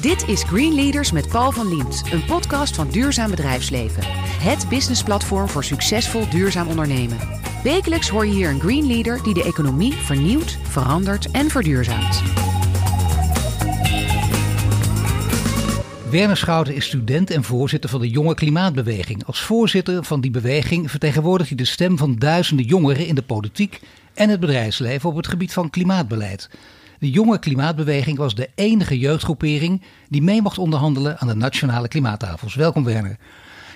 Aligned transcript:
Dit 0.00 0.28
is 0.28 0.42
Green 0.42 0.74
Leaders 0.74 1.12
met 1.12 1.28
Paul 1.28 1.52
van 1.52 1.68
Liemt, 1.68 2.02
een 2.12 2.24
podcast 2.24 2.74
van 2.74 2.88
Duurzaam 2.88 3.30
Bedrijfsleven. 3.30 4.02
Het 4.40 4.68
businessplatform 4.68 5.48
voor 5.48 5.64
succesvol 5.64 6.28
duurzaam 6.28 6.68
ondernemen. 6.68 7.18
Wekelijks 7.62 8.08
hoor 8.08 8.26
je 8.26 8.32
hier 8.32 8.50
een 8.50 8.60
Green 8.60 8.86
Leader 8.86 9.22
die 9.22 9.34
de 9.34 9.44
economie 9.44 9.92
vernieuwt, 9.92 10.58
verandert 10.62 11.30
en 11.30 11.50
verduurzaamt. 11.50 12.22
Werner 16.10 16.36
Schouten 16.36 16.74
is 16.74 16.84
student 16.84 17.30
en 17.30 17.44
voorzitter 17.44 17.90
van 17.90 18.00
de 18.00 18.08
Jonge 18.08 18.34
Klimaatbeweging. 18.34 19.24
Als 19.24 19.40
voorzitter 19.40 20.04
van 20.04 20.20
die 20.20 20.30
beweging 20.30 20.90
vertegenwoordigt 20.90 21.48
hij 21.48 21.58
de 21.58 21.64
stem 21.64 21.98
van 21.98 22.16
duizenden 22.18 22.66
jongeren 22.66 23.06
in 23.06 23.14
de 23.14 23.22
politiek 23.22 23.80
en 24.14 24.28
het 24.28 24.40
bedrijfsleven 24.40 25.08
op 25.08 25.16
het 25.16 25.26
gebied 25.26 25.52
van 25.52 25.70
klimaatbeleid. 25.70 26.48
De 26.98 27.10
jonge 27.10 27.38
klimaatbeweging 27.38 28.18
was 28.18 28.34
de 28.34 28.50
enige 28.54 28.98
jeugdgroepering 28.98 29.82
die 30.08 30.22
mee 30.22 30.42
mocht 30.42 30.58
onderhandelen 30.58 31.18
aan 31.18 31.28
de 31.28 31.34
nationale 31.34 31.88
klimaattafels. 31.88 32.54
Welkom 32.54 32.84
Werner. 32.84 33.16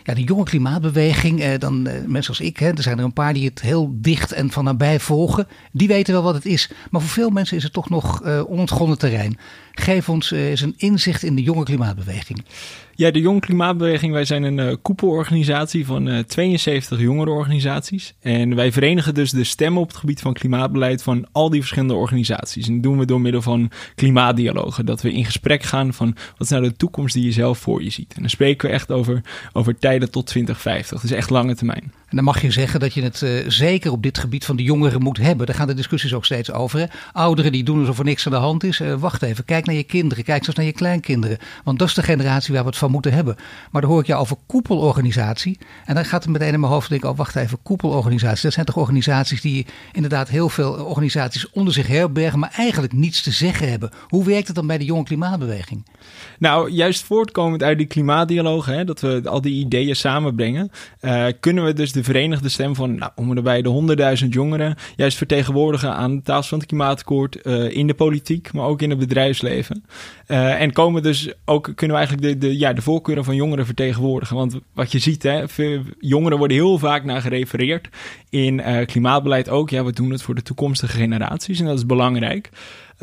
Ja, 0.05 0.15
die 0.15 0.27
jonge 0.27 0.45
klimaatbeweging, 0.45 1.41
eh, 1.41 1.59
dan 1.59 1.87
eh, 1.87 2.05
mensen 2.07 2.31
als 2.31 2.41
ik, 2.41 2.59
hè, 2.59 2.69
er 2.69 2.83
zijn 2.83 2.99
er 2.99 3.05
een 3.05 3.13
paar 3.13 3.33
die 3.33 3.45
het 3.49 3.61
heel 3.61 3.91
dicht 3.93 4.33
en 4.33 4.51
van 4.51 4.65
nabij 4.65 5.01
volgen. 5.01 5.47
Die 5.73 5.89
weten 5.89 6.13
wel 6.13 6.23
wat 6.23 6.35
het 6.35 6.47
is. 6.47 6.71
Maar 6.91 7.01
voor 7.01 7.11
veel 7.11 7.31
mensen 7.31 7.57
is 7.57 7.63
het 7.63 7.73
toch 7.73 7.91
nog 7.91 8.23
eh, 8.23 8.51
onontgonnen 8.51 8.99
terrein. 8.99 9.39
Geef 9.73 10.09
ons 10.09 10.33
eh, 10.33 10.49
eens 10.49 10.61
een 10.61 10.75
inzicht 10.77 11.23
in 11.23 11.35
de 11.35 11.43
jonge 11.43 11.65
klimaatbeweging. 11.65 12.45
Ja, 13.01 13.11
de 13.11 13.21
Jong 13.21 13.41
Klimaatbeweging, 13.41 14.13
wij 14.13 14.25
zijn 14.25 14.43
een 14.43 14.59
uh, 14.59 14.75
koepelorganisatie 14.83 15.87
van 15.87 16.09
uh, 16.09 16.19
72 16.19 17.01
jongerenorganisaties. 17.01 18.15
En 18.21 18.55
wij 18.55 18.73
verenigen 18.73 19.15
dus 19.15 19.31
de 19.31 19.45
stemmen 19.45 19.83
op 19.83 19.89
het 19.89 19.97
gebied 19.97 20.21
van 20.21 20.33
klimaatbeleid 20.33 21.03
van 21.03 21.27
al 21.33 21.51
die 21.51 21.61
verschillende 21.61 21.95
organisaties. 21.95 22.67
En 22.67 22.75
dat 22.75 22.83
doen 22.83 22.99
we 22.99 23.05
door 23.05 23.21
middel 23.21 23.43
van 23.43 23.71
klimaatdialogen. 23.95 24.87
Dat 24.87 25.03
we 25.03 25.13
in 25.13 25.25
gesprek 25.25 25.63
gaan 25.63 25.95
van 25.95 26.15
wat 26.31 26.41
is 26.41 26.49
nou 26.49 26.63
de 26.63 26.77
toekomst 26.77 27.15
die 27.15 27.25
je 27.25 27.33
zelf 27.33 27.59
voor 27.59 27.83
je 27.83 27.91
ziet. 27.91 28.15
En 28.15 28.21
dan 28.21 28.31
spreken 28.31 28.69
we 28.69 28.75
echt 28.75 28.91
over, 28.91 29.21
over 29.53 29.79
tijden 29.79 30.11
tot 30.11 30.27
2050. 30.27 31.01
Dus 31.01 31.11
echt 31.11 31.31
lange 31.31 31.55
termijn. 31.55 31.93
En 32.11 32.17
dan 32.17 32.25
mag 32.25 32.43
je 32.43 32.51
zeggen 32.51 32.81
dat 32.81 32.95
je 32.95 33.03
het 33.03 33.21
uh, 33.21 33.45
zeker 33.49 33.93
op 33.93 34.03
dit 34.03 34.19
gebied 34.19 34.45
van 34.45 34.57
de 34.57 34.63
jongeren 34.63 35.03
moet 35.03 35.17
hebben. 35.17 35.47
Daar 35.47 35.55
gaan 35.55 35.67
de 35.67 35.75
discussies 35.75 36.15
ook 36.15 36.25
steeds 36.25 36.53
over. 36.53 36.91
Ouderen 37.13 37.53
die 37.53 37.65
doen 37.65 37.81
alsof 37.81 37.99
er 37.99 38.05
niks 38.05 38.27
aan 38.27 38.33
de 38.33 38.39
hand 38.39 38.65
is. 38.65 38.81
Uh, 38.81 38.95
wacht 38.95 39.23
even, 39.23 39.45
kijk 39.45 39.67
naar 39.67 39.75
je 39.75 39.83
kinderen, 39.83 40.25
kijk 40.25 40.45
zelfs 40.45 40.59
naar 40.59 40.67
je 40.67 40.73
kleinkinderen. 40.73 41.39
Want 41.65 41.79
dat 41.79 41.89
is 41.89 41.95
de 41.95 42.03
generatie 42.03 42.55
waar 42.55 42.63
we 42.63 42.69
het 42.69 42.79
van 42.79 42.91
moeten 42.91 43.13
hebben. 43.13 43.37
Maar 43.71 43.81
dan 43.81 43.91
hoor 43.91 44.01
ik 44.01 44.07
jou 44.07 44.21
over 44.21 44.37
koepelorganisatie. 44.47 45.59
En 45.85 45.95
dan 45.95 46.05
gaat 46.05 46.23
het 46.23 46.33
meteen 46.33 46.53
in 46.53 46.61
mijn 46.61 46.73
hoofd 46.73 46.89
denken, 46.89 47.11
oh 47.11 47.17
wacht 47.17 47.37
even, 47.37 47.59
koepelorganisaties. 47.63 48.43
Dat 48.43 48.53
zijn 48.53 48.67
toch 48.67 48.77
organisaties 48.77 49.41
die 49.41 49.67
inderdaad 49.93 50.29
heel 50.29 50.49
veel 50.49 50.73
organisaties 50.73 51.51
onder 51.51 51.73
zich 51.73 51.87
herbergen, 51.87 52.39
maar 52.39 52.53
eigenlijk 52.57 52.93
niets 52.93 53.23
te 53.23 53.31
zeggen 53.31 53.71
hebben. 53.71 53.91
Hoe 54.09 54.25
werkt 54.25 54.47
het 54.47 54.57
dan 54.57 54.67
bij 54.67 54.79
de 54.79 54.85
jonge 54.85 55.05
klimaatbeweging? 55.05 55.85
Nou, 56.39 56.71
juist 56.71 57.05
voortkomend 57.05 57.63
uit 57.63 57.79
die 57.79 57.87
klimaatdialogen, 57.87 58.75
hè, 58.75 58.85
dat 58.85 59.01
we 59.01 59.23
al 59.25 59.41
die 59.41 59.65
ideeën 59.65 59.97
samenbrengen, 59.97 60.71
uh, 61.01 61.27
kunnen 61.41 61.65
we 61.65 61.73
dus 61.73 61.93
de 61.93 62.00
verenigde 62.05 62.49
stem 62.49 62.75
van 62.75 62.95
nou, 62.95 63.13
om 63.15 63.37
erbij 63.37 63.63
de 63.63 63.69
honderdduizend 63.69 64.35
jongeren 64.35 64.77
juist 64.97 65.17
vertegenwoordigen 65.17 65.95
aan 65.95 66.17
de 66.17 66.23
tafel 66.23 66.49
van 66.49 66.59
het 66.59 66.67
klimaatakkoord 66.67 67.39
uh, 67.43 67.77
in 67.77 67.87
de 67.87 67.95
politiek, 67.95 68.53
maar 68.53 68.67
ook 68.67 68.83
in 68.83 68.91
het 68.91 68.99
bedrijfsleven. 68.99 69.85
Uh, 70.27 70.61
en 70.61 70.73
komen 70.73 71.03
dus 71.03 71.33
ook, 71.45 71.73
kunnen 71.75 71.97
we 71.97 72.03
eigenlijk 72.03 72.41
de, 72.41 72.47
de, 72.49 72.59
ja, 72.59 72.73
de 72.73 72.83
voorkeuren 72.83 73.25
van 73.25 73.35
jongeren 73.35 73.67
vertegenwoordigen. 73.67 74.37
Want 74.37 74.59
wat 74.75 74.93
je 74.93 74.99
ziet, 74.99 75.23
hè, 75.23 75.45
jongeren 75.99 76.39
worden 76.39 76.57
heel 76.57 76.79
vaak 76.79 77.05
naar 77.05 77.21
gerefereerd 77.21 77.89
in 78.31 78.59
uh, 78.59 78.87
klimaatbeleid 78.87 79.49
ook. 79.49 79.71
Ja, 79.71 79.85
we 79.85 79.93
doen 79.93 80.11
het 80.11 80.23
voor 80.23 80.35
de 80.35 80.43
toekomstige 80.43 80.97
generaties 80.97 81.61
en 81.61 81.67
dat 81.67 81.79
is 81.79 81.87
belangrijk. 81.87 82.51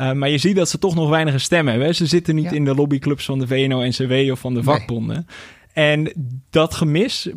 Uh, 0.00 0.12
maar 0.12 0.28
je 0.28 0.38
ziet 0.38 0.56
dat 0.56 0.68
ze 0.68 0.78
toch 0.78 0.94
nog 0.94 1.08
weinig 1.08 1.40
stemmen 1.40 1.72
hebben. 1.72 1.94
Ze 1.94 2.06
zitten 2.06 2.34
niet 2.34 2.44
ja. 2.44 2.50
in 2.50 2.64
de 2.64 2.74
lobbyclubs 2.74 3.24
van 3.24 3.38
de 3.38 3.46
VNO-NCW 3.46 4.30
of 4.32 4.40
van 4.40 4.54
de 4.54 4.62
vakbonden. 4.62 5.26
Nee. 5.26 5.96
En 5.96 6.12
dat 6.50 6.74
gemis 6.74 7.28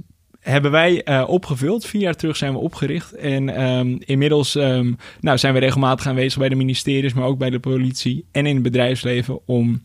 hebben 0.42 0.72
wij 0.72 1.02
uh, 1.06 1.24
opgevuld. 1.28 1.86
Vier 1.86 2.02
jaar 2.02 2.16
terug 2.16 2.38
zijn 2.38 2.54
we 2.54 2.60
opgericht. 2.60 3.14
En 3.14 3.64
um, 3.64 3.98
inmiddels 4.06 4.56
um, 4.56 4.98
nou, 5.20 5.38
zijn 5.38 5.54
we 5.54 5.60
regelmatig 5.60 6.08
aanwezig 6.08 6.40
bij 6.40 6.50
de 6.50 6.56
ministeries, 6.56 7.14
maar 7.14 7.26
ook 7.26 7.38
bij 7.38 7.50
de 7.50 7.60
politie 7.60 8.26
en 8.32 8.46
in 8.46 8.54
het 8.54 8.64
bedrijfsleven 8.64 9.40
om 9.46 9.82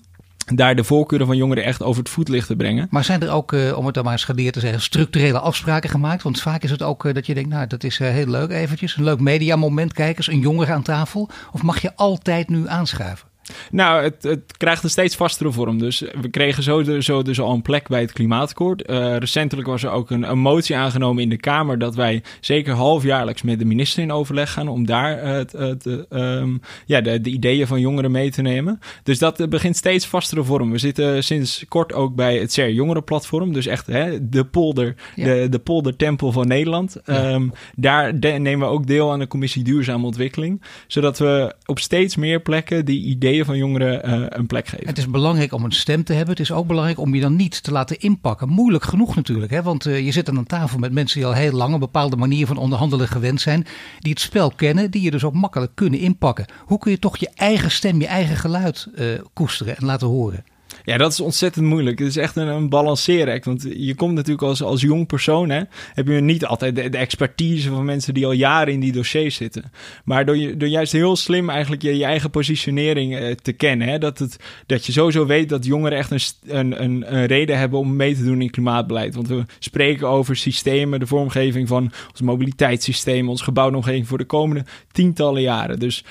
daar 0.54 0.76
de 0.76 0.84
voorkeuren 0.84 1.26
van 1.26 1.36
jongeren 1.36 1.64
echt 1.64 1.82
over 1.82 2.03
het 2.03 2.10
voetlicht 2.10 2.47
te 2.47 2.56
brengen. 2.56 2.86
Maar 2.91 3.04
zijn 3.04 3.22
er 3.22 3.31
ook, 3.31 3.53
uh, 3.53 3.78
om 3.78 3.84
het 3.84 3.94
dan 3.94 4.04
maar 4.04 4.12
eens 4.12 4.25
gedeerd 4.25 4.53
te 4.53 4.60
zeggen, 4.60 4.81
structurele 4.81 5.38
afspraken 5.38 5.91
gemaakt? 5.91 6.22
Want 6.22 6.41
vaak 6.41 6.62
is 6.62 6.70
het 6.70 6.82
ook 6.82 7.04
uh, 7.04 7.14
dat 7.14 7.26
je 7.26 7.34
denkt, 7.34 7.50
nou, 7.50 7.66
dat 7.66 7.84
is 7.84 7.98
heel 7.98 8.26
leuk 8.26 8.50
eventjes. 8.50 8.97
Een 8.97 9.04
leuk 9.04 9.20
mediamoment, 9.20 9.92
kijkers, 9.92 10.28
een 10.28 10.41
jongere 10.41 10.72
aan 10.72 10.82
tafel. 10.82 11.28
Of 11.52 11.62
mag 11.62 11.82
je 11.82 11.97
altijd 11.97 12.48
nu 12.48 12.69
aanschuiven? 12.69 13.28
Nou, 13.70 14.02
het, 14.02 14.22
het, 14.22 14.56
krijgt 14.56 14.82
een 14.82 14.90
steeds 14.90 15.16
vastere 15.16 15.52
vorm. 15.52 15.78
Dus 15.78 16.04
we 16.20 16.28
kregen 16.28 16.62
zo, 16.62 17.00
zo 17.00 17.22
dus 17.22 17.40
al 17.40 17.52
een 17.52 17.62
plek 17.62 17.88
bij 17.88 18.00
het 18.00 18.12
klimaatakkoord. 18.12 18.90
Uh, 18.90 19.16
recentelijk 19.16 19.68
was 19.68 19.82
er 19.82 19.90
ook 19.90 20.10
een, 20.10 20.30
een, 20.30 20.38
motie 20.38 20.76
aangenomen 20.76 21.22
in 21.22 21.28
de 21.28 21.36
Kamer 21.36 21.78
dat 21.78 21.94
wij 21.94 22.22
zeker 22.40 22.74
halfjaarlijks 22.74 23.42
met 23.42 23.58
de 23.58 23.64
minister 23.64 24.02
in 24.02 24.12
overleg 24.12 24.52
gaan 24.52 24.68
om 24.68 24.86
daar 24.86 25.24
het, 25.24 25.52
het, 25.52 25.86
um, 26.10 26.60
ja, 26.86 27.00
de, 27.00 27.20
de, 27.20 27.30
ideeën 27.30 27.66
van 27.66 27.80
jongeren 27.80 28.10
mee 28.10 28.30
te 28.30 28.42
nemen. 28.42 28.78
Dus 29.02 29.18
dat 29.18 29.48
begint 29.48 29.76
steeds 29.76 30.06
vastere 30.06 30.44
vorm. 30.44 30.70
We 30.70 30.78
zitten 30.78 31.24
sinds 31.24 31.64
kort 31.68 31.92
ook 31.92 32.14
bij 32.14 32.38
het 32.38 32.52
CER 32.52 32.72
Jongerenplatform. 32.72 33.52
Dus 33.52 33.66
echt 33.66 33.86
hè, 33.86 34.28
de 34.28 34.44
polder, 34.44 34.94
ja. 35.14 35.24
de, 35.24 35.48
de 35.48 35.58
poldertempel 35.58 36.32
van 36.32 36.46
Nederland. 36.46 36.96
Ja. 37.04 37.32
Um, 37.32 37.52
daar 37.76 38.20
de, 38.20 38.28
nemen 38.28 38.68
we 38.68 38.74
ook 38.74 38.86
deel 38.86 39.12
aan 39.12 39.18
de 39.18 39.26
commissie 39.26 39.64
Duurzame 39.64 40.06
Ontwikkeling. 40.06 40.62
Zodat 40.86 41.18
we 41.18 41.54
op 41.66 41.78
steeds 41.78 42.16
meer 42.16 42.40
plekken 42.40 42.84
die 42.84 43.04
ideeën 43.04 43.35
van 43.44 43.56
jongeren 43.56 44.08
uh, 44.08 44.26
een 44.28 44.47
plek 44.47 44.69
geven. 44.69 44.86
Het 44.86 44.98
is 44.98 45.10
belangrijk 45.10 45.52
om 45.52 45.64
een 45.64 45.72
stem 45.72 46.04
te 46.04 46.12
hebben. 46.12 46.30
Het 46.30 46.41
is 46.41 46.52
ook 46.52 46.66
belangrijk 46.66 46.98
om 46.98 47.14
je 47.14 47.20
dan 47.20 47.36
niet 47.36 47.62
te 47.62 47.72
laten 47.72 48.00
inpakken. 48.00 48.48
Moeilijk 48.48 48.84
genoeg 48.84 49.16
natuurlijk, 49.16 49.52
hè? 49.52 49.62
want 49.62 49.86
uh, 49.86 50.04
je 50.04 50.12
zit 50.12 50.28
aan 50.28 50.36
een 50.36 50.47
tafel 50.47 50.78
met 50.78 50.92
mensen 50.92 51.19
die 51.19 51.28
al 51.28 51.34
heel 51.34 51.52
lang 51.52 51.72
een 51.75 51.80
bepaalde 51.80 52.16
manier 52.16 52.46
van 52.46 52.56
onderhandelen 52.56 53.08
gewend 53.08 53.41
zijn. 53.41 53.66
Die 53.98 54.12
het 54.12 54.20
spel 54.20 54.50
kennen, 54.50 54.91
die 54.91 55.02
je 55.02 55.10
dus 55.10 55.25
ook 55.25 55.34
makkelijk 55.34 55.72
kunnen 55.75 56.00
inpakken. 56.00 56.46
Hoe 56.64 56.78
kun 56.78 56.91
je 56.91 56.98
toch 56.98 57.16
je 57.16 57.30
eigen 57.34 57.70
stem, 57.70 58.00
je 58.00 58.06
eigen 58.06 58.36
geluid 58.36 58.88
uh, 58.94 59.06
koesteren 59.32 59.76
en 59.76 59.84
laten 59.84 60.06
horen? 60.06 60.44
Ja, 60.86 60.97
dat 60.97 61.12
is 61.12 61.20
ontzettend 61.20 61.66
moeilijk. 61.66 61.98
Het 61.98 62.08
is 62.08 62.16
echt 62.16 62.36
een, 62.36 62.47
een 62.47 62.69
balanceeract. 62.69 63.44
Want 63.44 63.66
je 63.76 63.94
komt 63.94 64.14
natuurlijk 64.14 64.42
als, 64.42 64.62
als 64.62 64.80
jong 64.80 65.06
persoon, 65.06 65.50
hè, 65.50 65.60
heb 65.94 66.06
je 66.06 66.20
niet 66.20 66.47
altijd 66.47 66.74
de, 66.76 66.98
expertise 66.98 67.70
van 67.70 67.84
mensen 67.84 68.14
die 68.14 68.26
al 68.26 68.32
jaren 68.32 68.72
in 68.72 68.80
die 68.80 68.92
dossiers 68.92 69.34
zitten. 69.34 69.72
Maar 70.04 70.26
door, 70.26 70.36
je, 70.36 70.56
door 70.56 70.69
juist 70.69 70.92
heel 70.92 71.16
slim 71.16 71.50
eigenlijk 71.50 71.82
je, 71.82 71.96
je 71.96 72.04
eigen 72.04 72.30
positionering 72.30 73.16
eh, 73.16 73.30
te 73.30 73.52
kennen. 73.52 73.88
Hè, 73.88 73.98
dat, 73.98 74.19
het, 74.19 74.36
dat 74.66 74.86
je 74.86 74.92
sowieso 74.92 75.26
weet 75.26 75.48
dat 75.48 75.64
jongeren 75.64 75.98
echt 75.98 76.10
een, 76.10 76.20
een, 76.58 76.82
een, 76.82 77.14
een 77.14 77.26
reden 77.26 77.58
hebben 77.58 77.78
om 77.78 77.96
mee 77.96 78.14
te 78.14 78.25
doen 78.25 78.42
in 78.42 78.50
klimaatbeleid. 78.50 79.14
Want 79.14 79.28
we 79.28 79.44
spreken 79.58 80.08
over 80.08 80.36
systemen, 80.36 81.00
de 81.00 81.06
vormgeving 81.06 81.69
van 81.69 81.92
ons 82.10 82.20
mobiliteitssysteem, 82.20 83.28
ons 83.28 83.42
gebouwde 83.42 83.76
omgeving 83.76 84.06
voor 84.08 84.19
de 84.19 84.25
komende 84.25 84.64
tientallen 84.92 85.42
jaren. 85.42 85.78
Dus 85.78 86.04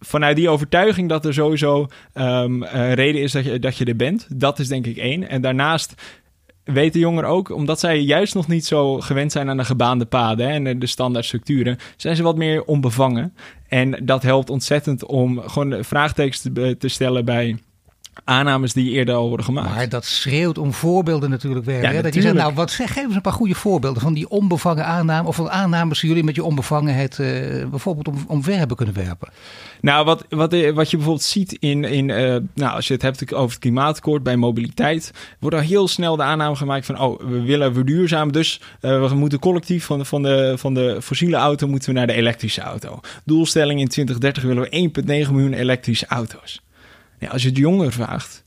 vanuit 0.00 0.36
die 0.36 0.48
overtuiging 0.48 1.08
dat 1.08 1.24
er 1.24 1.34
sowieso 1.34 1.86
um, 2.14 2.62
een 2.62 2.94
reden 2.94 3.22
is 3.22 3.32
dat 3.32 3.44
je, 3.44 3.58
dat 3.58 3.76
je 3.76 3.84
er 3.84 3.96
bent. 3.96 4.26
Dat 4.34 4.58
is 4.58 4.68
denk 4.68 4.86
ik 4.86 4.96
één. 4.96 5.28
En 5.28 5.40
daarnaast 5.40 5.94
weten 6.64 7.00
jongeren 7.00 7.30
ook, 7.30 7.50
omdat 7.50 7.80
zij 7.80 8.00
juist 8.00 8.34
nog 8.34 8.48
niet 8.48 8.66
zo 8.66 9.00
gewend 9.00 9.32
zijn 9.32 9.48
aan 9.48 9.56
de 9.56 9.64
gebaande 9.64 10.04
paden 10.06 10.48
hè, 10.48 10.52
en 10.52 10.78
de 10.78 10.86
standaard 10.86 11.24
structuren, 11.24 11.78
zijn 11.96 12.16
ze 12.16 12.22
wat 12.22 12.36
meer 12.36 12.64
onbevangen. 12.64 13.34
En 13.68 14.00
dat 14.02 14.22
helpt 14.22 14.50
ontzettend 14.50 15.04
om 15.04 15.40
gewoon 15.40 15.84
vraagtekens 15.84 16.40
te, 16.40 16.76
te 16.78 16.88
stellen 16.88 17.24
bij 17.24 17.58
aannames 18.24 18.72
die 18.72 18.90
eerder 18.90 19.14
al 19.14 19.28
worden 19.28 19.46
gemaakt. 19.46 19.74
Maar 19.74 19.88
dat 19.88 20.04
schreeuwt 20.04 20.58
om 20.58 20.72
voorbeelden 20.72 21.30
natuurlijk 21.30 21.64
weer. 21.64 21.92
Ja, 21.92 22.02
dat 22.02 22.14
je 22.14 22.20
zegt, 22.20 22.34
nou, 22.34 22.54
wat 22.54 22.70
zeg, 22.70 22.92
geef 22.92 23.04
eens 23.04 23.14
een 23.14 23.20
paar 23.20 23.32
goede 23.32 23.54
voorbeelden 23.54 24.02
van 24.02 24.14
die 24.14 24.28
onbevangen 24.28 24.84
aanname 24.84 25.28
of 25.28 25.36
van 25.36 25.50
aannames 25.50 26.00
die 26.00 26.08
jullie 26.08 26.24
met 26.24 26.34
je 26.34 26.44
onbevangenheid 26.44 27.18
uh, 27.18 27.28
bijvoorbeeld 27.66 28.08
om, 28.08 28.24
omver 28.26 28.56
hebben 28.56 28.76
kunnen 28.76 28.94
werpen. 28.94 29.28
Nou, 29.80 30.04
wat, 30.04 30.24
wat, 30.28 30.50
wat 30.74 30.90
je 30.90 30.96
bijvoorbeeld 30.96 31.22
ziet 31.22 31.52
in, 31.52 31.84
in 31.84 32.08
uh, 32.08 32.36
nou, 32.54 32.74
als 32.74 32.86
je 32.86 32.92
het 32.92 33.02
hebt 33.02 33.34
over 33.34 33.50
het 33.50 33.58
klimaatakkoord 33.58 34.22
bij 34.22 34.36
mobiliteit, 34.36 35.12
wordt 35.38 35.56
er 35.56 35.62
heel 35.62 35.88
snel 35.88 36.16
de 36.16 36.22
aanname 36.22 36.56
gemaakt 36.56 36.86
van, 36.86 37.00
oh, 37.00 37.20
we 37.20 37.42
willen 37.42 37.74
verduurzamen, 37.74 38.32
dus 38.32 38.60
uh, 38.80 39.08
we 39.08 39.14
moeten 39.14 39.38
collectief 39.38 39.84
van 39.84 39.98
de, 39.98 40.04
van, 40.04 40.22
de, 40.22 40.54
van 40.56 40.74
de 40.74 41.02
fossiele 41.02 41.36
auto 41.36 41.66
moeten 41.66 41.88
we 41.88 41.98
naar 41.98 42.06
de 42.06 42.12
elektrische 42.12 42.60
auto. 42.60 43.00
Doelstelling 43.24 43.80
in 43.80 43.88
2030 43.88 44.42
willen 44.42 44.62
we 44.62 45.24
1,9 45.26 45.32
miljoen 45.32 45.52
elektrische 45.52 46.06
auto's. 46.06 46.60
Als 47.28 47.42
je 47.42 47.48
het 47.48 47.56
jongeren 47.56 47.92
vraagt, 47.92 48.44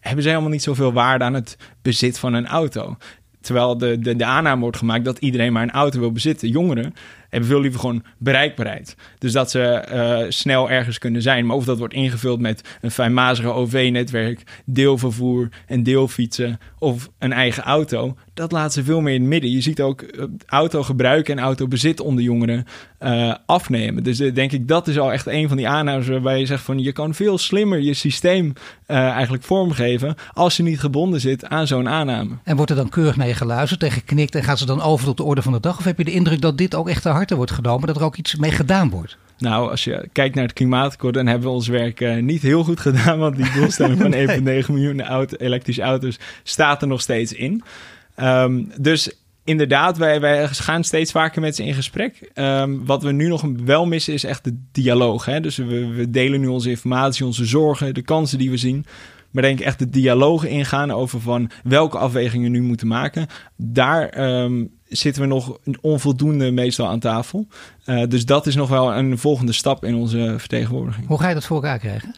hebben 0.00 0.22
zij 0.22 0.32
helemaal 0.32 0.52
niet 0.52 0.62
zoveel 0.62 0.92
waarde 0.92 1.24
aan 1.24 1.34
het 1.34 1.56
bezit 1.82 2.18
van 2.18 2.34
een 2.34 2.46
auto. 2.46 2.96
Terwijl 3.40 3.78
de, 3.78 3.98
de, 3.98 4.16
de 4.16 4.24
aanname 4.24 4.60
wordt 4.60 4.76
gemaakt 4.76 5.04
dat 5.04 5.18
iedereen 5.18 5.52
maar 5.52 5.62
een 5.62 5.70
auto 5.70 5.98
wil 5.98 6.12
bezitten. 6.12 6.48
Jongeren 6.48 6.94
hebben 7.28 7.48
veel 7.48 7.60
liever 7.60 7.80
gewoon 7.80 8.04
bereikbaarheid. 8.18 8.96
Dus 9.18 9.32
dat 9.32 9.50
ze 9.50 9.88
uh, 9.92 10.30
snel 10.30 10.70
ergens 10.70 10.98
kunnen 10.98 11.22
zijn. 11.22 11.46
Maar 11.46 11.56
of 11.56 11.64
dat 11.64 11.78
wordt 11.78 11.94
ingevuld 11.94 12.40
met 12.40 12.78
een 12.80 12.90
fijnmazige 12.90 13.48
OV-netwerk, 13.48 14.62
deelvervoer 14.64 15.48
en 15.66 15.82
deelfietsen 15.82 16.58
of 16.78 17.10
een 17.18 17.32
eigen 17.32 17.62
auto, 17.62 18.16
dat 18.40 18.52
laat 18.52 18.72
ze 18.72 18.84
veel 18.84 19.00
meer 19.00 19.14
in 19.14 19.20
het 19.20 19.30
midden. 19.30 19.50
Je 19.50 19.60
ziet 19.60 19.80
ook 19.80 20.04
autogebruik 20.46 21.28
en 21.28 21.38
autobezit 21.38 22.00
onder 22.00 22.24
jongeren 22.24 22.66
uh, 23.02 23.34
afnemen. 23.46 24.02
Dus 24.02 24.20
uh, 24.20 24.34
denk 24.34 24.52
ik, 24.52 24.68
dat 24.68 24.88
is 24.88 24.98
al 24.98 25.12
echt 25.12 25.26
een 25.26 25.48
van 25.48 25.56
die 25.56 25.68
aannames 25.68 26.08
waarbij 26.08 26.38
je 26.38 26.46
zegt 26.46 26.62
van 26.62 26.78
je 26.78 26.92
kan 26.92 27.14
veel 27.14 27.38
slimmer 27.38 27.80
je 27.80 27.94
systeem 27.94 28.52
uh, 28.86 28.96
eigenlijk 28.96 29.42
vormgeven 29.42 30.14
als 30.32 30.56
je 30.56 30.62
niet 30.62 30.80
gebonden 30.80 31.20
zit 31.20 31.44
aan 31.44 31.66
zo'n 31.66 31.88
aanname. 31.88 32.34
En 32.44 32.56
wordt 32.56 32.70
er 32.70 32.76
dan 32.76 32.88
keurig 32.88 33.16
naar 33.16 33.26
je 33.26 33.34
geluisterd 33.34 33.82
en 33.82 33.90
geknikt 33.90 34.34
en 34.34 34.42
gaat 34.42 34.58
ze 34.58 34.66
dan 34.66 34.82
over 34.82 35.06
tot 35.06 35.16
de 35.16 35.22
orde 35.22 35.42
van 35.42 35.52
de 35.52 35.60
dag? 35.60 35.78
Of 35.78 35.84
heb 35.84 35.98
je 35.98 36.04
de 36.04 36.12
indruk 36.12 36.40
dat 36.40 36.58
dit 36.58 36.74
ook 36.74 36.88
echt 36.88 37.02
te 37.02 37.08
harte 37.08 37.36
wordt 37.36 37.52
genomen, 37.52 37.86
dat 37.86 37.96
er 37.96 38.04
ook 38.04 38.16
iets 38.16 38.36
mee 38.36 38.50
gedaan 38.50 38.90
wordt? 38.90 39.16
Nou, 39.38 39.70
als 39.70 39.84
je 39.84 40.08
kijkt 40.12 40.34
naar 40.34 40.44
het 40.44 40.52
klimaatakkoord, 40.52 41.14
dan 41.14 41.26
hebben 41.26 41.48
we 41.48 41.54
ons 41.54 41.68
werk 41.68 42.00
uh, 42.00 42.16
niet 42.16 42.42
heel 42.42 42.64
goed 42.64 42.80
gedaan. 42.90 43.18
Want 43.18 43.36
die 43.36 43.52
doelstelling 43.52 44.00
van 44.00 44.14
1,9 44.14 44.66
miljoen 44.68 45.02
auto, 45.02 45.36
elektrische 45.36 45.82
auto's 45.82 46.18
staat 46.42 46.82
er 46.82 46.88
nog 46.88 47.00
steeds 47.00 47.32
in. 47.32 47.62
Um, 48.22 48.72
dus 48.80 49.12
inderdaad, 49.44 49.98
wij, 49.98 50.20
wij 50.20 50.48
gaan 50.48 50.84
steeds 50.84 51.12
vaker 51.12 51.40
met 51.40 51.56
ze 51.56 51.64
in 51.64 51.74
gesprek. 51.74 52.30
Um, 52.34 52.86
wat 52.86 53.02
we 53.02 53.12
nu 53.12 53.28
nog 53.28 53.44
wel 53.64 53.86
missen 53.86 54.12
is 54.12 54.24
echt 54.24 54.44
de 54.44 54.56
dialoog. 54.72 55.24
Hè? 55.24 55.40
Dus 55.40 55.56
we, 55.56 56.06
delen 56.08 56.40
nu 56.40 56.46
onze 56.46 56.70
informatie, 56.70 57.26
onze 57.26 57.44
zorgen, 57.44 57.94
de 57.94 58.02
kansen 58.02 58.38
die 58.38 58.50
we 58.50 58.56
zien. 58.56 58.86
Maar 59.30 59.42
denk 59.42 59.58
ik 59.58 59.66
echt 59.66 59.78
de 59.78 59.90
dialoog 59.90 60.44
ingaan 60.44 60.90
over 60.90 61.20
van 61.20 61.50
welke 61.62 61.98
afwegingen 61.98 62.52
we 62.52 62.58
nu 62.58 62.62
moeten 62.62 62.86
maken. 62.86 63.26
Daar 63.56 64.40
um, 64.42 64.70
zitten 64.88 65.22
we 65.22 65.28
nog 65.28 65.58
onvoldoende 65.80 66.50
meestal 66.50 66.86
aan 66.86 66.98
tafel. 66.98 67.46
Uh, 67.86 68.02
dus 68.08 68.24
dat 68.24 68.46
is 68.46 68.54
nog 68.54 68.68
wel 68.68 68.94
een 68.94 69.18
volgende 69.18 69.52
stap 69.52 69.84
in 69.84 69.94
onze 69.94 70.34
vertegenwoordiging. 70.38 71.06
Hoe 71.06 71.20
ga 71.20 71.28
je 71.28 71.34
dat 71.34 71.44
voor 71.44 71.56
elkaar 71.56 71.78
krijgen? 71.78 72.14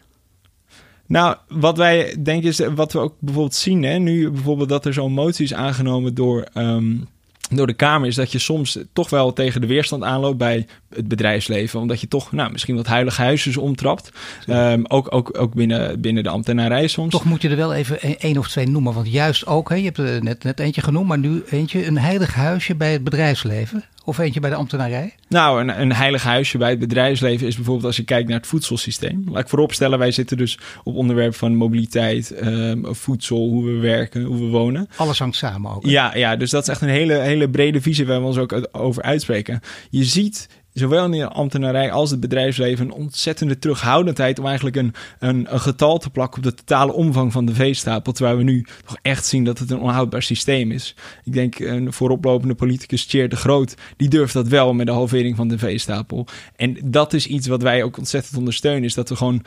Nou, 1.07 1.35
wat 1.47 1.77
wij 1.77 2.15
denken 2.23 2.49
is, 2.49 2.59
wat 2.75 2.93
we 2.93 2.99
ook 2.99 3.13
bijvoorbeeld 3.19 3.55
zien, 3.55 3.83
hè, 3.83 3.97
nu 3.97 4.29
bijvoorbeeld 4.29 4.69
dat 4.69 4.85
er 4.85 4.93
zo'n 4.93 5.13
motie 5.13 5.45
is 5.45 5.53
aangenomen 5.53 6.13
door 6.13 6.47
um, 6.53 7.07
door 7.49 7.67
de 7.67 7.73
Kamer 7.73 8.07
is 8.07 8.15
dat 8.15 8.31
je 8.31 8.39
soms 8.39 8.77
toch 8.93 9.09
wel 9.09 9.33
tegen 9.33 9.61
de 9.61 9.67
weerstand 9.67 10.03
aanloopt 10.03 10.37
bij 10.37 10.67
het 10.89 11.07
bedrijfsleven. 11.07 11.79
Omdat 11.79 12.01
je 12.01 12.07
toch 12.07 12.31
nou, 12.31 12.51
misschien 12.51 12.75
wat 12.75 12.87
heilige 12.87 13.21
huisjes 13.21 13.57
omtrapt. 13.57 14.11
Um, 14.47 14.85
ook 14.87 15.13
ook, 15.13 15.39
ook 15.39 15.53
binnen, 15.53 16.01
binnen 16.01 16.23
de 16.23 16.29
ambtenarij 16.29 16.87
soms. 16.87 17.11
Toch 17.11 17.25
moet 17.25 17.41
je 17.41 17.49
er 17.49 17.55
wel 17.55 17.73
even 17.73 18.19
één 18.19 18.37
of 18.37 18.47
twee 18.47 18.67
noemen. 18.67 18.93
Want 18.93 19.11
juist 19.11 19.45
ook, 19.45 19.69
hè, 19.69 19.75
je 19.75 19.83
hebt 19.83 19.97
er 19.97 20.23
net, 20.23 20.43
net 20.43 20.59
eentje 20.59 20.81
genoemd, 20.81 21.07
maar 21.07 21.19
nu 21.19 21.43
eentje, 21.49 21.85
een 21.85 21.97
heilig 21.97 22.33
huisje 22.33 22.75
bij 22.75 22.91
het 22.91 23.03
bedrijfsleven. 23.03 23.83
Of 24.05 24.17
eentje 24.17 24.39
bij 24.39 24.49
de 24.49 24.55
ambtenarij? 24.55 25.15
Nou, 25.27 25.61
een, 25.61 25.81
een 25.81 25.93
heilig 25.93 26.23
huisje 26.23 26.57
bij 26.57 26.69
het 26.69 26.79
bedrijfsleven 26.79 27.47
is 27.47 27.55
bijvoorbeeld 27.55 27.85
als 27.85 27.95
je 27.95 28.03
kijkt 28.03 28.27
naar 28.29 28.37
het 28.37 28.47
voedselsysteem. 28.47 29.23
Laat 29.29 29.41
ik 29.41 29.49
vooropstellen, 29.49 29.99
wij 29.99 30.11
zitten 30.11 30.37
dus 30.37 30.59
op 30.83 30.95
onderwerp 30.95 31.35
van 31.35 31.55
mobiliteit, 31.55 32.45
um, 32.45 32.95
voedsel, 32.95 33.49
hoe 33.49 33.65
we 33.65 33.71
werken, 33.71 34.23
hoe 34.23 34.39
we 34.39 34.45
wonen. 34.45 34.87
Alles 34.95 35.19
hangt 35.19 35.35
samen 35.35 35.71
ook. 35.71 35.85
Ja, 35.85 36.15
ja, 36.15 36.35
dus 36.35 36.49
dat 36.49 36.61
is 36.61 36.69
echt 36.69 36.81
een 36.81 36.87
hele, 36.87 37.13
hele 37.13 37.49
brede 37.49 37.81
visie 37.81 38.05
waar 38.05 38.19
we 38.19 38.25
ons 38.25 38.37
ook 38.37 38.67
over 38.71 39.03
uitspreken. 39.03 39.59
Je 39.89 40.03
ziet 40.03 40.47
zowel 40.73 41.05
in 41.05 41.11
de 41.11 41.27
ambtenarij 41.27 41.91
als 41.91 42.11
het 42.11 42.19
bedrijfsleven 42.19 42.85
een 42.85 42.91
ontzettende 42.91 43.59
terughoudendheid 43.59 44.39
om 44.39 44.45
eigenlijk 44.45 44.75
een, 44.75 44.93
een, 45.19 45.53
een 45.53 45.59
getal 45.59 45.97
te 45.97 46.09
plakken 46.09 46.37
op 46.37 46.43
de 46.43 46.53
totale 46.53 46.93
omvang 46.93 47.31
van 47.31 47.45
de 47.45 47.53
veestapel. 47.53 48.13
Terwijl 48.13 48.37
we 48.37 48.43
nu 48.43 48.65
toch 48.85 48.97
echt 49.01 49.25
zien 49.25 49.43
dat 49.43 49.59
het 49.59 49.71
een 49.71 49.79
onhoudbaar 49.79 50.23
systeem 50.23 50.71
is. 50.71 50.95
Ik 51.23 51.33
denk 51.33 51.59
een 51.59 51.93
vooroplopende 51.93 52.55
politicus, 52.55 53.05
Tjeerd 53.05 53.31
de 53.31 53.37
Groot, 53.37 53.75
die 53.97 54.09
durft 54.09 54.33
dat 54.33 54.47
wel 54.47 54.73
met 54.73 54.85
de 54.85 54.91
halvering 54.91 55.35
van 55.35 55.47
de 55.47 55.57
veestapel. 55.57 56.27
En 56.55 56.77
dat 56.83 57.13
is 57.13 57.27
iets 57.27 57.47
wat 57.47 57.61
wij 57.61 57.83
ook 57.83 57.97
ontzettend 57.97 58.37
ondersteunen, 58.37 58.83
is 58.83 58.93
dat 58.93 59.09
we 59.09 59.15
gewoon 59.15 59.43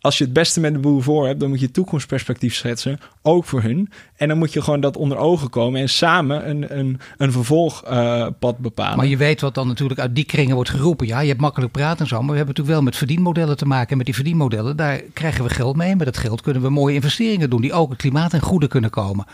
als 0.00 0.18
je 0.18 0.24
het 0.24 0.32
beste 0.32 0.60
met 0.60 0.72
de 0.72 0.78
boer 0.78 1.02
voor 1.02 1.26
hebt, 1.26 1.40
dan 1.40 1.48
moet 1.48 1.60
je 1.60 1.70
toekomstperspectief 1.70 2.54
schetsen, 2.54 3.00
ook 3.22 3.44
voor 3.44 3.62
hun. 3.62 3.90
En 4.16 4.28
dan 4.28 4.38
moet 4.38 4.52
je 4.52 4.62
gewoon 4.62 4.80
dat 4.80 4.96
onder 4.96 5.18
ogen 5.18 5.50
komen 5.50 5.80
en 5.80 5.88
samen 5.88 6.48
een, 6.48 6.78
een, 6.78 7.00
een 7.16 7.32
vervolgpad 7.32 8.54
uh, 8.54 8.60
bepalen. 8.60 8.96
Maar 8.96 9.06
je 9.06 9.16
weet 9.16 9.40
wat 9.40 9.54
dan 9.54 9.66
natuurlijk 9.66 10.00
uit 10.00 10.14
die 10.14 10.24
kringen 10.24 10.54
wordt 10.54 10.70
geroepen. 10.70 11.06
Ja, 11.06 11.20
je 11.20 11.28
hebt 11.28 11.40
makkelijk 11.40 11.72
praten 11.72 12.00
en 12.00 12.06
zo, 12.06 12.16
maar 12.16 12.30
we 12.30 12.36
hebben 12.36 12.54
natuurlijk 12.54 12.76
wel 12.76 12.84
met 12.84 12.96
verdienmodellen 12.96 13.56
te 13.56 13.66
maken. 13.66 13.90
En 13.90 13.96
met 13.96 14.06
die 14.06 14.14
verdienmodellen, 14.14 14.76
daar 14.76 15.00
krijgen 15.12 15.44
we 15.44 15.50
geld 15.50 15.76
mee. 15.76 15.90
En 15.90 15.96
met 15.96 16.06
dat 16.06 16.16
geld 16.16 16.40
kunnen 16.40 16.62
we 16.62 16.68
mooie 16.68 16.94
investeringen 16.94 17.50
doen 17.50 17.60
die 17.60 17.72
ook 17.72 17.90
het 17.90 17.98
klimaat 17.98 18.32
en 18.32 18.40
goede 18.40 18.66
kunnen 18.66 18.90
komen 18.90 19.26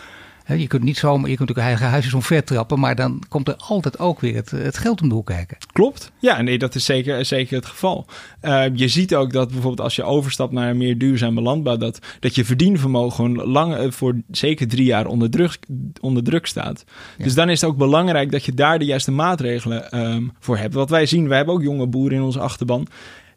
je 0.47 0.67
kunt 0.67 0.83
niet 0.83 0.97
zomaar, 0.97 1.31
je 1.31 1.37
kunt 1.37 1.49
natuurlijk 1.49 1.67
eigen 1.67 1.89
huisjes 1.89 2.15
omver 2.15 2.45
trappen, 2.45 2.81
maar 2.81 2.95
dan 2.95 3.23
komt 3.29 3.49
er 3.49 3.57
altijd 3.57 3.99
ook 3.99 4.21
weer 4.21 4.35
het, 4.35 4.51
het 4.51 4.79
geld 4.79 5.03
om 5.03 5.09
de 5.09 5.15
hoek 5.15 5.27
kijken. 5.27 5.57
Klopt. 5.73 6.13
Ja, 6.19 6.43
nee, 6.43 6.59
dat 6.59 6.75
is 6.75 6.85
zeker, 6.85 7.25
zeker 7.25 7.57
het 7.57 7.67
geval. 7.67 8.07
Uh, 8.43 8.65
je 8.75 8.89
ziet 8.89 9.15
ook 9.15 9.33
dat 9.33 9.49
bijvoorbeeld 9.49 9.81
als 9.81 9.97
je 9.97 10.03
overstapt 10.03 10.53
naar 10.53 10.71
een 10.71 10.77
meer 10.77 10.99
duurzame 10.99 11.41
landbouw, 11.41 11.77
dat, 11.77 11.99
dat 12.21 12.35
je 12.35 12.45
verdienvermogen 12.45 13.35
lang 13.35 13.75
eh, 13.75 13.91
voor 13.91 14.15
zeker 14.31 14.69
drie 14.69 14.85
jaar 14.85 15.07
onder 15.07 15.31
druk, 15.31 15.59
onder 16.01 16.23
druk 16.23 16.47
staat. 16.47 16.85
Ja. 17.19 17.25
Dus 17.25 17.35
dan 17.35 17.51
is 17.51 17.61
het 17.61 17.71
ook 17.71 17.77
belangrijk 17.77 18.31
dat 18.31 18.45
je 18.45 18.55
daar 18.55 18.79
de 18.79 18.85
juiste 18.85 19.11
maatregelen 19.11 19.99
um, 20.01 20.33
voor 20.39 20.57
hebt. 20.57 20.75
Wat 20.75 20.91
wij 20.91 21.07
zien, 21.07 21.29
wij 21.29 21.37
hebben 21.37 21.55
ook 21.55 21.63
jonge 21.63 21.87
boeren 21.87 22.19
in 22.19 22.25
onze 22.25 22.41
achterban. 22.41 22.87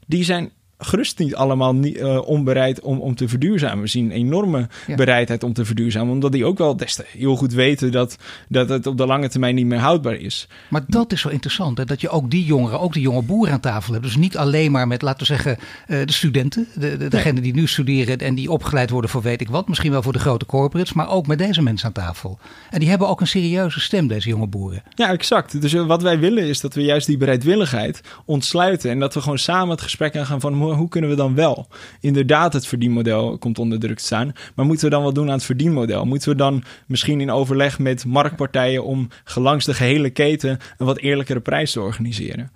Die 0.07 0.23
zijn 0.23 0.51
gerust 0.77 1.19
niet 1.19 1.35
allemaal 1.35 1.75
niet, 1.75 1.97
uh, 1.97 2.27
onbereid 2.27 2.79
om, 2.81 2.99
om 2.99 3.15
te 3.15 3.27
verduurzamen. 3.27 3.81
We 3.81 3.87
zien 3.87 4.05
een 4.05 4.11
enorme 4.11 4.67
ja. 4.87 4.95
bereidheid 4.95 5.43
om 5.43 5.53
te 5.53 5.65
verduurzamen. 5.65 6.13
Omdat 6.13 6.31
die 6.31 6.45
ook 6.45 6.57
wel 6.57 6.77
des 6.77 6.95
te 6.95 7.05
heel 7.07 7.35
goed 7.35 7.53
weten 7.53 7.91
dat, 7.91 8.15
dat 8.49 8.69
het 8.69 8.87
op 8.87 8.97
de 8.97 9.05
lange 9.05 9.29
termijn 9.29 9.55
niet 9.55 9.65
meer 9.65 9.79
houdbaar 9.79 10.15
is. 10.15 10.47
Maar 10.69 10.83
dat 10.87 11.11
is 11.11 11.21
zo 11.21 11.29
interessant. 11.29 11.77
Hè? 11.77 11.85
Dat 11.85 12.01
je 12.01 12.09
ook 12.09 12.31
die 12.31 12.45
jongeren, 12.45 12.79
ook 12.79 12.93
die 12.93 13.01
jonge 13.01 13.21
boeren 13.21 13.53
aan 13.53 13.59
tafel 13.59 13.93
hebt. 13.93 14.05
Dus 14.05 14.15
niet 14.15 14.37
alleen 14.37 14.71
maar 14.71 14.87
met, 14.87 15.01
laten 15.01 15.19
we 15.19 15.25
zeggen, 15.25 15.57
uh, 15.87 16.05
de 16.05 16.11
studenten. 16.11 16.67
De, 16.75 16.97
de, 16.97 17.07
degenen 17.07 17.43
die 17.43 17.53
nu 17.53 17.67
studeren 17.67 18.17
en 18.17 18.35
die 18.35 18.51
opgeleid 18.51 18.89
worden 18.89 19.09
voor 19.09 19.21
weet 19.21 19.41
ik 19.41 19.49
wat. 19.49 19.67
Misschien 19.67 19.91
wel 19.91 20.01
voor 20.01 20.13
de 20.13 20.19
grote 20.19 20.45
corporates. 20.45 20.93
Maar 20.93 21.09
ook 21.09 21.27
met 21.27 21.37
deze 21.37 21.61
mensen 21.61 21.87
aan 21.87 21.93
tafel. 21.93 22.39
En 22.69 22.79
die 22.79 22.89
hebben 22.89 23.07
ook 23.07 23.21
een 23.21 23.27
serieuze 23.27 23.79
stem, 23.79 24.07
deze 24.07 24.29
jonge 24.29 24.47
boeren. 24.47 24.83
Ja, 24.95 25.11
exact. 25.11 25.61
Dus 25.61 25.73
wat 25.73 26.01
wij 26.01 26.19
willen 26.19 26.43
is 26.43 26.61
dat 26.61 26.73
we 26.73 26.81
juist 26.81 27.07
die 27.07 27.17
bereidwilligheid 27.17 28.01
ontsluiten. 28.25 28.89
En 28.89 28.99
dat 28.99 29.13
we 29.13 29.21
gewoon 29.21 29.37
samen 29.37 29.69
het 29.69 29.81
gesprek 29.81 30.17
aangaan 30.17 30.41
van 30.41 30.53
hoe 30.75 30.89
kunnen 30.89 31.09
we 31.09 31.15
dan 31.15 31.35
wel? 31.35 31.67
Inderdaad, 31.99 32.53
het 32.53 32.67
verdienmodel 32.67 33.37
komt 33.37 33.59
onder 33.59 33.79
druk 33.79 33.97
te 33.97 34.03
staan. 34.03 34.31
Maar 34.55 34.65
moeten 34.65 34.85
we 34.85 34.91
dan 34.91 35.03
wat 35.03 35.15
doen 35.15 35.27
aan 35.27 35.33
het 35.33 35.43
verdienmodel? 35.43 36.05
Moeten 36.05 36.29
we 36.29 36.35
dan 36.35 36.63
misschien 36.87 37.21
in 37.21 37.31
overleg 37.31 37.79
met 37.79 38.05
marktpartijen 38.05 38.83
om 38.83 39.07
gelangs 39.23 39.65
de 39.65 39.73
gehele 39.73 40.09
keten 40.09 40.59
een 40.77 40.85
wat 40.85 40.97
eerlijkere 40.97 41.39
prijs 41.39 41.71
te 41.71 41.81
organiseren? 41.81 42.51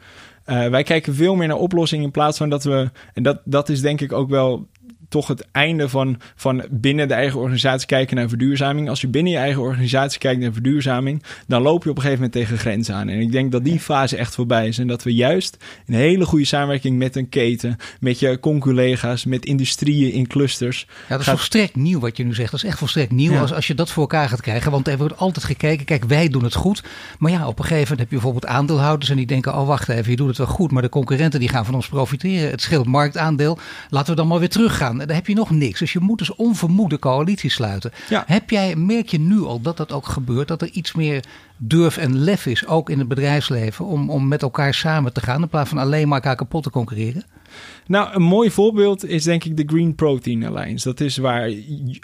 Uh, 0.46 0.68
wij 0.68 0.84
kijken 0.84 1.16
veel 1.16 1.36
meer 1.36 1.48
naar 1.48 1.58
oplossingen 1.58 2.06
in 2.06 2.12
plaats 2.12 2.38
van 2.38 2.50
dat 2.50 2.64
we. 2.64 2.90
En 3.14 3.24
dat, 3.24 3.42
dat 3.44 3.70
is 3.70 3.82
denk 3.82 4.02
ik 4.02 4.12
ook 4.12 4.30
wel 4.30 4.68
toch 5.12 5.28
het 5.28 5.48
einde 5.52 5.90
van, 5.90 6.20
van 6.36 6.64
binnen 6.70 7.08
de 7.08 7.14
eigen 7.14 7.40
organisatie 7.40 7.88
kijken 7.88 8.16
naar 8.16 8.30
verduurzaming. 8.30 8.90
Als 8.90 9.02
je 9.02 9.08
binnen 9.08 9.32
je 9.32 9.38
eigen 9.38 9.62
organisatie 9.62 10.20
kijkt 10.20 10.42
naar 10.42 10.54
verduurzaming, 10.54 11.24
dan 11.48 11.62
loop 11.62 11.84
je 11.84 11.90
op 11.90 11.96
een 11.96 12.02
gegeven 12.02 12.24
moment 12.24 12.42
tegen 12.42 12.58
grenzen 12.58 12.96
aan. 12.96 13.10
En 13.10 13.20
ik 13.20 13.32
denk 13.32 13.52
dat 13.52 13.64
die 13.64 13.80
fase 13.80 14.18
echt 14.18 14.36
voorbij 14.36 14.68
is. 14.68 14.78
En 14.78 14.88
dat 14.88 15.04
we 15.04 15.14
juist 15.14 15.58
een 15.86 15.94
hele 15.94 16.26
goede 16.26 16.46
samenwerking 16.46 16.98
met 16.98 17.16
een 17.16 17.30
keten, 17.30 17.78
met 18.00 18.20
je 18.20 18.40
conculega's, 18.40 19.26
met 19.26 19.46
industrieën 19.46 20.12
in 20.12 20.28
clusters. 20.28 20.86
Ja, 20.90 21.08
dat 21.08 21.20
is 21.20 21.26
gaat... 21.26 21.36
volstrekt 21.36 21.76
nieuw 21.76 22.00
wat 22.00 22.18
je 22.18 22.24
nu 22.24 22.34
zegt. 22.34 22.52
Dat 22.52 22.64
is 22.64 22.70
echt 22.70 22.78
volstrekt 22.78 23.12
nieuw 23.12 23.32
ja. 23.32 23.42
als, 23.42 23.54
als 23.54 23.68
je 23.68 23.76
dat 23.76 23.90
voor 23.90 24.02
elkaar 24.02 24.30
gaat 24.30 24.42
krijgen. 24.42 24.72
Want 24.72 24.88
er 24.88 24.98
wordt 24.98 25.18
altijd 25.18 25.46
gekeken, 25.46 25.86
kijk, 25.86 26.04
wij 26.04 26.28
doen 26.28 26.44
het 26.44 26.56
goed. 26.56 26.84
Maar 27.20 27.32
ja, 27.32 27.48
op 27.48 27.60
een 27.60 27.66
gegeven 27.66 27.82
moment 27.82 28.00
heb 28.00 28.10
je 28.10 28.16
bijvoorbeeld 28.16 28.46
aandeelhouders 28.46 29.10
en 29.10 29.18
die 29.18 29.26
denken, 29.26 29.56
oh 29.56 29.68
wacht 29.68 29.90
even, 29.90 30.12
je 30.12 30.18
doet 30.18 30.28
het 30.28 30.38
wel 30.38 30.48
goed. 30.48 30.72
Maar 30.72 30.82
de 30.82 30.90
concurrenten 30.90 31.40
die 31.40 31.50
gaan 31.50 31.66
van 31.66 31.76
ons 31.76 31.88
profiteren. 31.88 32.50
Het 32.50 32.62
scheelt 32.62 32.86
marktaandeel. 32.86 33.58
Laten 33.90 34.10
we 34.10 34.16
dan 34.16 34.28
maar 34.28 34.40
weer 34.40 34.50
teruggaan 34.50 35.01
dan 35.08 35.16
heb 35.16 35.28
je 35.28 35.34
nog 35.34 35.50
niks. 35.50 35.80
Dus 35.80 35.94
je 35.94 36.00
moet 36.00 36.18
dus 36.18 36.36
onvermoede 36.36 37.00
coalitie 37.00 37.50
sluiten. 37.50 37.92
Ja. 38.10 38.24
Heb 38.28 38.50
jij, 38.50 38.76
merk 38.76 39.10
je 39.10 39.20
nu 39.20 39.42
al 39.42 39.62
dat 39.62 39.78
dat 39.78 39.92
ook 39.92 40.06
gebeurt? 40.06 40.48
Dat 40.48 40.62
er 40.62 40.70
iets 40.70 40.94
meer 40.94 41.24
durf 41.58 41.98
en 41.98 42.18
lef 42.18 42.46
is, 42.46 42.68
ook 42.68 42.90
in 42.90 43.00
het 43.00 43.08
bedrijfsleven, 43.08 43.86
om, 43.86 44.10
om 44.10 44.28
met 44.28 44.42
elkaar 44.42 44.74
samen 44.74 45.14
te 45.14 45.22
gaan 45.22 45.42
in 45.42 45.50
plaats 45.50 45.70
van 45.70 45.78
alleen 45.78 46.08
maar 46.08 46.18
elkaar 46.18 46.36
kapot 46.36 46.64
te 46.64 46.70
concurreren? 46.70 47.26
Nou, 47.88 48.16
een 48.16 48.22
mooi 48.22 48.52
voorbeeld 48.52 49.06
is 49.06 49.24
denk 49.24 49.44
ik 49.44 49.58
de 49.58 49.64
Green 49.66 49.96
Protein 49.96 50.46
Alliance. 50.46 50.88
Dat 50.88 51.00
is 51.00 51.18
waar 51.18 51.52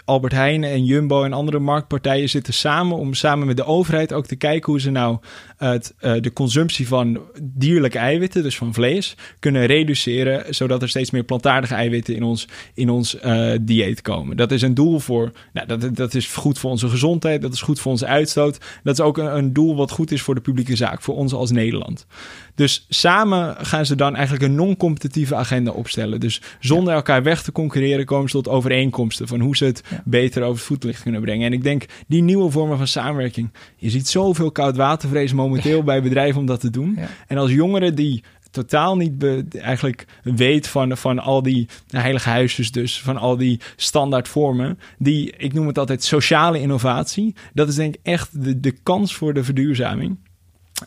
Albert 0.04 0.32
Heijn 0.32 0.64
en 0.64 0.84
Jumbo 0.84 1.24
en 1.24 1.32
andere 1.32 1.58
marktpartijen 1.58 2.28
zitten 2.28 2.54
samen 2.54 2.96
om 2.96 3.14
samen 3.14 3.46
met 3.46 3.56
de 3.56 3.64
overheid 3.64 4.12
ook 4.12 4.26
te 4.26 4.36
kijken 4.36 4.72
hoe 4.72 4.80
ze 4.80 4.90
nou 4.90 5.18
het, 5.56 5.94
uh, 6.00 6.12
de 6.20 6.32
consumptie 6.32 6.88
van 6.88 7.20
dierlijke 7.42 7.98
eiwitten, 7.98 8.42
dus 8.42 8.56
van 8.56 8.74
vlees, 8.74 9.16
kunnen 9.38 9.66
reduceren, 9.66 10.54
zodat 10.54 10.82
er 10.82 10.88
steeds 10.88 11.10
meer 11.10 11.24
plantaardige 11.24 11.74
eiwitten 11.74 12.14
in 12.14 12.22
ons, 12.22 12.48
in 12.74 12.90
ons 12.90 13.16
uh, 13.24 13.52
dieet 13.60 14.02
komen. 14.02 14.36
Dat 14.36 14.50
is 14.50 14.62
een 14.62 14.74
doel 14.74 14.98
voor, 14.98 15.32
nou, 15.52 15.66
dat, 15.66 15.96
dat 15.96 16.14
is 16.14 16.26
goed 16.26 16.58
voor 16.58 16.70
onze 16.70 16.88
gezondheid, 16.88 17.42
dat 17.42 17.52
is 17.52 17.60
goed 17.62 17.80
voor 17.80 17.92
onze 17.92 18.06
uitstoot. 18.06 18.58
Dat 18.82 18.98
is 18.98 19.04
ook 19.04 19.18
een, 19.18 19.36
een 19.36 19.52
doel 19.52 19.76
wat 19.76 19.90
goed 19.90 20.10
is 20.10 20.22
voor 20.22 20.34
de 20.34 20.40
publieke 20.40 20.76
zaak, 20.76 21.02
voor 21.02 21.16
ons 21.16 21.32
als 21.32 21.50
Nederland. 21.50 22.06
Dus 22.54 22.86
samen 22.88 23.56
gaan 23.66 23.86
ze 23.86 23.96
dan 23.96 24.14
eigenlijk 24.14 24.44
een 24.44 24.54
non-competitieve 24.54 25.34
agenda 25.34 25.67
agenda 25.68 25.80
opstellen. 25.80 26.20
Dus 26.20 26.40
zonder 26.60 26.94
elkaar 26.94 27.22
weg 27.22 27.42
te 27.42 27.52
concurreren 27.52 28.04
komen 28.04 28.30
ze 28.30 28.36
tot 28.36 28.48
overeenkomsten 28.48 29.28
van 29.28 29.40
hoe 29.40 29.56
ze 29.56 29.64
het 29.64 29.82
beter 30.04 30.42
over 30.42 30.54
het 30.54 30.64
voetlicht 30.64 31.02
kunnen 31.02 31.20
brengen. 31.20 31.46
En 31.46 31.52
ik 31.52 31.62
denk 31.62 31.84
die 32.06 32.22
nieuwe 32.22 32.50
vormen 32.50 32.78
van 32.78 32.86
samenwerking. 32.86 33.50
Je 33.76 33.90
ziet 33.90 34.08
zoveel 34.08 34.50
koudwatervrees 34.50 35.32
momenteel 35.32 35.82
bij 35.82 36.02
bedrijven 36.02 36.40
om 36.40 36.46
dat 36.46 36.60
te 36.60 36.70
doen. 36.70 36.98
En 37.26 37.38
als 37.38 37.50
jongeren 37.50 37.94
die 37.94 38.22
totaal 38.50 38.96
niet 38.96 39.24
eigenlijk 39.56 40.06
weet 40.22 40.68
van, 40.68 40.96
van 40.96 41.18
al 41.18 41.42
die 41.42 41.68
heilige 41.90 42.28
huisjes 42.28 42.72
dus, 42.72 43.00
van 43.00 43.16
al 43.16 43.36
die 43.36 43.60
standaard 43.76 44.28
vormen. 44.28 44.78
Die, 44.98 45.32
ik 45.36 45.52
noem 45.52 45.66
het 45.66 45.78
altijd 45.78 46.02
sociale 46.02 46.60
innovatie. 46.60 47.34
Dat 47.54 47.68
is 47.68 47.74
denk 47.74 47.94
ik 47.94 48.00
echt 48.02 48.44
de, 48.44 48.60
de 48.60 48.72
kans 48.82 49.14
voor 49.14 49.34
de 49.34 49.44
verduurzaming. 49.44 50.16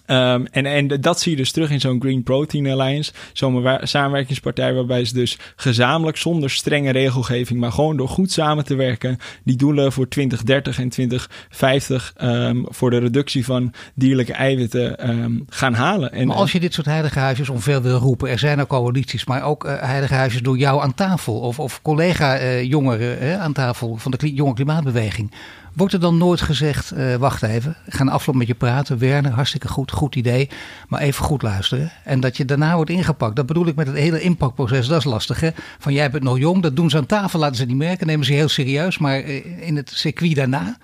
Um, 0.07 0.47
en, 0.51 0.65
en 0.65 0.87
dat 0.87 1.19
zie 1.19 1.31
je 1.31 1.37
dus 1.37 1.51
terug 1.51 1.69
in 1.69 1.79
zo'n 1.79 2.01
Green 2.01 2.23
Protein 2.23 2.67
Alliance, 2.67 3.11
zo'n 3.33 3.79
samenwerkingspartij 3.81 4.73
waarbij 4.73 5.05
ze 5.05 5.13
dus 5.13 5.37
gezamenlijk 5.55 6.17
zonder 6.17 6.49
strenge 6.49 6.91
regelgeving, 6.91 7.59
maar 7.59 7.71
gewoon 7.71 7.97
door 7.97 8.09
goed 8.09 8.31
samen 8.31 8.65
te 8.65 8.75
werken, 8.75 9.17
die 9.43 9.55
doelen 9.55 9.91
voor 9.91 10.07
2030 10.07 10.79
en 10.79 10.89
2050 10.89 12.13
um, 12.21 12.29
ehm, 12.29 12.63
voor 12.63 12.89
de 12.89 12.97
reductie 12.97 13.45
van 13.45 13.73
dierlijke 13.95 14.33
eiwitten 14.33 15.09
um, 15.09 15.45
gaan 15.49 15.73
halen. 15.73 16.11
En, 16.11 16.27
maar 16.27 16.35
als 16.35 16.51
je 16.51 16.59
dit 16.59 16.73
soort 16.73 16.87
heilige 16.87 17.19
huisjes 17.19 17.49
omver 17.49 17.81
wil 17.81 17.97
roepen, 17.97 18.29
er 18.29 18.39
zijn 18.39 18.61
ook 18.61 18.67
coalities, 18.67 19.25
maar 19.25 19.43
ook 19.43 19.65
uh, 19.65 19.73
heilige 19.79 20.13
huisjes 20.13 20.41
door 20.41 20.57
jou 20.57 20.81
aan 20.81 20.93
tafel 20.93 21.39
of, 21.39 21.59
of 21.59 21.81
collega-jongeren 21.81 23.23
uh, 23.23 23.41
aan 23.41 23.53
tafel 23.53 23.95
van 23.97 24.11
de 24.11 24.33
jonge 24.33 24.53
klimaatbeweging. 24.53 25.31
Wordt 25.73 25.93
er 25.93 25.99
dan 25.99 26.17
nooit 26.17 26.41
gezegd, 26.41 26.93
uh, 26.93 27.15
wacht 27.15 27.43
even, 27.43 27.75
ik 27.85 27.93
ga 27.93 28.19
met 28.31 28.47
je 28.47 28.53
praten, 28.53 28.97
Werner, 28.97 29.31
hartstikke 29.31 29.67
goed, 29.67 29.91
goed 29.91 30.15
idee, 30.15 30.49
maar 30.87 31.01
even 31.01 31.25
goed 31.25 31.41
luisteren. 31.41 31.91
En 32.03 32.19
dat 32.19 32.37
je 32.37 32.45
daarna 32.45 32.75
wordt 32.75 32.89
ingepakt. 32.89 33.35
Dat 33.35 33.45
bedoel 33.45 33.67
ik 33.67 33.75
met 33.75 33.87
het 33.87 33.95
hele 33.95 34.21
impactproces, 34.21 34.87
dat 34.87 34.97
is 34.97 35.03
lastig 35.03 35.39
hè. 35.39 35.49
Van 35.79 35.93
jij 35.93 36.11
bent 36.11 36.23
nog 36.23 36.37
jong, 36.37 36.61
dat 36.61 36.75
doen 36.75 36.89
ze 36.89 36.97
aan 36.97 37.05
tafel, 37.05 37.39
laten 37.39 37.55
ze 37.55 37.65
niet 37.65 37.77
merken, 37.77 38.07
nemen 38.07 38.25
ze 38.25 38.33
heel 38.33 38.49
serieus. 38.49 38.97
Maar 38.97 39.19
eh, 39.19 39.67
in 39.67 39.75
het 39.75 39.89
circuit 39.89 40.35
daarna, 40.35 40.77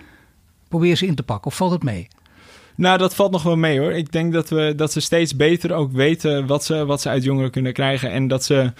probeer 0.68 0.96
ze 0.96 1.06
in 1.06 1.16
te 1.16 1.24
pakken 1.24 1.52
of 1.52 1.58
valt 1.58 1.72
het 1.72 1.84
mee? 1.84 2.08
Nou, 2.76 2.98
dat 2.98 3.16
valt 3.16 3.32
nog 3.32 3.44
wel 3.44 3.56
mee 3.56 3.80
hoor. 3.80 3.92
Ik 3.92 4.12
denk 4.12 4.34
dat, 4.34 4.50
we, 4.50 4.74
dat 4.76 4.92
ze 4.92 5.00
steeds 5.00 5.36
beter 5.36 5.74
ook 5.74 5.92
weten 5.92 6.46
wat 6.46 6.66
ze, 6.66 6.86
wat 6.86 7.02
ze 7.02 7.10
uit 7.10 7.24
jongeren 7.24 7.52
kunnen 7.52 7.74
krijgen. 7.74 8.12
En 8.12 8.28
dat 8.28 8.44
ze 8.44 8.72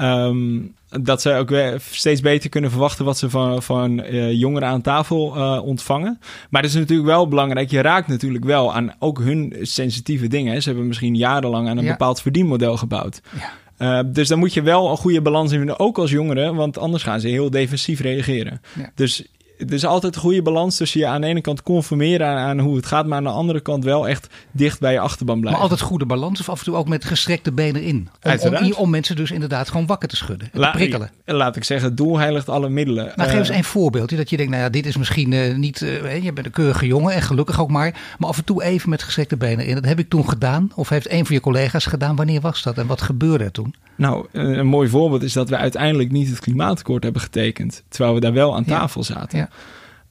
Um, 0.00 0.74
dat 1.00 1.22
ze 1.22 1.32
ook 1.32 1.52
steeds 1.90 2.20
beter 2.20 2.50
kunnen 2.50 2.70
verwachten 2.70 3.04
wat 3.04 3.18
ze 3.18 3.30
van, 3.30 3.62
van 3.62 4.00
uh, 4.00 4.32
jongeren 4.32 4.68
aan 4.68 4.80
tafel 4.80 5.36
uh, 5.36 5.62
ontvangen. 5.64 6.20
Maar 6.50 6.62
het 6.62 6.70
is 6.70 6.76
natuurlijk 6.76 7.08
wel 7.08 7.28
belangrijk. 7.28 7.70
Je 7.70 7.80
raakt 7.80 8.08
natuurlijk 8.08 8.44
wel 8.44 8.74
aan 8.74 8.94
ook 8.98 9.18
hun 9.18 9.56
sensitieve 9.60 10.26
dingen. 10.26 10.62
Ze 10.62 10.68
hebben 10.68 10.86
misschien 10.86 11.14
jarenlang 11.14 11.68
aan 11.68 11.78
een 11.78 11.86
bepaald 11.86 12.20
verdienmodel 12.20 12.76
gebouwd. 12.76 13.20
Ja. 13.38 13.52
Uh, 13.78 14.00
dus 14.12 14.28
dan 14.28 14.38
moet 14.38 14.54
je 14.54 14.62
wel 14.62 14.90
een 14.90 14.96
goede 14.96 15.22
balans 15.22 15.52
in 15.52 15.56
vinden, 15.56 15.78
ook 15.78 15.98
als 15.98 16.10
jongeren, 16.10 16.54
want 16.54 16.78
anders 16.78 17.02
gaan 17.02 17.20
ze 17.20 17.28
heel 17.28 17.50
defensief 17.50 18.00
reageren. 18.00 18.60
Ja. 18.78 18.90
Dus 18.94 19.26
het 19.58 19.72
is 19.72 19.84
altijd 19.84 20.14
een 20.14 20.20
goede 20.20 20.42
balans 20.42 20.76
tussen 20.76 21.00
je 21.00 21.06
aan 21.06 21.20
de 21.20 21.26
ene 21.26 21.40
kant 21.40 21.62
conformeren 21.62 22.26
aan, 22.26 22.36
aan, 22.36 22.58
hoe 22.58 22.76
het 22.76 22.86
gaat, 22.86 23.06
maar 23.06 23.18
aan 23.18 23.24
de 23.24 23.30
andere 23.30 23.60
kant 23.60 23.84
wel 23.84 24.08
echt 24.08 24.26
dicht 24.52 24.80
bij 24.80 24.92
je 24.92 24.98
achterban 24.98 25.40
blijven. 25.40 25.60
Maar 25.60 25.70
altijd 25.70 25.88
goede 25.88 26.06
balans 26.06 26.40
of 26.40 26.48
af 26.48 26.58
en 26.58 26.64
toe 26.64 26.74
ook 26.74 26.88
met 26.88 27.04
gestrekte 27.04 27.52
benen 27.52 27.82
in? 27.82 28.08
Om, 28.22 28.56
om, 28.56 28.72
om 28.72 28.90
mensen 28.90 29.16
dus 29.16 29.30
inderdaad 29.30 29.68
gewoon 29.68 29.86
wakker 29.86 30.08
te 30.08 30.16
schudden 30.16 30.48
en 30.52 30.60
te 30.60 30.70
prikkelen. 30.72 31.10
Laat 31.24 31.56
ik 31.56 31.64
zeggen, 31.64 31.88
het 31.88 31.96
doel 31.96 32.18
heiligt 32.18 32.48
alle 32.48 32.68
middelen. 32.68 33.12
Nou, 33.16 33.28
geef 33.28 33.38
eens 33.38 33.48
een 33.48 33.64
voorbeeldje 33.64 34.16
dat 34.16 34.30
je 34.30 34.36
denkt, 34.36 34.52
nou 34.52 34.64
ja, 34.64 34.70
dit 34.70 34.86
is 34.86 34.96
misschien 34.96 35.32
uh, 35.32 35.56
niet, 35.56 35.80
uh, 35.80 36.22
je 36.22 36.32
bent 36.32 36.46
een 36.46 36.52
keurige 36.52 36.86
jongen 36.86 37.12
en 37.12 37.22
gelukkig 37.22 37.60
ook 37.60 37.70
maar, 37.70 38.14
maar 38.18 38.28
af 38.28 38.38
en 38.38 38.44
toe 38.44 38.62
even 38.62 38.90
met 38.90 39.02
gestrekte 39.02 39.36
benen 39.36 39.66
in. 39.66 39.74
Dat 39.74 39.84
heb 39.84 39.98
ik 39.98 40.08
toen 40.08 40.28
gedaan 40.28 40.70
of 40.74 40.88
heeft 40.88 41.10
een 41.10 41.26
van 41.26 41.34
je 41.34 41.40
collega's 41.40 41.86
gedaan. 41.86 42.16
Wanneer 42.16 42.40
was 42.40 42.62
dat 42.62 42.78
en 42.78 42.86
wat 42.86 43.02
gebeurde 43.02 43.44
er 43.44 43.52
toen? 43.52 43.74
Nou, 43.96 44.26
een 44.32 44.66
mooi 44.66 44.88
voorbeeld 44.88 45.22
is 45.22 45.32
dat 45.32 45.48
we 45.48 45.56
uiteindelijk 45.56 46.10
niet 46.10 46.28
het 46.28 46.40
klimaatakkoord 46.40 47.02
hebben 47.02 47.22
getekend, 47.22 47.82
terwijl 47.88 48.14
we 48.14 48.20
daar 48.20 48.32
wel 48.32 48.56
aan 48.56 48.64
tafel 48.64 49.04
zaten. 49.04 49.38
Ja. 49.38 49.43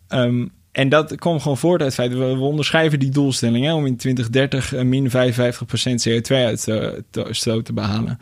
Um, 0.09 0.51
en 0.71 0.89
dat 0.89 1.15
komt 1.15 1.41
gewoon 1.41 1.57
voort 1.57 1.81
uit 1.81 1.95
het 1.95 1.99
feit, 1.99 2.19
we, 2.19 2.35
we 2.35 2.43
onderschrijven 2.43 2.99
die 2.99 3.11
doelstelling 3.11 3.65
hè, 3.65 3.73
om 3.73 3.85
in 3.85 3.97
2030 3.97 4.73
uh, 4.73 4.81
min 4.81 5.09
55% 5.09 5.13
CO2-uitstoot 6.07 7.65
te 7.65 7.73
behalen. 7.73 8.17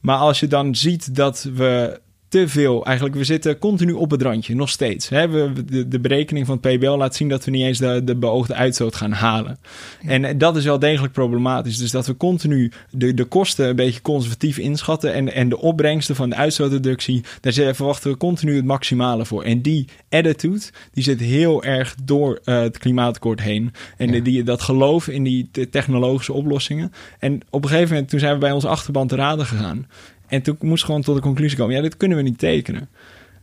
Maar 0.00 0.16
als 0.16 0.40
je 0.40 0.46
dan 0.46 0.74
ziet 0.74 1.14
dat 1.14 1.48
we 1.54 2.00
te 2.30 2.48
veel. 2.48 2.84
Eigenlijk, 2.84 3.16
we 3.16 3.24
zitten 3.24 3.58
continu 3.58 3.92
op 3.92 4.10
het 4.10 4.22
randje, 4.22 4.54
nog 4.54 4.68
steeds. 4.68 5.08
Hè? 5.08 5.28
We, 5.28 5.64
de, 5.64 5.88
de, 5.88 6.00
berekening 6.00 6.46
van 6.46 6.58
het 6.60 6.76
PBL 6.76 6.90
laat 6.90 7.14
zien 7.14 7.28
dat 7.28 7.44
we 7.44 7.50
niet 7.50 7.62
eens 7.62 7.78
de, 7.78 8.04
de 8.04 8.16
beoogde 8.16 8.54
uitstoot 8.54 8.96
gaan 8.96 9.12
halen. 9.12 9.58
En 10.06 10.38
dat 10.38 10.56
is 10.56 10.64
wel 10.64 10.78
degelijk 10.78 11.12
problematisch. 11.12 11.78
Dus 11.78 11.90
dat 11.90 12.06
we 12.06 12.16
continu 12.16 12.72
de, 12.90 13.14
de 13.14 13.24
kosten 13.24 13.68
een 13.68 13.76
beetje 13.76 14.02
conservatief 14.02 14.58
inschatten 14.58 15.12
en, 15.12 15.32
en 15.32 15.48
de 15.48 15.58
opbrengsten 15.58 16.16
van 16.16 16.30
de 16.30 16.36
uitstootreductie, 16.36 17.24
daar 17.40 17.74
verwachten 17.74 18.10
we 18.10 18.16
continu 18.16 18.56
het 18.56 18.64
maximale 18.64 19.24
voor. 19.24 19.42
En 19.42 19.62
die 19.62 19.88
attitude, 20.08 20.62
die 20.92 21.04
zit 21.04 21.20
heel 21.20 21.62
erg 21.62 21.94
door 22.04 22.40
uh, 22.44 22.60
het 22.60 22.78
klimaatakkoord 22.78 23.40
heen. 23.40 23.72
En 23.96 24.12
ja. 24.12 24.20
die, 24.20 24.42
dat 24.42 24.62
geloof 24.62 25.08
in 25.08 25.22
die 25.22 25.50
technologische 25.70 26.32
oplossingen. 26.32 26.92
En 27.18 27.40
op 27.50 27.62
een 27.62 27.68
gegeven 27.68 27.92
moment, 27.92 28.08
toen 28.08 28.20
zijn 28.20 28.32
we 28.32 28.38
bij 28.38 28.52
onze 28.52 28.68
achterban 28.68 29.06
te 29.06 29.16
raden 29.16 29.46
gegaan. 29.46 29.86
En 30.30 30.42
toen 30.42 30.56
moest 30.60 30.84
gewoon 30.84 31.02
tot 31.02 31.14
de 31.14 31.20
conclusie 31.20 31.58
komen: 31.58 31.74
ja, 31.74 31.82
dit 31.82 31.96
kunnen 31.96 32.16
we 32.16 32.22
niet 32.22 32.38
tekenen. 32.38 32.88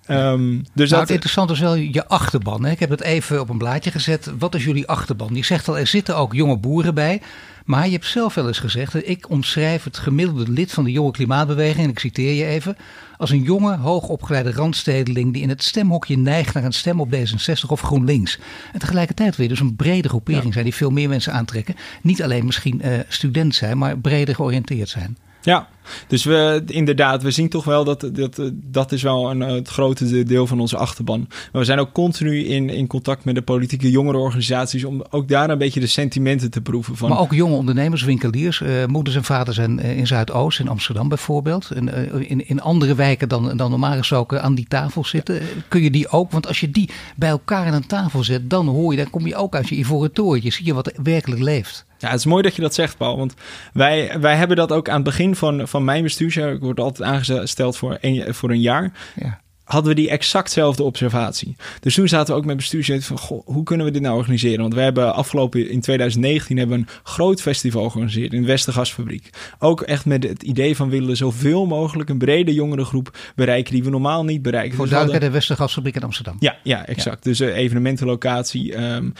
Um, 0.09 0.65
dus 0.73 0.89
nou, 0.89 0.89
dat... 0.89 0.99
Het 0.99 1.09
interessante 1.09 1.53
is 1.53 1.59
wel 1.59 1.75
je 1.75 2.07
achterban. 2.07 2.65
Hè? 2.65 2.71
Ik 2.71 2.79
heb 2.79 2.89
het 2.89 3.01
even 3.01 3.39
op 3.39 3.49
een 3.49 3.57
blaadje 3.57 3.91
gezet. 3.91 4.31
Wat 4.39 4.55
is 4.55 4.63
jullie 4.63 4.87
achterban? 4.87 5.35
Je 5.35 5.43
zegt 5.43 5.67
al, 5.67 5.77
er 5.77 5.87
zitten 5.87 6.17
ook 6.17 6.33
jonge 6.33 6.57
boeren 6.57 6.93
bij. 6.93 7.21
Maar 7.65 7.85
je 7.85 7.91
hebt 7.91 8.05
zelf 8.05 8.33
wel 8.33 8.47
eens 8.47 8.59
gezegd, 8.59 9.09
ik 9.09 9.29
omschrijf 9.29 9.83
het 9.83 9.97
gemiddelde 9.97 10.51
lid 10.51 10.71
van 10.71 10.83
de 10.83 10.91
jonge 10.91 11.11
klimaatbeweging, 11.11 11.83
en 11.83 11.89
ik 11.89 11.99
citeer 11.99 12.33
je 12.33 12.45
even, 12.45 12.77
als 13.17 13.29
een 13.29 13.41
jonge, 13.41 13.77
hoogopgeleide 13.77 14.51
randstedeling 14.51 15.33
die 15.33 15.41
in 15.41 15.49
het 15.49 15.63
stemhokje 15.63 16.17
neigt 16.17 16.53
naar 16.53 16.63
een 16.63 16.71
stem 16.71 17.01
op 17.01 17.15
D66 17.15 17.67
of 17.67 17.81
GroenLinks. 17.81 18.39
En 18.73 18.79
tegelijkertijd 18.79 19.35
weer 19.35 19.47
dus 19.47 19.59
een 19.59 19.75
brede 19.75 20.09
groepering 20.09 20.53
zijn 20.53 20.65
die 20.65 20.73
veel 20.73 20.89
meer 20.89 21.09
mensen 21.09 21.33
aantrekken. 21.33 21.75
Niet 22.01 22.23
alleen 22.23 22.45
misschien 22.45 22.81
uh, 22.85 22.99
student 23.07 23.55
zijn, 23.55 23.77
maar 23.77 23.97
breder 23.97 24.35
georiënteerd 24.35 24.89
zijn. 24.89 25.17
Ja, 25.41 25.67
dus 26.07 26.23
we, 26.23 26.63
inderdaad, 26.65 27.23
we 27.23 27.31
zien 27.31 27.49
toch 27.49 27.63
wel 27.63 27.83
dat 27.83 28.09
dat, 28.13 28.41
dat 28.53 28.91
is 28.91 29.01
wel 29.01 29.31
een, 29.31 29.39
het 29.39 29.67
grote 29.67 30.23
deel 30.23 30.47
van 30.47 30.59
onze 30.59 30.77
achterban. 30.77 31.25
Maar 31.29 31.61
we 31.61 31.63
zijn 31.63 31.79
ook 31.79 31.91
continu 31.91 32.45
in, 32.45 32.69
in 32.69 32.87
contact 32.87 33.25
met 33.25 33.35
de 33.35 33.41
politieke 33.41 33.91
jongerenorganisaties 33.91 34.83
om 34.83 35.03
ook 35.09 35.27
daar 35.27 35.49
een 35.49 35.57
beetje 35.57 35.79
de 35.79 35.87
sentimenten 35.87 36.51
te 36.51 36.61
proeven. 36.61 36.95
Van. 36.95 37.09
Maar 37.09 37.19
ook 37.19 37.33
jonge 37.33 37.55
ondernemers, 37.55 38.03
winkeliers, 38.03 38.59
uh, 38.59 38.85
moeders 38.85 39.15
en 39.15 39.23
vaders 39.23 39.55
zijn 39.55 39.79
uh, 39.79 39.97
in 39.97 40.07
Zuidoost, 40.07 40.59
in 40.59 40.69
Amsterdam 40.69 41.09
bijvoorbeeld. 41.09 41.71
En, 41.71 41.87
uh, 41.87 42.29
in, 42.29 42.47
in 42.47 42.61
andere 42.61 42.95
wijken 42.95 43.29
dan, 43.29 43.57
dan 43.57 43.69
normaal 43.69 43.97
gesproken 43.97 44.43
aan 44.43 44.55
die 44.55 44.67
tafel 44.67 45.05
zitten. 45.05 45.41
Kun 45.67 45.81
je 45.81 45.91
die 45.91 46.09
ook, 46.09 46.31
want 46.31 46.47
als 46.47 46.59
je 46.59 46.71
die 46.71 46.89
bij 47.15 47.29
elkaar 47.29 47.65
aan 47.65 47.73
een 47.73 47.87
tafel 47.87 48.23
zet, 48.23 48.49
dan 48.49 48.67
hoor 48.67 48.91
je, 48.91 48.97
dan 48.97 49.09
kom 49.09 49.27
je 49.27 49.35
ook 49.35 49.55
uit 49.55 49.69
je 49.69 49.75
ivoren 49.75 50.11
torentje. 50.11 50.51
Zie 50.51 50.65
je 50.65 50.73
wat 50.73 50.91
werkelijk 51.03 51.41
leeft. 51.41 51.85
Ja, 51.97 52.09
het 52.09 52.19
is 52.19 52.25
mooi 52.25 52.43
dat 52.43 52.55
je 52.55 52.61
dat 52.61 52.73
zegt, 52.73 52.97
Paul. 52.97 53.17
Want 53.17 53.33
wij, 53.73 54.19
wij 54.19 54.35
hebben 54.35 54.57
dat 54.57 54.71
ook 54.71 54.89
aan 54.89 54.95
het 54.95 55.03
begin 55.03 55.35
van, 55.35 55.67
van 55.67 55.83
mijn 55.83 56.03
bestuursjaar. 56.03 56.53
Ik 56.53 56.61
word 56.61 56.79
altijd 56.79 57.09
aangesteld 57.09 57.77
voor 57.77 57.97
een, 58.01 58.33
voor 58.33 58.49
een 58.49 58.61
jaar. 58.61 58.91
Ja. 59.15 59.39
Hadden 59.67 59.95
we 59.95 60.01
die 60.01 60.09
exactzelfde 60.09 60.83
observatie. 60.83 61.55
Dus 61.79 61.95
toen 61.95 62.07
zaten 62.07 62.33
we 62.33 62.39
ook 62.39 62.45
met 62.45 62.57
bestuursleden 62.57 63.03
van... 63.03 63.17
Goh, 63.17 63.45
hoe 63.45 63.63
kunnen 63.63 63.85
we 63.85 63.91
dit 63.91 64.01
nou 64.01 64.17
organiseren? 64.17 64.61
Want 64.61 64.73
we 64.73 64.81
hebben 64.81 65.13
afgelopen 65.13 65.69
in 65.69 65.81
2019 65.81 66.57
hebben 66.57 66.77
een 66.77 66.87
groot 67.03 67.41
festival 67.41 67.89
georganiseerd... 67.89 68.33
in 68.33 68.41
de 68.41 68.47
Westergasfabriek. 68.47 69.29
Ook 69.59 69.81
echt 69.81 70.05
met 70.05 70.23
het 70.23 70.43
idee 70.43 70.75
van 70.75 70.89
willen 70.89 71.17
zoveel 71.17 71.65
mogelijk... 71.65 72.09
een 72.09 72.17
brede 72.17 72.53
jongerengroep 72.53 73.17
bereiken 73.35 73.73
die 73.73 73.83
we 73.83 73.89
normaal 73.89 74.23
niet 74.23 74.41
bereiken. 74.41 74.75
Voor 74.75 74.85
dus 74.85 74.93
duidelijkheid 74.93 75.31
de 75.31 75.37
Westergasfabriek 75.37 75.95
in 75.95 76.03
Amsterdam. 76.03 76.35
Ja, 76.39 76.57
ja 76.63 76.85
exact. 76.85 77.23
Dus 77.23 77.39
een 77.39 77.53
evenementenlocatie. 77.53 78.81
Um, 78.81 79.13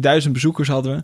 duizend 0.00 0.32
bezoekers 0.32 0.68
hadden 0.68 0.96
we. 0.96 1.02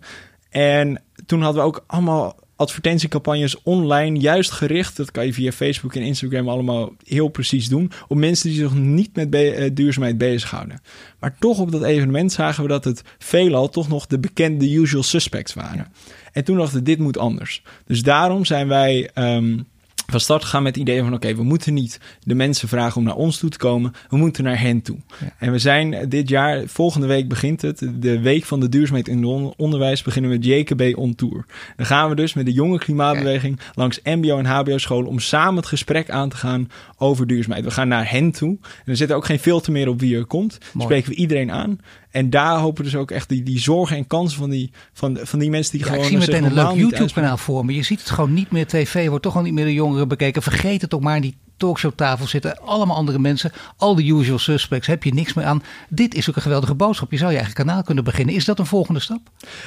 En 0.50 1.02
toen 1.26 1.42
hadden 1.42 1.62
we 1.62 1.68
ook 1.68 1.84
allemaal 1.86 2.36
advertentiecampagnes 2.56 3.62
online, 3.62 4.18
juist 4.18 4.50
gericht. 4.50 4.96
Dat 4.96 5.10
kan 5.10 5.26
je 5.26 5.32
via 5.32 5.52
Facebook 5.52 5.94
en 5.94 6.02
Instagram 6.02 6.48
allemaal 6.48 6.92
heel 7.04 7.28
precies 7.28 7.68
doen. 7.68 7.90
Op 8.08 8.16
mensen 8.16 8.48
die 8.48 8.58
zich 8.58 8.74
niet 8.74 9.16
met 9.16 9.30
be 9.30 9.56
uh, 9.56 9.70
duurzaamheid 9.74 10.18
bezighouden. 10.18 10.80
Maar 11.18 11.36
toch 11.38 11.58
op 11.58 11.72
dat 11.72 11.82
evenement 11.82 12.32
zagen 12.32 12.62
we 12.62 12.68
dat 12.68 12.84
het 12.84 13.02
veelal 13.18 13.68
toch 13.68 13.88
nog 13.88 14.06
de 14.06 14.18
bekende 14.18 14.72
usual 14.72 15.02
suspects 15.02 15.54
waren. 15.54 15.92
En 16.32 16.44
toen 16.44 16.56
dachten 16.56 16.78
we, 16.78 16.84
dit 16.84 16.98
moet 16.98 17.18
anders. 17.18 17.62
Dus 17.86 18.02
daarom 18.02 18.44
zijn 18.44 18.68
wij. 18.68 19.10
Um, 19.14 19.68
van 20.10 20.20
start 20.20 20.44
gaan 20.44 20.62
met 20.62 20.74
het 20.74 20.88
idee 20.88 21.02
van: 21.02 21.14
oké, 21.14 21.34
we 21.34 21.42
moeten 21.42 21.74
niet 21.74 22.00
de 22.22 22.34
mensen 22.34 22.68
vragen 22.68 22.96
om 22.96 23.04
naar 23.04 23.14
ons 23.14 23.38
toe 23.38 23.50
te 23.50 23.58
komen, 23.58 23.92
we 24.08 24.16
moeten 24.16 24.44
naar 24.44 24.60
hen 24.60 24.82
toe. 24.82 24.96
En 25.38 25.52
we 25.52 25.58
zijn 25.58 26.08
dit 26.08 26.28
jaar, 26.28 26.62
volgende 26.66 27.06
week 27.06 27.28
begint 27.28 27.62
het, 27.62 27.88
de 27.94 28.20
week 28.20 28.44
van 28.44 28.60
de 28.60 28.68
duurzaamheid 28.68 29.08
in 29.08 29.24
het 29.24 29.54
onderwijs, 29.56 30.02
beginnen 30.02 30.30
we 30.30 30.36
met 30.36 30.46
JKB 30.46 30.96
on 30.96 31.14
Tour. 31.14 31.44
Dan 31.76 31.86
gaan 31.86 32.08
we 32.08 32.14
dus 32.14 32.34
met 32.34 32.46
de 32.46 32.52
jonge 32.52 32.78
klimaatbeweging 32.78 33.60
langs 33.74 34.00
MBO 34.04 34.38
en 34.38 34.46
HBO-scholen 34.46 35.08
om 35.08 35.18
samen 35.18 35.56
het 35.56 35.66
gesprek 35.66 36.10
aan 36.10 36.28
te 36.28 36.36
gaan 36.36 36.68
over 36.96 37.26
duurzaamheid. 37.26 37.64
We 37.64 37.70
gaan 37.70 37.88
naar 37.88 38.10
hen 38.10 38.30
toe. 38.30 38.58
En 38.62 38.84
er 38.84 38.96
zit 38.96 39.12
ook 39.12 39.24
geen 39.24 39.38
filter 39.38 39.72
meer 39.72 39.88
op 39.88 40.00
wie 40.00 40.16
er 40.16 40.26
komt. 40.26 40.58
Dan 40.72 40.82
spreken 40.82 41.10
we 41.10 41.16
iedereen 41.16 41.50
aan. 41.50 41.78
En 42.10 42.30
daar 42.30 42.58
hopen 42.58 42.84
dus 42.84 42.96
ook 42.96 43.10
echt 43.10 43.28
die, 43.28 43.42
die 43.42 43.58
zorgen 43.58 43.96
en 43.96 44.06
kansen 44.06 44.38
van 44.38 44.50
die, 44.50 44.70
van, 44.92 45.18
van 45.22 45.38
die 45.38 45.50
mensen 45.50 45.72
die 45.72 45.80
ja, 45.80 45.86
gewoon... 45.86 46.02
Ik 46.02 46.08
zie 46.08 46.18
meteen 46.18 46.44
een 46.44 46.54
leuk 46.54 46.72
YouTube-kanaal 46.72 47.36
voor 47.36 47.64
me. 47.64 47.74
Je 47.74 47.82
ziet 47.82 48.00
het 48.00 48.10
gewoon 48.10 48.32
niet 48.32 48.50
meer. 48.50 48.66
TV 48.66 49.08
wordt 49.08 49.22
toch 49.22 49.36
al 49.36 49.42
niet 49.42 49.52
meer 49.52 49.64
de 49.64 49.72
jongeren 49.72 50.08
bekeken. 50.08 50.42
Vergeet 50.42 50.82
het 50.82 50.94
ook 50.94 51.02
maar 51.02 51.20
die 51.20 51.36
talkshowtafel 51.60 52.26
zitten 52.26 52.58
allemaal 52.64 52.96
andere 52.96 53.18
mensen. 53.18 53.52
Al 53.76 53.94
de 53.94 54.06
usual 54.06 54.38
suspects, 54.38 54.86
heb 54.86 55.04
je 55.04 55.14
niks 55.14 55.34
meer 55.34 55.44
aan. 55.44 55.62
Dit 55.88 56.14
is 56.14 56.28
ook 56.28 56.36
een 56.36 56.42
geweldige 56.42 56.74
boodschap. 56.74 57.10
Je 57.10 57.16
zou 57.16 57.30
je 57.30 57.36
eigen 57.36 57.54
kanaal 57.54 57.82
kunnen 57.82 58.04
beginnen. 58.04 58.34
Is 58.34 58.44
dat 58.44 58.58
een 58.58 58.66
volgende 58.66 59.00
stap? 59.00 59.20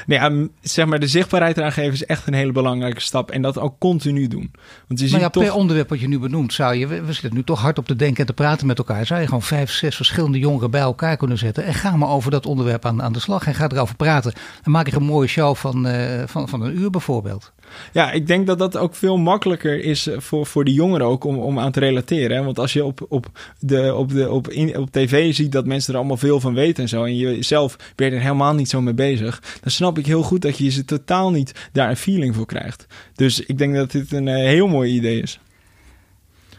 Nee, 0.06 0.20
ja, 0.20 0.48
zeg 0.62 0.86
maar, 0.86 1.00
de 1.00 1.08
zichtbaarheid 1.08 1.58
eraan 1.58 1.72
geven 1.72 1.94
is 1.94 2.06
echt 2.06 2.28
een 2.28 2.34
hele 2.34 2.52
belangrijke 2.52 3.02
stap. 3.02 3.32
En 3.32 3.42
dat 3.42 3.60
ook 3.60 3.80
continu 3.80 4.28
doen. 4.28 4.52
Want 4.88 5.00
je 5.00 5.10
maar 5.12 5.20
ja, 5.20 5.30
toch... 5.30 5.44
per 5.44 5.54
onderwerp 5.54 5.90
wat 5.90 6.00
je 6.00 6.08
nu 6.08 6.20
benoemt, 6.20 6.54
zou 6.54 6.76
je, 6.76 6.88
we 6.88 7.14
zitten 7.14 7.34
nu 7.34 7.44
toch 7.44 7.62
hard 7.62 7.78
op 7.78 7.86
te 7.86 7.96
denken 7.96 8.20
en 8.20 8.26
te 8.26 8.34
praten 8.34 8.68
met 8.68 8.78
elkaar. 8.78 9.06
Zou 9.06 9.20
je 9.20 9.26
gewoon 9.26 9.42
vijf, 9.42 9.72
zes 9.72 9.96
verschillende 9.96 10.40
jongeren 10.40 10.72
bij 10.72 10.82
elkaar 10.82 11.18
kunnen 11.18 11.38
zetten. 11.38 11.66
En 11.66 11.74
ga 11.74 11.96
maar 11.96 12.10
over 12.10 12.32
dat 12.32 12.46
onderwerp 12.46 12.86
aan, 12.86 13.02
aan 13.02 13.14
de 13.14 13.20
slag. 13.20 13.48
En 13.48 13.56
ga 13.56 13.70
erover 13.70 13.96
praten. 13.96 14.34
En 14.64 14.72
maak 14.72 14.88
er 14.88 14.96
een 14.96 15.04
mooie 15.04 15.28
show 15.28 15.56
van, 15.56 15.88
uh, 15.88 16.24
van, 16.26 16.50
van 16.50 16.62
een 16.62 16.78
uur 16.78 16.90
bijvoorbeeld. 16.90 17.52
Ja, 17.92 18.12
ik 18.12 18.28
denk 18.28 18.48
dat 18.48 18.60
dat 18.60 18.78
ook 18.78 18.96
veel 18.96 19.18
makkelijker 19.18 19.84
is 19.84 20.08
eh, 20.08 20.20
voor, 20.20 20.46
voor 20.46 20.66
de 20.66 20.74
jongeren 20.74 21.08
ook 21.08 21.24
om, 21.24 21.38
om 21.38 21.60
aan 21.60 21.72
te 21.72 21.80
relateren. 21.80 22.46
Want 22.46 22.60
als 22.60 22.74
je 22.74 22.86
op, 22.86 23.06
op, 23.10 23.32
de, 23.60 23.96
op, 23.96 24.12
de, 24.12 24.30
op, 24.30 24.50
in, 24.50 24.78
op 24.78 24.92
tv 24.92 25.34
ziet 25.34 25.52
dat 25.52 25.66
mensen 25.66 25.94
er 25.94 26.00
allemaal 26.00 26.18
veel 26.18 26.40
van 26.40 26.54
weten 26.54 26.84
en 26.84 26.90
zo, 26.90 27.04
en 27.04 27.18
je 27.18 27.44
zelf 27.44 27.76
ben 27.96 28.10
je 28.10 28.16
er 28.16 28.22
helemaal 28.22 28.54
niet 28.54 28.70
zo 28.70 28.82
mee 28.82 28.94
bezig, 28.94 29.42
dan 29.62 29.72
snap 29.72 29.98
ik 29.98 30.06
heel 30.06 30.24
goed 30.24 30.42
dat 30.42 30.58
je 30.58 30.70
ze 30.70 30.86
totaal 30.86 31.32
niet 31.32 31.70
daar 31.72 31.90
een 31.90 31.98
feeling 31.98 32.36
voor 32.36 32.46
krijgt. 32.46 32.86
Dus 33.16 33.40
ik 33.40 33.58
denk 33.58 33.76
dat 33.76 33.92
dit 33.92 34.12
een 34.12 34.28
uh, 34.28 34.36
heel 34.36 34.68
mooi 34.68 34.94
idee 34.94 35.22
is. 35.22 35.40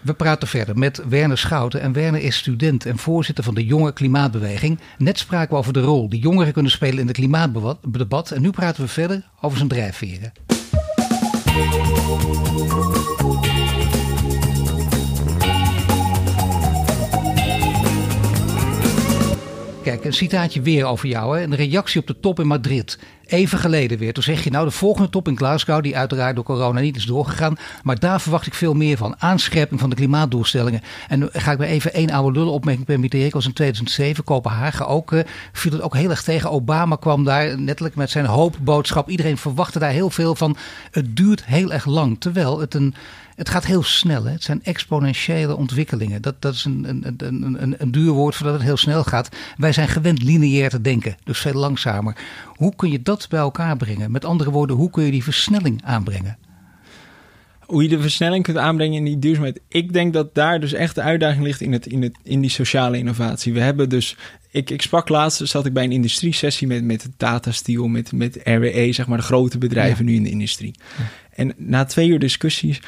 We 0.04 0.14
praten 0.14 0.48
verder 0.48 0.78
met 0.78 1.02
Werner 1.08 1.38
Schouten. 1.38 1.80
En 1.80 1.92
Werner 1.92 2.20
is 2.20 2.36
student 2.36 2.86
en 2.86 2.98
voorzitter 2.98 3.44
van 3.44 3.54
de 3.54 3.64
Jonge 3.64 3.92
Klimaatbeweging. 3.92 4.80
Net 4.98 5.18
spraken 5.18 5.50
we 5.50 5.58
over 5.58 5.72
de 5.72 5.80
rol 5.80 6.08
die 6.08 6.20
jongeren 6.20 6.52
kunnen 6.52 6.72
spelen 6.72 6.98
in 6.98 7.06
het 7.06 7.16
klimaatdebat. 7.16 8.30
En 8.30 8.42
nu 8.42 8.50
praten 8.50 8.82
we 8.82 8.88
verder 8.88 9.28
over 9.40 9.56
zijn 9.56 9.68
drijfveren. 9.68 10.32
Thank 11.54 11.74
you. 13.94 14.03
Kijk, 19.84 20.04
een 20.04 20.12
citaatje 20.12 20.60
weer 20.60 20.84
over 20.84 21.08
jou. 21.08 21.38
Hè? 21.38 21.42
Een 21.42 21.54
reactie 21.54 22.00
op 22.00 22.06
de 22.06 22.20
top 22.20 22.40
in 22.40 22.46
Madrid. 22.46 22.98
Even 23.26 23.58
geleden 23.58 23.98
weer. 23.98 24.12
Toen 24.12 24.22
zeg 24.22 24.44
je 24.44 24.50
nou 24.50 24.64
de 24.64 24.70
volgende 24.70 25.10
top 25.10 25.28
in 25.28 25.36
Glasgow, 25.36 25.82
die 25.82 25.96
uiteraard 25.96 26.34
door 26.34 26.44
corona 26.44 26.80
niet 26.80 26.96
is 26.96 27.04
doorgegaan. 27.04 27.56
Maar 27.82 27.98
daar 27.98 28.20
verwacht 28.20 28.46
ik 28.46 28.54
veel 28.54 28.74
meer 28.74 28.96
van. 28.96 29.14
Aanscherping 29.18 29.80
van 29.80 29.90
de 29.90 29.96
klimaatdoelstellingen. 29.96 30.80
En 31.08 31.28
ga 31.32 31.52
ik 31.52 31.58
weer 31.58 31.68
even 31.68 31.92
één 31.92 32.10
oude 32.10 32.38
lullen 32.38 32.52
opmerking 32.52 32.86
permitteren. 32.86 33.26
Ik 33.26 33.32
was 33.32 33.46
in 33.46 33.52
2007, 33.52 34.24
Kopenhagen 34.24 34.86
ook. 34.86 35.12
Uh, 35.12 35.20
viel 35.52 35.72
het 35.72 35.80
ook 35.80 35.94
heel 35.94 36.10
erg 36.10 36.22
tegen. 36.22 36.50
Obama 36.50 36.96
kwam 36.96 37.24
daar 37.24 37.60
netelijk 37.60 37.94
met 37.94 38.10
zijn 38.10 38.26
hoopboodschap. 38.26 39.08
Iedereen 39.08 39.38
verwachtte 39.38 39.78
daar 39.78 39.90
heel 39.90 40.10
veel 40.10 40.34
van. 40.34 40.56
Het 40.90 41.16
duurt 41.16 41.44
heel 41.44 41.72
erg 41.72 41.86
lang. 41.86 42.20
Terwijl 42.20 42.60
het 42.60 42.74
een 42.74 42.94
het 43.34 43.48
gaat 43.48 43.66
heel 43.66 43.82
snel. 43.82 44.24
Hè? 44.24 44.32
Het 44.32 44.42
zijn 44.42 44.64
exponentiële 44.64 45.56
ontwikkelingen. 45.56 46.22
Dat, 46.22 46.42
dat 46.42 46.54
is 46.54 46.64
een, 46.64 46.84
een, 46.88 47.14
een, 47.16 47.62
een, 47.62 47.74
een 47.78 47.90
duur 47.90 48.12
woord 48.12 48.34
voordat 48.34 48.54
het 48.54 48.64
heel 48.64 48.76
snel 48.76 49.04
gaat. 49.04 49.28
Wij 49.56 49.72
zijn 49.72 49.88
gewend 49.88 50.22
lineair 50.22 50.70
te 50.70 50.80
denken, 50.80 51.16
dus 51.24 51.38
veel 51.38 51.52
langzamer. 51.52 52.16
Hoe 52.46 52.74
kun 52.76 52.90
je 52.90 53.02
dat 53.02 53.26
bij 53.28 53.40
elkaar 53.40 53.76
brengen? 53.76 54.10
Met 54.10 54.24
andere 54.24 54.50
woorden, 54.50 54.76
hoe 54.76 54.90
kun 54.90 55.04
je 55.04 55.10
die 55.10 55.22
versnelling 55.22 55.80
aanbrengen? 55.84 56.38
hoe 57.66 57.82
je 57.82 57.88
de 57.88 58.00
versnelling 58.00 58.44
kunt 58.44 58.56
aanbrengen 58.56 58.96
in 58.96 59.04
die 59.04 59.18
duurzaamheid. 59.18 59.60
Ik 59.68 59.92
denk 59.92 60.12
dat 60.12 60.34
daar 60.34 60.60
dus 60.60 60.72
echt 60.72 60.94
de 60.94 61.00
uitdaging 61.00 61.44
ligt 61.44 61.60
in, 61.60 61.72
het, 61.72 61.86
in, 61.86 62.02
het, 62.02 62.16
in 62.22 62.40
die 62.40 62.50
sociale 62.50 62.98
innovatie. 62.98 63.52
We 63.52 63.60
hebben 63.60 63.88
dus. 63.88 64.16
Ik, 64.50 64.70
ik 64.70 64.82
sprak 64.82 65.08
laatst, 65.08 65.48
zat 65.48 65.66
ik 65.66 65.72
bij 65.72 65.84
een 65.84 65.92
industriesessie 65.92 66.66
met, 66.66 66.84
met 66.84 67.08
Tata 67.16 67.52
Steel, 67.52 67.88
met, 67.88 68.12
met 68.12 68.40
RWE, 68.44 68.92
zeg 68.92 69.06
maar 69.06 69.18
de 69.18 69.24
grote 69.24 69.58
bedrijven 69.58 70.04
nu 70.04 70.14
in 70.14 70.22
de 70.22 70.30
industrie. 70.30 70.74
En 71.30 71.54
na 71.56 71.84
twee 71.84 72.08
uur 72.08 72.18
discussies 72.18 72.80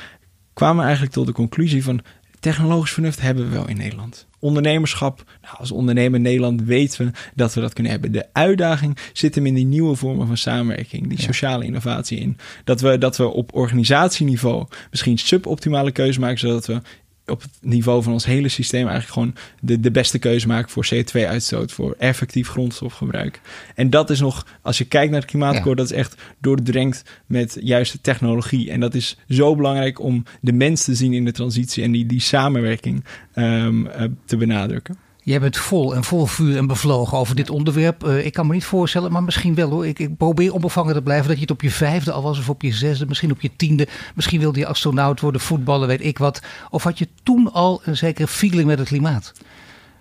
kwamen 0.56 0.84
eigenlijk 0.84 1.12
tot 1.12 1.26
de 1.26 1.32
conclusie 1.32 1.84
van 1.84 2.00
technologisch 2.40 2.92
vernuft 2.92 3.20
hebben 3.20 3.44
we 3.44 3.50
wel 3.50 3.68
in 3.68 3.76
Nederland. 3.76 4.26
Ondernemerschap, 4.38 5.24
nou, 5.42 5.56
als 5.58 5.70
ondernemer 5.70 6.16
in 6.16 6.22
Nederland 6.22 6.62
weten 6.62 7.06
we 7.06 7.12
dat 7.34 7.54
we 7.54 7.60
dat 7.60 7.72
kunnen 7.72 7.92
hebben. 7.92 8.12
De 8.12 8.26
uitdaging 8.32 8.98
zit 9.12 9.34
hem 9.34 9.46
in 9.46 9.54
die 9.54 9.64
nieuwe 9.64 9.96
vormen 9.96 10.26
van 10.26 10.36
samenwerking, 10.36 11.08
die 11.08 11.20
sociale 11.20 11.64
innovatie 11.64 12.18
in. 12.18 12.36
Dat 12.64 12.80
we, 12.80 12.98
dat 12.98 13.16
we 13.16 13.26
op 13.26 13.54
organisatieniveau 13.54 14.66
misschien 14.90 15.18
suboptimale 15.18 15.92
keuzes 15.92 16.18
maken, 16.18 16.38
zodat 16.38 16.66
we 16.66 16.80
op 17.26 17.42
het 17.42 17.50
niveau 17.60 18.02
van 18.02 18.12
ons 18.12 18.24
hele 18.24 18.48
systeem 18.48 18.88
eigenlijk 18.88 19.12
gewoon 19.12 19.34
de, 19.60 19.80
de 19.80 19.90
beste 19.90 20.18
keuze 20.18 20.46
maken 20.46 20.70
voor 20.70 20.88
CO2-uitstoot, 20.94 21.72
voor 21.72 21.94
effectief 21.98 22.48
grondstofgebruik. 22.48 23.40
En 23.74 23.90
dat 23.90 24.10
is 24.10 24.20
nog, 24.20 24.46
als 24.62 24.78
je 24.78 24.84
kijkt 24.84 25.10
naar 25.10 25.20
het 25.20 25.30
klimaatakkoord, 25.30 25.76
dat 25.76 25.90
is 25.90 25.96
echt 25.96 26.22
doordrenkt 26.40 27.02
met 27.26 27.56
juiste 27.60 28.00
technologie. 28.00 28.70
En 28.70 28.80
dat 28.80 28.94
is 28.94 29.16
zo 29.28 29.56
belangrijk 29.56 30.00
om 30.00 30.24
de 30.40 30.52
mens 30.52 30.84
te 30.84 30.94
zien 30.94 31.12
in 31.12 31.24
de 31.24 31.32
transitie 31.32 31.82
en 31.82 31.92
die, 31.92 32.06
die 32.06 32.20
samenwerking 32.20 33.04
um, 33.34 33.86
uh, 33.86 33.92
te 34.24 34.36
benadrukken. 34.36 35.05
Jij 35.26 35.40
bent 35.40 35.56
vol 35.56 35.94
en 35.94 36.04
vol 36.04 36.26
vuur 36.26 36.56
en 36.56 36.66
bevlogen 36.66 37.18
over 37.18 37.34
dit 37.36 37.50
onderwerp. 37.50 38.04
Uh, 38.04 38.24
ik 38.24 38.32
kan 38.32 38.46
me 38.46 38.52
niet 38.52 38.64
voorstellen, 38.64 39.12
maar 39.12 39.22
misschien 39.22 39.54
wel 39.54 39.70
hoor. 39.70 39.86
Ik, 39.86 39.98
ik, 39.98 40.16
probeer 40.16 40.52
onbevangen 40.52 40.94
te 40.94 41.02
blijven 41.02 41.26
dat 41.26 41.36
je 41.36 41.42
het 41.42 41.50
op 41.50 41.62
je 41.62 41.70
vijfde 41.70 42.12
al 42.12 42.22
was 42.22 42.38
of 42.38 42.48
op 42.48 42.62
je 42.62 42.72
zesde, 42.72 43.06
misschien 43.06 43.30
op 43.30 43.40
je 43.40 43.50
tiende. 43.56 43.88
Misschien 44.14 44.40
wilde 44.40 44.58
je 44.58 44.66
astronaut 44.66 45.20
worden, 45.20 45.40
voetballen, 45.40 45.88
weet 45.88 46.04
ik 46.04 46.18
wat. 46.18 46.42
Of 46.70 46.82
had 46.82 46.98
je 46.98 47.08
toen 47.22 47.52
al 47.52 47.80
een 47.84 47.96
zekere 47.96 48.26
feeling 48.26 48.66
met 48.66 48.78
het 48.78 48.88
klimaat? 48.88 49.32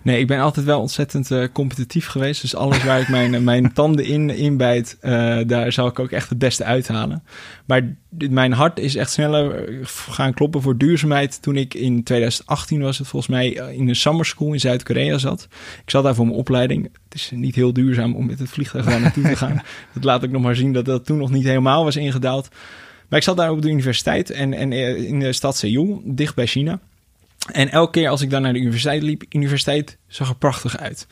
Nee, 0.06 0.20
ik 0.20 0.26
ben 0.26 0.40
altijd 0.40 0.66
wel 0.66 0.80
ontzettend 0.80 1.30
uh, 1.30 1.44
competitief 1.52 2.06
geweest. 2.06 2.40
Dus 2.40 2.54
alles 2.54 2.84
waar 2.84 3.00
ik 3.00 3.08
mijn, 3.08 3.44
mijn 3.44 3.72
tanden 3.72 4.04
in, 4.04 4.30
in 4.30 4.56
bijt, 4.56 4.98
uh, 5.02 5.38
daar 5.46 5.72
zal 5.72 5.86
ik 5.86 5.98
ook 5.98 6.10
echt 6.10 6.28
het 6.28 6.38
beste 6.38 6.64
uithalen. 6.64 7.22
Maar 7.64 7.96
mijn 8.30 8.52
hart 8.52 8.78
is 8.78 8.94
echt 8.94 9.10
sneller 9.10 9.68
gaan 9.86 10.34
kloppen 10.34 10.62
voor 10.62 10.76
duurzaamheid 10.76 11.42
toen 11.42 11.56
ik 11.56 11.74
in 11.74 12.02
2018 12.02 12.80
was 12.80 12.98
het 12.98 13.06
volgens 13.06 13.32
mij 13.32 13.58
eh, 13.58 13.78
in 13.78 13.88
een 13.88 13.96
summer 13.96 14.26
school 14.26 14.52
in 14.52 14.60
Zuid-Korea 14.60 15.18
zat. 15.18 15.48
Ik 15.84 15.90
zat 15.90 16.04
daar 16.04 16.14
voor 16.14 16.26
mijn 16.26 16.38
opleiding. 16.38 16.84
Het 16.84 17.14
is 17.14 17.30
niet 17.34 17.54
heel 17.54 17.72
duurzaam 17.72 18.14
om 18.14 18.26
met 18.26 18.38
het 18.38 18.48
vliegtuig 18.48 18.84
daar 18.84 19.00
naartoe 19.00 19.24
te 19.24 19.36
gaan. 19.36 19.62
Dat 19.94 20.04
laat 20.04 20.22
ik 20.22 20.30
nog 20.30 20.42
maar 20.42 20.56
zien 20.56 20.72
dat 20.72 20.84
dat 20.84 21.06
toen 21.06 21.18
nog 21.18 21.30
niet 21.30 21.44
helemaal 21.44 21.84
was 21.84 21.96
ingedaald. 21.96 22.48
Maar 23.08 23.18
ik 23.18 23.24
zat 23.24 23.36
daar 23.36 23.50
op 23.50 23.62
de 23.62 23.70
universiteit 23.70 24.30
en, 24.30 24.52
en 24.52 24.72
in 25.06 25.20
de 25.20 25.32
stad 25.32 25.56
Seoul, 25.56 26.02
dicht 26.04 26.34
bij 26.34 26.46
China. 26.46 26.80
En 27.52 27.70
elke 27.70 27.90
keer 27.90 28.08
als 28.08 28.20
ik 28.20 28.30
dan 28.30 28.42
naar 28.42 28.52
de 28.52 28.58
universiteit 28.58 29.02
liep, 29.02 29.22
universiteit 29.28 29.98
zag 30.06 30.28
er 30.28 30.36
prachtig 30.36 30.78
uit. 30.78 31.06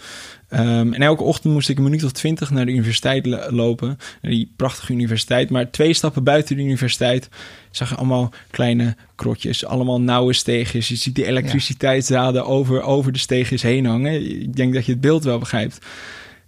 Um, 0.51 0.93
en 0.93 1.03
elke 1.03 1.23
ochtend 1.23 1.53
moest 1.53 1.69
ik 1.69 1.77
een 1.77 1.83
minuut 1.83 2.05
of 2.05 2.13
twintig 2.13 2.51
naar 2.51 2.67
de 2.67 2.73
universiteit 2.73 3.27
lopen. 3.51 3.89
Naar 4.23 4.33
die 4.33 4.53
prachtige 4.57 4.93
universiteit. 4.93 5.51
Maar 5.51 5.71
twee 5.71 5.95
stappen 5.95 6.25
buiten 6.25 6.57
de 6.57 6.63
universiteit 6.63 7.29
zag 7.71 7.89
je 7.89 7.95
allemaal 7.95 8.33
kleine 8.51 8.97
krotjes. 9.15 9.65
Allemaal 9.65 10.01
nauwe 10.01 10.33
steegjes. 10.33 10.89
Je 10.89 10.97
ziet 10.97 11.15
die 11.15 11.27
elektriciteitsdraden 11.27 12.47
over, 12.47 12.83
over 12.83 13.13
de 13.13 13.19
steegjes 13.19 13.63
heen 13.63 13.87
hangen. 13.87 14.41
Ik 14.41 14.57
denk 14.57 14.75
dat 14.75 14.87
je 14.87 14.93
het 14.93 15.01
beeld 15.01 15.25
wel 15.25 15.39
begrijpt. 15.39 15.79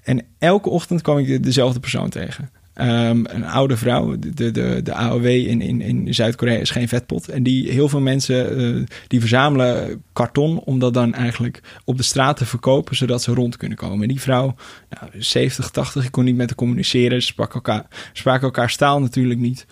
En 0.02 0.24
elke 0.38 0.68
ochtend 0.68 1.02
kwam 1.02 1.18
ik 1.18 1.42
dezelfde 1.42 1.80
persoon 1.80 2.08
tegen. 2.08 2.50
Um, 2.80 3.24
een 3.26 3.44
oude 3.44 3.76
vrouw, 3.76 4.16
de, 4.18 4.50
de, 4.50 4.80
de 4.82 4.94
AOW 4.94 5.24
in, 5.26 5.60
in, 5.60 5.80
in 5.80 6.14
Zuid-Korea 6.14 6.58
is 6.58 6.70
geen 6.70 6.88
vetpot. 6.88 7.28
En 7.28 7.42
die, 7.42 7.72
heel 7.72 7.88
veel 7.88 8.00
mensen 8.00 8.60
uh, 8.60 8.86
die 9.06 9.20
verzamelen 9.20 10.02
karton 10.12 10.58
om 10.58 10.78
dat 10.78 10.94
dan 10.94 11.14
eigenlijk 11.14 11.60
op 11.84 11.96
de 11.96 12.02
straat 12.02 12.36
te 12.36 12.46
verkopen, 12.46 12.96
zodat 12.96 13.22
ze 13.22 13.34
rond 13.34 13.56
kunnen 13.56 13.78
komen. 13.78 14.02
En 14.02 14.08
die 14.08 14.20
vrouw, 14.20 14.54
nou, 14.88 15.10
70, 15.18 15.70
80, 15.70 16.04
ik 16.04 16.10
kon 16.10 16.24
niet 16.24 16.36
met 16.36 16.46
haar 16.48 16.56
communiceren. 16.56 17.20
Ze 17.22 17.26
sprak 17.26 17.54
elkaar, 17.54 17.86
spraken 18.12 18.42
elkaar 18.42 18.70
staal 18.70 19.00
natuurlijk 19.00 19.40
niet. 19.40 19.66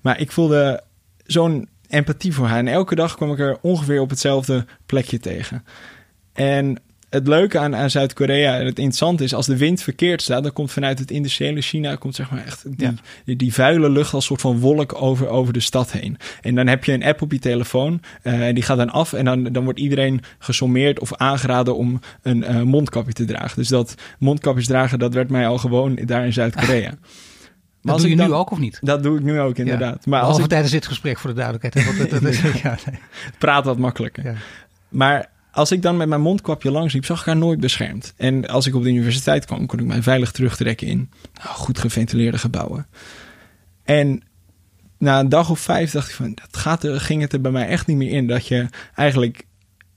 Maar 0.00 0.20
ik 0.20 0.32
voelde 0.32 0.82
zo'n 1.26 1.68
empathie 1.88 2.34
voor 2.34 2.46
haar. 2.46 2.58
En 2.58 2.68
elke 2.68 2.94
dag 2.94 3.14
kwam 3.14 3.32
ik 3.32 3.38
er 3.38 3.58
ongeveer 3.62 4.00
op 4.00 4.10
hetzelfde 4.10 4.66
plekje 4.86 5.18
tegen. 5.18 5.64
En 6.32 6.80
het 7.10 7.28
leuke 7.28 7.58
aan, 7.58 7.76
aan 7.76 7.90
Zuid-Korea 7.90 8.52
en 8.52 8.66
het 8.66 8.78
interessante 8.78 9.24
is, 9.24 9.34
als 9.34 9.46
de 9.46 9.56
wind 9.56 9.82
verkeerd 9.82 10.22
staat, 10.22 10.42
dan 10.42 10.52
komt 10.52 10.72
vanuit 10.72 10.98
het 10.98 11.10
industriële 11.10 11.60
China 11.60 11.96
komt 11.96 12.14
zeg 12.14 12.30
maar 12.30 12.44
echt 12.44 12.64
die, 13.24 13.36
die, 13.36 13.54
vuile 13.54 13.90
lucht 13.90 14.14
als 14.14 14.24
soort 14.24 14.40
van 14.40 14.58
wolk 14.58 15.02
over, 15.02 15.28
over 15.28 15.52
de 15.52 15.60
stad 15.60 15.92
heen. 15.92 16.16
En 16.40 16.54
dan 16.54 16.66
heb 16.66 16.84
je 16.84 16.92
een 16.92 17.04
app 17.04 17.22
op 17.22 17.32
je 17.32 17.38
telefoon 17.38 18.00
uh, 18.22 18.46
en 18.46 18.54
die 18.54 18.62
gaat 18.62 18.76
dan 18.76 18.90
af 18.90 19.12
en 19.12 19.24
dan, 19.24 19.44
dan 19.44 19.64
wordt 19.64 19.78
iedereen 19.78 20.20
gesommeerd 20.38 21.00
of 21.00 21.14
aangeraden 21.14 21.76
om 21.76 22.00
een 22.22 22.38
uh, 22.38 22.62
mondkapje 22.62 23.12
te 23.12 23.24
dragen. 23.24 23.56
Dus 23.56 23.68
dat 23.68 23.94
mondkapjes 24.18 24.66
dragen, 24.66 24.98
dat 24.98 25.14
werd 25.14 25.30
mij 25.30 25.46
al 25.46 25.58
gewoon 25.58 25.98
daar 26.04 26.24
in 26.24 26.32
Zuid-Korea. 26.32 26.94
Maar 27.80 27.94
dat 27.94 28.02
doe 28.02 28.10
je 28.16 28.22
nu 28.22 28.32
ook 28.32 28.50
of 28.50 28.58
niet? 28.58 28.78
Dat 28.80 29.02
doe 29.02 29.18
ik 29.18 29.22
nu 29.22 29.40
ook, 29.40 29.56
inderdaad. 29.56 30.06
Maar 30.06 30.20
als 30.20 30.38
ik... 30.38 30.46
tijdens 30.46 30.72
dit 30.72 30.86
gesprek, 30.86 31.18
voor 31.18 31.30
de 31.30 31.36
duidelijkheid. 31.36 31.86
Want 31.86 32.10
dat, 32.10 32.22
dat, 32.22 32.36
ja, 32.62 32.78
nee. 32.90 33.00
Praat 33.38 33.64
wat 33.64 33.78
makkelijker. 33.78 34.24
Ja. 34.24 34.34
Maar 34.88 35.28
als 35.52 35.72
ik 35.72 35.82
dan 35.82 35.96
met 35.96 36.08
mijn 36.08 36.20
mondkapje 36.20 36.70
langs 36.70 36.94
liep, 36.94 37.04
zag 37.04 37.20
ik 37.20 37.26
haar 37.26 37.36
nooit 37.36 37.60
beschermd. 37.60 38.14
En 38.16 38.48
als 38.48 38.66
ik 38.66 38.74
op 38.74 38.82
de 38.82 38.88
universiteit 38.88 39.44
kwam, 39.44 39.66
kon 39.66 39.78
ik 39.78 39.84
mij 39.84 40.02
veilig 40.02 40.30
terugtrekken 40.30 40.86
in 40.86 41.10
nou, 41.42 41.48
goed 41.48 41.78
geventileerde 41.78 42.38
gebouwen. 42.38 42.86
En 43.84 44.22
na 44.98 45.20
een 45.20 45.28
dag 45.28 45.50
of 45.50 45.60
vijf 45.60 45.90
dacht 45.90 46.08
ik 46.08 46.14
van, 46.14 46.34
dat 46.34 46.60
gaat 46.60 46.84
er, 46.84 47.00
ging 47.00 47.22
het 47.22 47.32
er 47.32 47.40
bij 47.40 47.52
mij 47.52 47.66
echt 47.66 47.86
niet 47.86 47.96
meer 47.96 48.10
in. 48.10 48.26
Dat 48.26 48.46
je 48.46 48.68
eigenlijk 48.94 49.46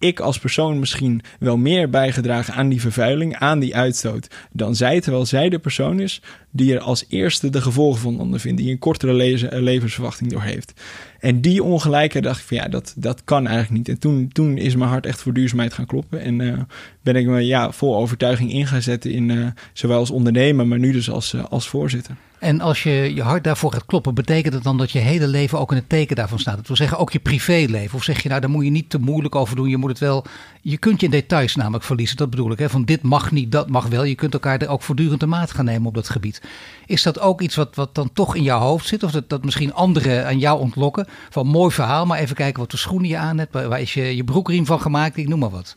ik 0.03 0.19
als 0.19 0.39
persoon 0.39 0.79
misschien 0.79 1.21
wel 1.39 1.57
meer 1.57 1.89
bijgedragen 1.89 2.53
aan 2.53 2.69
die 2.69 2.81
vervuiling, 2.81 3.35
aan 3.35 3.59
die 3.59 3.75
uitstoot, 3.75 4.27
dan 4.51 4.75
zij, 4.75 5.01
terwijl 5.01 5.25
zij 5.25 5.49
de 5.49 5.59
persoon 5.59 5.99
is 5.99 6.21
die 6.51 6.73
er 6.73 6.79
als 6.79 7.05
eerste 7.09 7.49
de 7.49 7.61
gevolgen 7.61 8.01
van 8.01 8.19
ondervindt, 8.19 8.61
die 8.61 8.71
een 8.71 8.79
kortere 8.79 9.13
levensverwachting 9.61 10.29
door 10.29 10.41
heeft. 10.41 10.73
En 11.19 11.41
die 11.41 11.63
ongelijkheid 11.63 12.23
dacht 12.23 12.39
ik 12.39 12.45
van 12.45 12.57
ja, 12.57 12.67
dat, 12.67 12.93
dat 12.97 13.23
kan 13.23 13.47
eigenlijk 13.47 13.77
niet. 13.77 13.89
En 13.89 13.99
toen, 13.99 14.29
toen 14.31 14.57
is 14.57 14.75
mijn 14.75 14.89
hart 14.89 15.05
echt 15.05 15.21
voor 15.21 15.33
duurzaamheid 15.33 15.73
gaan 15.73 15.85
kloppen. 15.85 16.21
En 16.21 16.39
uh, 16.39 16.59
ben 17.01 17.15
ik 17.15 17.27
me 17.27 17.45
ja, 17.45 17.71
vol 17.71 17.95
overtuiging 17.95 18.51
in 18.51 18.67
gaan 18.67 18.81
zetten 18.81 19.11
in 19.11 19.29
uh, 19.29 19.47
zowel 19.73 19.97
als 19.97 20.11
ondernemer, 20.11 20.67
maar 20.67 20.79
nu 20.79 20.91
dus 20.91 21.09
als, 21.09 21.35
als 21.49 21.67
voorzitter. 21.67 22.15
En 22.43 22.61
als 22.61 22.83
je 22.83 23.11
je 23.15 23.21
hart 23.21 23.43
daarvoor 23.43 23.73
gaat 23.73 23.85
kloppen, 23.85 24.13
betekent 24.13 24.53
het 24.53 24.63
dan 24.63 24.77
dat 24.77 24.91
je 24.91 24.99
hele 24.99 25.27
leven 25.27 25.59
ook 25.59 25.71
in 25.71 25.77
het 25.77 25.89
teken 25.89 26.15
daarvan 26.15 26.39
staat? 26.39 26.55
Dat 26.55 26.67
wil 26.67 26.75
zeggen 26.75 26.97
ook 26.97 27.11
je 27.11 27.19
privéleven. 27.19 27.97
Of 27.97 28.03
zeg 28.03 28.23
je 28.23 28.29
nou, 28.29 28.41
daar 28.41 28.49
moet 28.49 28.63
je 28.63 28.69
niet 28.69 28.89
te 28.89 28.97
moeilijk 28.97 29.35
over 29.35 29.55
doen. 29.55 29.69
Je 29.69 29.77
moet 29.77 29.89
het 29.89 29.99
wel. 29.99 30.25
Je 30.61 30.77
kunt 30.77 30.99
je 30.99 31.05
in 31.05 31.11
details 31.11 31.55
namelijk 31.55 31.83
verliezen. 31.83 32.17
Dat 32.17 32.29
bedoel 32.29 32.51
ik. 32.51 32.59
Hè? 32.59 32.69
Van 32.69 32.83
dit 32.83 33.01
mag 33.01 33.31
niet, 33.31 33.51
dat 33.51 33.69
mag 33.69 33.87
wel. 33.87 34.03
Je 34.03 34.15
kunt 34.15 34.33
elkaar 34.33 34.61
er 34.61 34.67
ook 34.67 34.81
voortdurend 34.81 35.19
de 35.19 35.25
maat 35.25 35.51
gaan 35.51 35.65
nemen 35.65 35.87
op 35.87 35.93
dat 35.93 36.09
gebied. 36.09 36.41
Is 36.85 37.03
dat 37.03 37.19
ook 37.19 37.41
iets 37.41 37.55
wat, 37.55 37.75
wat 37.75 37.95
dan 37.95 38.09
toch 38.13 38.35
in 38.35 38.43
jouw 38.43 38.59
hoofd 38.59 38.87
zit? 38.87 39.03
Of 39.03 39.11
dat, 39.11 39.29
dat 39.29 39.45
misschien 39.45 39.73
anderen 39.73 40.25
aan 40.25 40.39
jou 40.39 40.59
ontlokken? 40.59 41.07
Van 41.29 41.47
mooi 41.47 41.71
verhaal, 41.71 42.05
maar 42.05 42.19
even 42.19 42.35
kijken 42.35 42.59
wat 42.59 42.71
de 42.71 42.77
schoenen 42.77 43.09
je 43.09 43.17
aan 43.17 43.37
hebt. 43.37 43.53
Waar 43.53 43.81
is 43.81 43.93
je, 43.93 44.15
je 44.15 44.23
broekriem 44.23 44.65
van 44.65 44.81
gemaakt? 44.81 45.17
Ik 45.17 45.27
noem 45.27 45.39
maar 45.39 45.49
wat. 45.49 45.73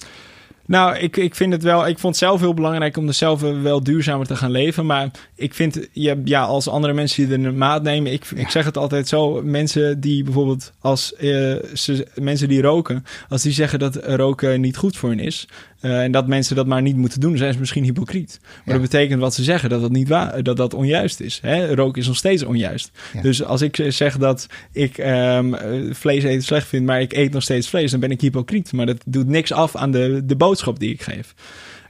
Nou, 0.66 0.96
ik, 0.96 1.16
ik 1.16 1.34
vind 1.34 1.52
het 1.52 1.62
wel. 1.62 1.86
Ik 1.86 1.98
vond 1.98 2.14
het 2.14 2.24
zelf 2.24 2.40
heel 2.40 2.54
belangrijk 2.54 2.96
om 2.96 3.06
er 3.06 3.14
zelf 3.14 3.40
wel 3.40 3.82
duurzamer 3.82 4.26
te 4.26 4.36
gaan 4.36 4.50
leven. 4.50 4.86
Maar 4.86 5.10
ik 5.34 5.54
vind, 5.54 5.88
ja, 5.92 6.14
ja 6.24 6.42
als 6.42 6.68
andere 6.68 6.92
mensen 6.92 7.28
die 7.28 7.38
er 7.38 7.44
een 7.44 7.58
maat 7.58 7.82
nemen. 7.82 8.12
Ik, 8.12 8.24
ik 8.34 8.50
zeg 8.50 8.64
het 8.64 8.76
altijd 8.76 9.08
zo. 9.08 9.42
Mensen 9.42 10.00
die 10.00 10.24
bijvoorbeeld 10.24 10.72
als 10.80 11.12
uh, 11.12 11.56
ze, 11.74 12.06
mensen 12.14 12.48
die 12.48 12.62
roken, 12.62 13.04
als 13.28 13.42
die 13.42 13.52
zeggen 13.52 13.78
dat 13.78 13.96
roken 14.04 14.60
niet 14.60 14.76
goed 14.76 14.96
voor 14.96 15.08
hen 15.08 15.18
is. 15.18 15.48
Uh, 15.80 16.02
en 16.02 16.12
dat 16.12 16.26
mensen 16.26 16.56
dat 16.56 16.66
maar 16.66 16.82
niet 16.82 16.96
moeten 16.96 17.20
doen, 17.20 17.36
zijn 17.36 17.52
ze 17.52 17.58
misschien 17.58 17.84
hypocriet. 17.84 18.38
Maar 18.42 18.60
ja. 18.64 18.72
dat 18.72 18.82
betekent 18.90 19.20
wat 19.20 19.34
ze 19.34 19.42
zeggen, 19.42 19.70
dat 19.70 19.80
dat 19.80 19.90
niet 19.90 20.08
waar, 20.08 20.42
dat 20.42 20.56
dat 20.56 20.74
onjuist 20.74 21.20
is. 21.20 21.38
Hè? 21.42 21.74
Roken 21.74 22.00
is 22.00 22.06
nog 22.06 22.16
steeds 22.16 22.42
onjuist. 22.42 22.90
Ja. 23.12 23.22
Dus 23.22 23.44
als 23.44 23.62
ik 23.62 23.84
zeg 23.88 24.18
dat 24.18 24.46
ik 24.72 24.98
um, 24.98 25.56
vlees 25.94 26.22
eten 26.22 26.42
slecht 26.42 26.68
vind, 26.68 26.86
maar 26.86 27.00
ik 27.00 27.12
eet 27.12 27.32
nog 27.32 27.42
steeds 27.42 27.68
vlees, 27.68 27.90
dan 27.90 28.00
ben 28.00 28.10
ik 28.10 28.20
hypocriet. 28.20 28.72
Maar 28.72 28.86
dat 28.86 29.02
doet 29.06 29.26
niks 29.26 29.52
af 29.52 29.76
aan 29.76 29.90
de, 29.90 30.22
de 30.24 30.36
boodschap 30.36 30.78
die 30.78 30.92
ik 30.92 31.02
geef. 31.02 31.34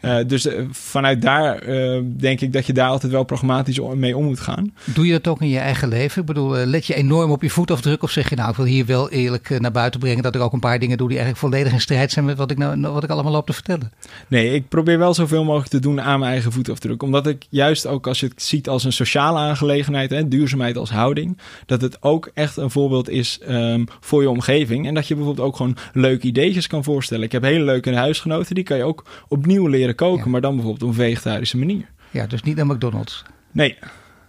Uh, 0.06 0.18
dus 0.26 0.46
uh, 0.46 0.64
vanuit 0.70 1.22
daar 1.22 1.68
uh, 1.68 2.00
denk 2.16 2.40
ik 2.40 2.52
dat 2.52 2.66
je 2.66 2.72
daar 2.72 2.88
altijd 2.88 3.12
wel 3.12 3.24
pragmatisch 3.24 3.80
mee 3.94 4.16
om 4.16 4.24
moet 4.24 4.40
gaan. 4.40 4.74
Doe 4.84 5.06
je 5.06 5.12
dat 5.12 5.28
ook 5.28 5.40
in 5.40 5.48
je 5.48 5.58
eigen 5.58 5.88
leven? 5.88 6.20
Ik 6.20 6.26
bedoel, 6.26 6.50
let 6.50 6.86
je 6.86 6.94
enorm 6.94 7.30
op 7.30 7.42
je 7.42 7.50
voetafdruk 7.50 8.02
of 8.02 8.10
zeg 8.10 8.30
je 8.30 8.36
nou, 8.36 8.50
ik 8.50 8.56
wil 8.56 8.64
hier 8.64 8.86
wel 8.86 9.10
eerlijk 9.10 9.60
naar 9.60 9.72
buiten 9.72 10.00
brengen 10.00 10.22
dat 10.22 10.34
ik 10.34 10.40
ook 10.40 10.52
een 10.52 10.60
paar 10.60 10.78
dingen 10.78 10.96
doe 10.96 11.08
die 11.08 11.18
eigenlijk 11.18 11.46
volledig 11.46 11.72
in 11.72 11.80
strijd 11.80 12.10
zijn 12.10 12.24
met 12.24 12.36
wat 12.36 12.50
ik, 12.50 12.58
nou, 12.58 12.80
wat 12.80 13.04
ik 13.04 13.10
allemaal 13.10 13.32
loop 13.32 13.46
te 13.46 13.52
vertellen? 13.52 13.92
Nee, 14.28 14.54
ik 14.54 14.68
probeer 14.68 14.98
wel 14.98 15.14
zoveel 15.14 15.44
mogelijk 15.44 15.70
te 15.70 15.78
doen 15.78 16.00
aan 16.00 16.18
mijn 16.18 16.32
eigen 16.32 16.52
voetafdruk. 16.52 17.02
Omdat 17.02 17.26
ik 17.26 17.46
juist 17.48 17.86
ook 17.86 18.06
als 18.06 18.20
je 18.20 18.26
het 18.26 18.42
ziet 18.42 18.68
als 18.68 18.84
een 18.84 18.92
sociale 18.92 19.38
aangelegenheid, 19.38 20.10
hè, 20.10 20.28
duurzaamheid 20.28 20.76
als 20.76 20.90
houding, 20.90 21.38
dat 21.66 21.80
het 21.80 22.02
ook 22.02 22.30
echt 22.34 22.56
een 22.56 22.70
voorbeeld 22.70 23.08
is 23.08 23.40
um, 23.48 23.84
voor 24.00 24.22
je 24.22 24.30
omgeving. 24.30 24.86
En 24.86 24.94
dat 24.94 25.08
je 25.08 25.14
bijvoorbeeld 25.14 25.46
ook 25.46 25.56
gewoon 25.56 25.76
leuke 25.92 26.26
ideetjes 26.26 26.66
kan 26.66 26.84
voorstellen. 26.84 27.24
Ik 27.24 27.32
heb 27.32 27.42
hele 27.42 27.64
leuke 27.64 27.94
huisgenoten, 27.94 28.54
die 28.54 28.64
kan 28.64 28.76
je 28.76 28.84
ook 28.84 29.04
opnieuw 29.28 29.66
leren 29.66 29.94
koken, 29.96 30.24
ja. 30.24 30.30
maar 30.30 30.40
dan 30.40 30.54
bijvoorbeeld 30.54 30.82
op 30.82 30.88
een 30.88 31.04
vegetarische 31.04 31.56
manier. 31.56 31.86
Ja, 32.10 32.26
dus 32.26 32.42
niet 32.42 32.56
naar 32.56 32.66
McDonald's. 32.66 33.24
Nee. 33.52 33.78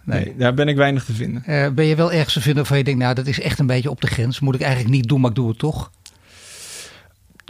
Nee. 0.04 0.24
nee. 0.24 0.36
daar 0.36 0.54
ben 0.54 0.68
ik 0.68 0.76
weinig 0.76 1.04
te 1.04 1.12
vinden. 1.12 1.42
Uh, 1.46 1.68
ben 1.68 1.84
je 1.84 1.96
wel 1.96 2.12
ergens 2.12 2.32
te 2.32 2.40
vinden 2.40 2.56
waarvan 2.56 2.78
je 2.78 2.84
denkt, 2.84 3.00
nou, 3.00 3.14
dat 3.14 3.26
is 3.26 3.40
echt 3.40 3.58
een 3.58 3.66
beetje 3.66 3.90
op 3.90 4.00
de 4.00 4.06
grens. 4.06 4.40
Moet 4.40 4.54
ik 4.54 4.60
eigenlijk 4.60 4.94
niet 4.94 5.08
doen, 5.08 5.20
maar 5.20 5.30
ik 5.30 5.36
doe 5.36 5.48
het 5.48 5.58
toch? 5.58 5.90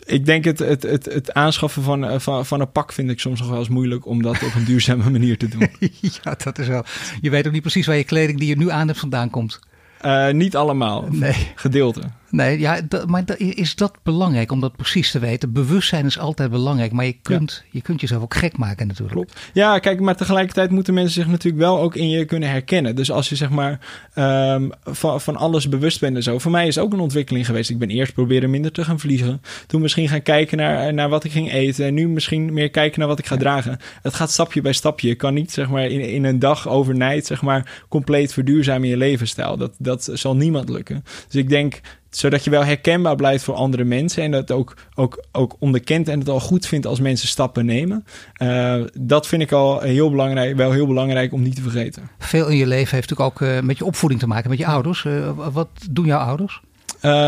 ik 0.08 0.24
denk 0.24 0.44
het, 0.44 0.58
het, 0.58 0.82
het, 0.82 1.04
het 1.04 1.34
aanschaffen 1.34 1.82
van, 1.82 2.20
van, 2.20 2.46
van 2.46 2.60
een 2.60 2.72
pak 2.72 2.92
vind 2.92 3.10
ik 3.10 3.20
soms 3.20 3.40
nog 3.40 3.48
wel 3.48 3.58
eens 3.58 3.68
moeilijk 3.68 4.06
om 4.06 4.22
dat 4.22 4.42
op 4.42 4.54
een 4.54 4.64
duurzame 4.70 5.10
manier 5.10 5.38
te 5.38 5.48
doen. 5.48 5.68
ja, 6.22 6.34
dat 6.44 6.58
is 6.58 6.66
wel. 6.66 6.84
Je 7.20 7.30
weet 7.30 7.46
ook 7.46 7.52
niet 7.52 7.62
precies 7.62 7.86
waar 7.86 7.96
je 7.96 8.04
kleding 8.04 8.38
die 8.38 8.48
je 8.48 8.56
nu 8.56 8.70
aan 8.70 8.86
hebt 8.86 8.98
vandaan 8.98 9.30
komt. 9.30 9.60
Uh, 10.04 10.30
niet 10.30 10.56
allemaal. 10.56 11.08
Nee. 11.10 11.52
Gedeelte. 11.54 12.00
Nee, 12.30 12.58
ja, 12.58 12.80
dat, 12.88 13.08
maar 13.08 13.24
dat, 13.24 13.38
is 13.38 13.74
dat 13.74 13.98
belangrijk 14.02 14.52
om 14.52 14.60
dat 14.60 14.76
precies 14.76 15.10
te 15.10 15.18
weten? 15.18 15.52
Bewustzijn 15.52 16.06
is 16.06 16.18
altijd 16.18 16.50
belangrijk, 16.50 16.92
maar 16.92 17.04
je 17.04 17.16
kunt, 17.22 17.62
ja. 17.64 17.70
je 17.72 17.80
kunt 17.80 18.00
jezelf 18.00 18.22
ook 18.22 18.34
gek 18.34 18.56
maken 18.56 18.86
natuurlijk. 18.86 19.14
Klopt. 19.14 19.50
Ja, 19.52 19.78
kijk, 19.78 20.00
maar 20.00 20.16
tegelijkertijd 20.16 20.70
moeten 20.70 20.94
mensen 20.94 21.22
zich 21.22 21.30
natuurlijk 21.30 21.62
wel 21.62 21.80
ook 21.80 21.96
in 21.96 22.08
je 22.08 22.24
kunnen 22.24 22.48
herkennen. 22.48 22.96
Dus 22.96 23.10
als 23.10 23.28
je 23.28 23.36
zeg 23.36 23.50
maar 23.50 23.80
um, 24.54 24.70
van, 24.84 25.20
van 25.20 25.36
alles 25.36 25.68
bewust 25.68 26.00
bent 26.00 26.16
en 26.16 26.22
zo. 26.22 26.38
Voor 26.38 26.50
mij 26.50 26.66
is 26.66 26.78
ook 26.78 26.92
een 26.92 27.00
ontwikkeling 27.00 27.46
geweest. 27.46 27.70
Ik 27.70 27.78
ben 27.78 27.90
eerst 27.90 28.12
proberen 28.12 28.50
minder 28.50 28.72
te 28.72 28.84
gaan 28.84 29.00
vliegen. 29.00 29.42
Toen 29.66 29.80
misschien 29.80 30.08
gaan 30.08 30.22
kijken 30.22 30.56
naar, 30.56 30.94
naar 30.94 31.08
wat 31.08 31.24
ik 31.24 31.32
ging 31.32 31.52
eten. 31.52 31.86
En 31.86 31.94
nu 31.94 32.08
misschien 32.08 32.52
meer 32.52 32.70
kijken 32.70 32.98
naar 32.98 33.08
wat 33.08 33.18
ik 33.18 33.26
ga 33.26 33.34
ja. 33.34 33.40
dragen. 33.40 33.78
Het 34.02 34.14
gaat 34.14 34.30
stapje 34.30 34.60
bij 34.60 34.72
stapje. 34.72 35.08
Je 35.08 35.14
kan 35.14 35.34
niet 35.34 35.52
zeg 35.52 35.68
maar 35.68 35.86
in, 35.86 36.00
in 36.00 36.24
een 36.24 36.38
dag 36.38 36.68
overnight 36.68 37.26
zeg 37.26 37.42
maar 37.42 37.84
compleet 37.88 38.32
verduurzamen 38.32 38.88
je 38.88 38.96
levensstijl. 38.96 39.56
Dat, 39.56 39.74
dat 39.78 40.10
zal 40.12 40.36
niemand 40.36 40.68
lukken. 40.68 41.04
Dus 41.26 41.34
ik 41.34 41.48
denk 41.48 41.80
zodat 42.10 42.44
je 42.44 42.50
wel 42.50 42.64
herkenbaar 42.64 43.16
blijft 43.16 43.44
voor 43.44 43.54
andere 43.54 43.84
mensen. 43.84 44.22
En 44.22 44.30
dat 44.30 44.50
ook, 44.50 44.76
ook, 44.94 45.24
ook 45.32 45.56
onderkent 45.58 46.08
en 46.08 46.18
het 46.18 46.28
al 46.28 46.40
goed 46.40 46.66
vindt 46.66 46.86
als 46.86 47.00
mensen 47.00 47.28
stappen 47.28 47.66
nemen. 47.66 48.04
Uh, 48.42 48.82
dat 49.00 49.26
vind 49.26 49.42
ik 49.42 49.52
al 49.52 49.80
heel 49.80 50.10
belangrijk, 50.10 50.56
wel 50.56 50.72
heel 50.72 50.86
belangrijk 50.86 51.32
om 51.32 51.42
niet 51.42 51.54
te 51.54 51.62
vergeten. 51.62 52.10
Veel 52.18 52.48
in 52.48 52.56
je 52.56 52.66
leven 52.66 52.94
heeft 52.94 53.10
natuurlijk 53.10 53.40
ook 53.40 53.48
uh, 53.48 53.60
met 53.60 53.78
je 53.78 53.84
opvoeding 53.84 54.20
te 54.20 54.26
maken, 54.26 54.50
met 54.50 54.58
je 54.58 54.66
ouders. 54.66 55.04
Uh, 55.04 55.30
wat 55.52 55.68
doen 55.90 56.06
jouw 56.06 56.20
ouders? 56.20 56.60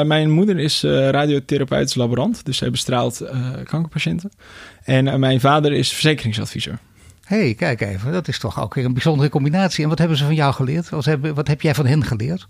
mijn 0.04 0.30
moeder 0.30 0.58
is 0.58 0.82
radiotherapeutisch 0.82 1.94
laborant, 1.94 2.44
dus 2.44 2.56
zij 2.56 2.70
bestraalt 2.70 3.24
kankerpatiënten. 3.64 4.30
En 4.84 5.20
mijn 5.20 5.40
vader 5.40 5.72
is 5.72 5.92
verzekeringsadviseur. 5.92 6.78
hey, 7.24 7.54
kijk 7.54 7.80
even, 7.80 8.12
dat 8.12 8.28
is 8.28 8.38
toch 8.38 8.62
ook 8.62 8.74
weer 8.74 8.84
een 8.84 8.92
bijzondere 8.92 9.28
combinatie. 9.28 9.82
En 9.82 9.88
wat 9.88 9.98
hebben 9.98 10.16
ze 10.16 10.24
van 10.24 10.34
jou 10.34 10.52
geleerd? 10.52 10.88
Wat 10.88 11.04
heb, 11.04 11.26
wat 11.34 11.48
heb 11.48 11.60
jij 11.60 11.74
van 11.74 11.86
hen 11.86 12.04
geleerd? 12.04 12.48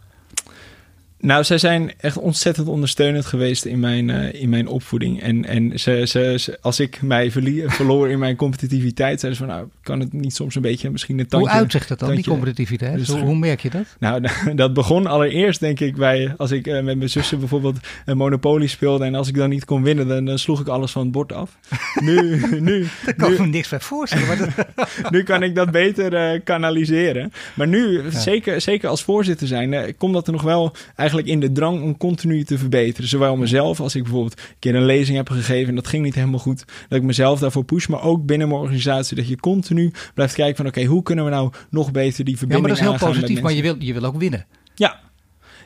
Nou, 1.23 1.45
zij 1.45 1.59
zijn 1.59 1.93
echt 1.97 2.19
ontzettend 2.19 2.69
ondersteunend 2.69 3.27
geweest 3.27 3.65
in 3.65 3.81
mijn, 3.81 4.09
uh, 4.09 4.33
in 4.33 4.49
mijn 4.49 4.69
opvoeding. 4.69 5.23
En, 5.23 5.45
en 5.45 5.79
ze, 5.79 6.03
ze, 6.07 6.35
ze, 6.39 6.59
als 6.61 6.81
ik 6.81 7.03
mij 7.03 7.31
verlie, 7.31 7.69
verloor 7.79 8.09
in 8.09 8.19
mijn 8.19 8.37
competitiviteit, 8.37 9.21
zeiden 9.21 9.41
ze 9.41 9.47
van, 9.47 9.57
nou, 9.57 9.69
kan 9.83 10.01
het 10.01 10.13
niet 10.13 10.35
soms 10.35 10.55
een 10.55 10.63
beetje 10.63 10.91
misschien 10.91 11.19
een 11.19 11.27
tandje... 11.27 11.51
Hoe 11.51 11.59
uitzicht 11.59 11.89
dat 11.89 11.99
dan, 11.99 12.09
tandje, 12.09 12.25
die 12.25 12.33
competitiviteit? 12.33 12.99
Dus, 12.99 13.09
hoe, 13.09 13.21
hoe, 13.21 13.37
merk 13.37 13.61
je 13.61 13.71
dat? 13.71 13.85
Nou, 13.99 14.27
dat 14.55 14.75
begon 14.75 15.07
allereerst, 15.07 15.61
denk 15.61 15.81
ik, 15.81 15.97
bij 15.97 16.35
als 16.37 16.51
ik 16.51 16.67
uh, 16.67 16.83
met 16.83 16.97
mijn 16.97 17.11
zussen 17.11 17.39
bijvoorbeeld 17.39 17.77
een 18.05 18.17
Monopoly 18.17 18.67
speelde 18.67 19.05
en 19.05 19.15
als 19.15 19.29
ik 19.29 19.35
dan 19.35 19.49
niet 19.49 19.65
kon 19.65 19.83
winnen, 19.83 20.09
dan, 20.09 20.25
dan 20.25 20.39
sloeg 20.39 20.61
ik 20.61 20.69
alles 20.69 20.93
van 20.93 21.03
het 21.03 21.13
bord 21.13 21.33
af. 21.33 21.59
Nu, 22.01 22.47
nu... 22.61 22.87
Daar 23.05 23.15
kan 23.15 23.33
ik 23.33 23.39
me 23.39 23.47
niks 23.47 23.69
bij 23.69 23.81
voorstellen. 23.81 24.27
Maar 24.27 24.37
dat... 24.37 25.11
nu 25.11 25.23
kan 25.23 25.43
ik 25.43 25.55
dat 25.55 25.71
beter 25.71 26.35
uh, 26.35 26.41
kanaliseren. 26.45 27.33
Maar 27.55 27.69
nu, 27.69 28.03
ja. 28.03 28.11
zeker, 28.11 28.61
zeker 28.61 28.89
als 28.89 29.03
voorzitter 29.03 29.47
zijn, 29.47 29.97
komt 29.97 30.15
dat 30.15 30.27
er 30.27 30.33
nog 30.33 30.43
wel 30.43 30.75
eigenlijk 30.97 31.10
in 31.19 31.41
de 31.41 31.53
drang 31.53 31.83
om 31.83 31.97
continu 31.97 32.45
te 32.45 32.59
verbeteren. 32.59 33.09
Zowel 33.09 33.37
mezelf 33.37 33.81
als 33.81 33.95
ik 33.95 34.03
bijvoorbeeld 34.03 34.39
een 34.39 34.57
keer 34.59 34.75
een 34.75 34.85
lezing 34.85 35.17
heb 35.17 35.29
gegeven 35.29 35.69
en 35.69 35.75
dat 35.75 35.87
ging 35.87 36.05
niet 36.05 36.15
helemaal 36.15 36.39
goed. 36.39 36.65
Dat 36.89 36.99
ik 36.99 37.05
mezelf 37.05 37.39
daarvoor 37.39 37.65
push, 37.65 37.87
maar 37.87 38.03
ook 38.03 38.27
binnen 38.27 38.49
mijn 38.49 38.61
organisatie. 38.61 39.17
Dat 39.17 39.29
je 39.29 39.37
continu 39.37 39.93
blijft 40.15 40.35
kijken 40.35 40.57
van 40.57 40.67
oké, 40.67 40.79
okay, 40.79 40.91
hoe 40.91 41.03
kunnen 41.03 41.25
we 41.25 41.31
nou 41.31 41.53
nog 41.71 41.91
beter 41.91 42.25
die 42.25 42.39
verbinding 42.39 42.69
Ja, 42.69 42.83
maar 42.83 42.91
dat 42.91 42.97
is 42.97 43.01
heel 43.03 43.13
positief, 43.13 43.43
maar 43.43 43.53
je 43.53 43.63
wil, 43.63 43.77
je 43.79 43.93
wil 43.93 44.05
ook 44.05 44.17
winnen. 44.17 44.47
Ja, 44.75 45.01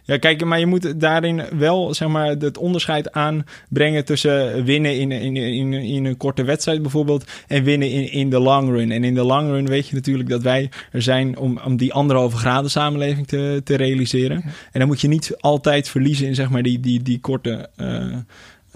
ja, 0.06 0.16
kijk, 0.18 0.44
maar 0.44 0.58
je 0.58 0.66
moet 0.66 1.00
daarin 1.00 1.42
wel 1.58 1.94
zeg 1.94 2.08
maar, 2.08 2.28
het 2.28 2.58
onderscheid 2.58 3.12
aanbrengen 3.12 4.04
tussen 4.04 4.64
winnen 4.64 4.98
in, 4.98 5.12
in, 5.12 5.36
in, 5.36 5.72
in 5.72 6.04
een 6.04 6.16
korte 6.16 6.44
wedstrijd 6.44 6.82
bijvoorbeeld 6.82 7.24
en 7.46 7.64
winnen 7.64 7.90
in, 7.90 8.12
in 8.12 8.30
de 8.30 8.40
long 8.40 8.70
run. 8.70 8.90
En 8.90 9.04
in 9.04 9.14
de 9.14 9.24
long 9.24 9.48
run 9.48 9.66
weet 9.66 9.88
je 9.88 9.94
natuurlijk 9.94 10.28
dat 10.28 10.42
wij 10.42 10.70
er 10.92 11.02
zijn 11.02 11.38
om, 11.38 11.60
om 11.64 11.76
die 11.76 11.92
anderhalve 11.92 12.36
graden 12.36 12.70
samenleving 12.70 13.26
te, 13.26 13.60
te 13.64 13.76
realiseren. 13.76 14.42
En 14.72 14.78
dan 14.78 14.86
moet 14.88 15.00
je 15.00 15.08
niet 15.08 15.36
altijd 15.40 15.88
verliezen 15.88 16.26
in 16.26 16.34
zeg 16.34 16.50
maar, 16.50 16.62
die, 16.62 16.80
die, 16.80 17.02
die 17.02 17.20
korte. 17.20 17.68
Uh, 17.76 18.16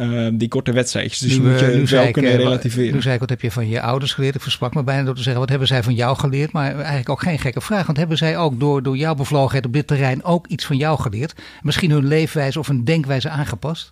uh, 0.00 0.28
die 0.32 0.48
korte 0.48 0.72
wedstrijdjes. 0.72 1.18
Dus 1.18 1.38
nu, 1.38 1.50
moet 1.50 1.60
je 1.60 1.66
nu 1.66 1.84
wel 1.86 2.06
ik, 2.06 2.12
kunnen 2.12 2.36
relativeren. 2.36 2.94
Nu 2.94 3.02
zei 3.02 3.14
ik, 3.14 3.20
wat 3.20 3.30
heb 3.30 3.40
je 3.40 3.50
van 3.50 3.68
je 3.68 3.80
ouders 3.80 4.12
geleerd? 4.12 4.34
Ik 4.34 4.40
versprak 4.40 4.74
me 4.74 4.82
bijna 4.82 5.04
door 5.04 5.14
te 5.14 5.22
zeggen, 5.22 5.40
wat 5.40 5.48
hebben 5.50 5.68
zij 5.68 5.82
van 5.82 5.94
jou 5.94 6.16
geleerd? 6.16 6.52
Maar 6.52 6.74
eigenlijk 6.74 7.08
ook 7.08 7.22
geen 7.22 7.38
gekke 7.38 7.60
vraag. 7.60 7.86
Want 7.86 7.98
hebben 7.98 8.16
zij 8.16 8.38
ook 8.38 8.60
door, 8.60 8.82
door 8.82 8.96
jouw 8.96 9.14
bevlogenheid 9.14 9.66
op 9.66 9.72
dit 9.72 9.86
terrein 9.86 10.24
ook 10.24 10.46
iets 10.46 10.64
van 10.64 10.76
jou 10.76 11.00
geleerd? 11.00 11.34
Misschien 11.62 11.90
hun 11.90 12.06
leefwijze 12.06 12.58
of 12.58 12.66
hun 12.66 12.84
denkwijze 12.84 13.28
aangepast? 13.28 13.90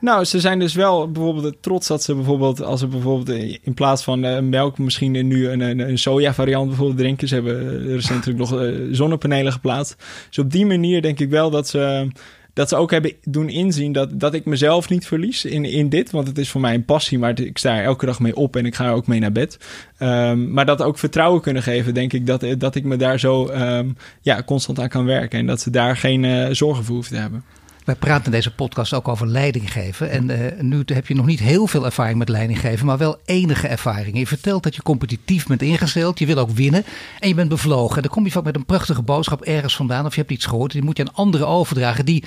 Nou, 0.00 0.24
ze 0.24 0.40
zijn 0.40 0.58
dus 0.58 0.74
wel 0.74 1.10
bijvoorbeeld 1.10 1.62
trots 1.62 1.86
dat 1.86 2.02
ze 2.02 2.14
bijvoorbeeld, 2.14 2.62
als 2.62 2.80
ze 2.80 2.86
bijvoorbeeld 2.86 3.58
in 3.62 3.74
plaats 3.74 4.04
van 4.04 4.24
uh, 4.24 4.38
melk 4.38 4.78
misschien 4.78 5.26
nu 5.26 5.48
een, 5.48 5.60
een, 5.60 5.78
een 5.78 5.98
soja 5.98 6.34
variant 6.34 6.68
bijvoorbeeld 6.68 6.98
drinken. 6.98 7.28
Ze 7.28 7.34
hebben 7.34 7.86
recentelijk 7.86 8.38
nog 8.38 8.60
uh, 8.60 8.88
zonnepanelen 8.90 9.52
geplaatst. 9.52 9.96
Dus 10.28 10.38
op 10.38 10.50
die 10.50 10.66
manier 10.66 11.02
denk 11.02 11.20
ik 11.20 11.30
wel 11.30 11.50
dat 11.50 11.68
ze 11.68 12.08
dat 12.56 12.68
ze 12.68 12.76
ook 12.76 12.90
hebben 12.90 13.12
doen 13.22 13.48
inzien 13.48 13.92
dat, 13.92 14.20
dat 14.20 14.34
ik 14.34 14.44
mezelf 14.44 14.88
niet 14.88 15.06
verlies 15.06 15.44
in, 15.44 15.64
in 15.64 15.88
dit. 15.88 16.10
Want 16.10 16.26
het 16.26 16.38
is 16.38 16.50
voor 16.50 16.60
mij 16.60 16.74
een 16.74 16.84
passie, 16.84 17.18
maar 17.18 17.40
ik 17.40 17.58
sta 17.58 17.76
er 17.76 17.84
elke 17.84 18.06
dag 18.06 18.20
mee 18.20 18.36
op 18.36 18.56
en 18.56 18.66
ik 18.66 18.74
ga 18.74 18.86
er 18.86 18.92
ook 18.92 19.06
mee 19.06 19.20
naar 19.20 19.32
bed. 19.32 19.58
Um, 19.98 20.52
maar 20.52 20.66
dat 20.66 20.82
ook 20.82 20.98
vertrouwen 20.98 21.40
kunnen 21.40 21.62
geven, 21.62 21.94
denk 21.94 22.12
ik, 22.12 22.26
dat, 22.26 22.44
dat 22.58 22.74
ik 22.74 22.84
me 22.84 22.96
daar 22.96 23.18
zo 23.18 23.48
um, 23.48 23.96
ja, 24.20 24.42
constant 24.42 24.80
aan 24.80 24.88
kan 24.88 25.04
werken. 25.04 25.38
En 25.38 25.46
dat 25.46 25.60
ze 25.60 25.70
daar 25.70 25.96
geen 25.96 26.22
uh, 26.22 26.46
zorgen 26.50 26.84
voor 26.84 26.94
hoeven 26.94 27.14
te 27.14 27.20
hebben. 27.20 27.44
Wij 27.86 27.94
praten 27.94 28.24
in 28.24 28.30
deze 28.30 28.54
podcast 28.54 28.92
ook 28.92 29.08
over 29.08 29.26
leiding 29.26 29.72
geven. 29.72 30.10
En 30.10 30.30
uh, 30.30 30.60
nu 30.60 30.82
heb 30.86 31.06
je 31.06 31.14
nog 31.14 31.26
niet 31.26 31.40
heel 31.40 31.66
veel 31.66 31.84
ervaring 31.84 32.18
met 32.18 32.28
leiding 32.28 32.60
geven, 32.60 32.86
maar 32.86 32.98
wel 32.98 33.18
enige 33.24 33.68
ervaring. 33.68 34.18
Je 34.18 34.26
vertelt 34.26 34.62
dat 34.62 34.74
je 34.74 34.82
competitief 34.82 35.46
bent 35.46 35.62
ingesteld, 35.62 36.18
je 36.18 36.26
wil 36.26 36.38
ook 36.38 36.50
winnen 36.50 36.84
en 37.18 37.28
je 37.28 37.34
bent 37.34 37.48
bevlogen. 37.48 37.96
En 37.96 38.02
dan 38.02 38.10
kom 38.10 38.24
je 38.24 38.30
vaak 38.30 38.44
met 38.44 38.56
een 38.56 38.64
prachtige 38.64 39.02
boodschap 39.02 39.42
ergens 39.42 39.76
vandaan 39.76 40.06
of 40.06 40.14
je 40.14 40.20
hebt 40.20 40.32
iets 40.32 40.46
gehoord. 40.46 40.72
Die 40.72 40.82
moet 40.82 40.96
je 40.96 41.02
aan 41.02 41.14
anderen 41.14 41.48
overdragen 41.48 42.04
die 42.04 42.24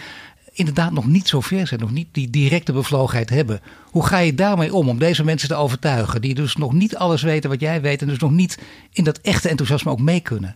inderdaad 0.54 0.92
nog 0.92 1.08
niet 1.08 1.28
zo 1.28 1.42
ver 1.42 1.68
zijn, 1.68 1.80
nog 1.80 1.92
niet 1.92 2.08
die 2.12 2.30
directe 2.30 2.74
bevlogenheid 2.74 3.30
hebben. 3.30 3.62
Hoe 3.84 4.06
ga 4.06 4.18
je 4.18 4.36
daarmee 4.36 4.74
om, 4.74 4.90
om 4.90 5.00
deze 5.00 5.24
mensen 5.24 5.50
te 5.50 5.56
overtuigen, 5.56 6.22
die 6.22 6.36
dus 6.36 6.56
nog 6.56 6.74
niet 6.74 6.96
alles 6.96 7.22
weten 7.22 7.50
wat 7.50 7.60
jij 7.60 7.82
weet 7.82 8.02
en 8.02 8.08
dus 8.08 8.20
nog 8.20 8.32
niet 8.32 8.60
in 8.94 9.04
dat 9.04 9.20
echte 9.22 9.50
enthousiasme 9.50 9.92
ook 9.92 10.02
mee 10.02 10.20
kunnen? 10.20 10.56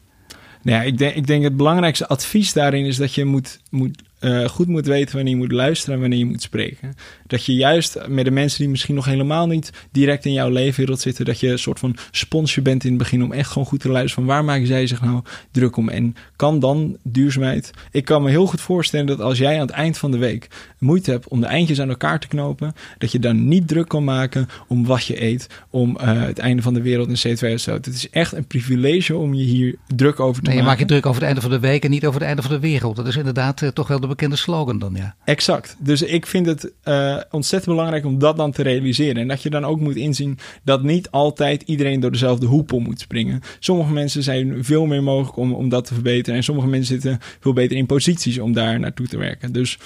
Nou 0.62 0.78
ja, 0.78 0.84
ik 0.84 0.98
denk, 0.98 1.16
ik 1.16 1.28
denk 1.28 1.44
het 1.44 1.58
belangrijkste 1.58 2.08
advies 2.08 2.54
daarin 2.54 2.86
is 2.86 2.98
dat 2.98 3.14
je 3.16 3.26
moet, 3.26 3.60
moet 3.70 4.04
uh, 4.24 4.48
goed 4.48 4.68
moet 4.68 4.86
weten 4.86 5.16
wanneer 5.16 5.34
je 5.34 5.40
moet 5.40 5.52
luisteren 5.52 5.96
en 5.96 6.02
wanneer 6.02 6.20
je 6.20 6.26
moet 6.26 6.42
spreken. 6.42 6.94
Dat 7.34 7.46
je 7.46 7.54
juist 7.54 7.98
met 8.08 8.26
de 8.26 8.32
mensen 8.32 8.60
die 8.60 8.70
misschien 8.70 8.96
nog 8.96 9.06
helemaal 9.06 9.48
niet 9.48 9.72
direct 9.92 10.26
in 10.26 10.34
jouw 10.34 10.50
leefwereld 10.50 11.00
zitten, 11.00 11.26
dat 11.26 11.40
je 11.40 11.50
een 11.50 11.60
soort 11.60 11.80
van 11.80 11.96
sponsje 12.12 12.62
bent 12.62 12.84
in 12.84 12.90
het 12.90 12.98
begin 12.98 13.24
om 13.24 13.32
echt 13.32 13.50
gewoon 13.50 13.68
goed 13.68 13.80
te 13.80 13.90
luisteren 13.90 14.26
van 14.26 14.36
waar 14.36 14.44
maken 14.44 14.68
zij 14.68 14.88
zich 14.88 15.02
nou 15.02 15.22
druk 15.52 15.78
om. 15.78 15.90
En 15.90 16.16
kan 16.36 16.60
dan 16.60 16.98
duurzaamheid. 17.04 17.72
Ik 17.92 18.06
kan 18.06 18.24
me 18.24 18.30
heel 18.30 18.46
goed 18.46 18.62
voorstellen 18.62 19.06
dat 19.06 19.22
als 19.22 19.38
jij 19.38 19.54
aan 19.54 19.68
het 19.68 19.70
eind 19.70 19.98
van 19.98 20.12
de 20.12 20.18
week 20.18 20.48
moeite 20.80 21.12
hebt 21.12 21.28
om 21.28 21.42
de 21.42 21.46
eindjes 21.46 21.82
aan 21.82 21.90
elkaar 21.90 22.20
te 22.20 22.28
knopen, 22.28 22.74
dat 22.98 23.12
je 23.12 23.20
dan 23.20 23.48
niet 23.48 23.68
druk 23.68 23.88
kan 23.88 24.04
maken 24.04 24.48
om 24.68 24.86
wat 24.86 25.06
je 25.06 25.24
eet, 25.24 25.48
om 25.70 25.98
uh, 26.02 26.22
het 26.22 26.40
einde 26.40 26.62
van 26.62 26.74
de 26.74 26.82
wereld 26.82 27.24
in 27.24 27.38
CO2 27.38 27.54
zo. 27.56 27.74
Het 27.74 27.88
is 27.88 28.10
echt 28.10 28.34
een 28.34 28.48
privilege 28.48 29.18
om 29.18 29.34
je 29.34 29.44
hier 29.44 29.76
druk 29.96 30.20
over 30.20 30.44
te 30.44 30.50
nee, 30.50 30.58
maken. 30.58 30.58
Je 30.58 30.64
maakt 30.64 30.80
je 30.80 30.86
druk 30.86 31.06
over 31.06 31.22
het 31.22 31.26
einde 31.26 31.42
van 31.42 31.52
de 31.52 31.60
week 31.60 31.84
en 31.84 31.90
niet 31.90 32.06
over 32.06 32.20
het 32.20 32.28
einde 32.28 32.42
van 32.42 32.52
de 32.52 32.60
wereld. 32.60 32.96
Dat 32.96 33.08
is 33.08 33.16
inderdaad 33.16 33.62
uh, 33.62 33.70
toch 33.70 33.88
wel 33.88 34.00
de 34.00 34.08
bekende 34.08 34.36
slogan 34.36 34.80
dan, 34.80 34.94
ja. 34.96 35.16
Exact. 35.26 35.76
Dus 35.80 36.02
ik 36.02 36.26
vind 36.26 36.46
het 36.46 36.72
uh, 36.84 37.18
ontzettend 37.32 37.76
belangrijk 37.76 38.06
om 38.06 38.20
dat 38.20 38.38
dan 38.38 38.52
te 38.52 38.64
realiseren. 38.64 39.22
En 39.22 39.28
dat 39.28 39.42
je 39.42 39.50
dan 39.50 39.66
ook 39.66 39.80
moet 39.80 39.96
inzien 39.96 40.38
dat 40.64 40.84
niet 40.84 41.12
altijd 41.12 41.62
iedereen 41.62 42.00
door 42.00 42.12
dezelfde 42.12 42.46
hoepel 42.46 42.80
moet 42.80 43.00
springen. 43.00 43.42
Sommige 43.60 43.92
mensen 43.92 44.24
zijn 44.24 44.64
veel 44.64 44.86
meer 44.86 45.04
mogelijk 45.04 45.38
om, 45.38 45.54
om 45.54 45.70
dat 45.70 45.86
te 45.86 45.94
verbeteren. 45.94 46.36
En 46.36 46.44
sommige 46.44 46.68
mensen 46.68 47.02
zitten 47.02 47.20
veel 47.40 47.54
beter 47.54 47.78
in 47.78 47.86
posities 47.86 48.40
om 48.40 48.54
daar 48.54 48.80
naartoe 48.80 49.08
te 49.08 49.18
werken. 49.18 49.52
Dus 49.52 49.78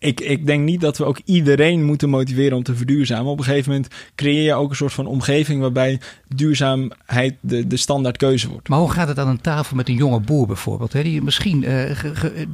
ik, 0.00 0.20
ik 0.20 0.46
denk 0.46 0.64
niet 0.64 0.80
dat 0.80 0.98
we 0.98 1.04
ook 1.04 1.20
iedereen 1.24 1.84
moeten 1.84 2.08
motiveren 2.08 2.56
om 2.56 2.62
te 2.62 2.74
verduurzamen. 2.74 3.32
Op 3.32 3.38
een 3.38 3.44
gegeven 3.44 3.70
moment 3.70 3.94
creëer 4.14 4.42
je 4.42 4.54
ook 4.54 4.70
een 4.70 4.76
soort 4.76 4.92
van 4.92 5.06
omgeving 5.06 5.60
waarbij 5.60 6.00
duurzaamheid 6.28 7.34
de, 7.40 7.66
de 7.66 8.46
wordt. 8.48 8.68
Maar 8.68 8.78
hoe 8.78 8.90
gaat 8.90 9.08
het 9.08 9.18
aan 9.18 9.28
een 9.28 9.40
tafel 9.40 9.76
met 9.76 9.88
een 9.88 9.94
jonge 9.94 10.20
boer 10.20 10.46
bijvoorbeeld? 10.46 10.92
Hè, 10.92 11.02
die 11.02 11.22
misschien 11.22 11.62
uh, 11.62 11.90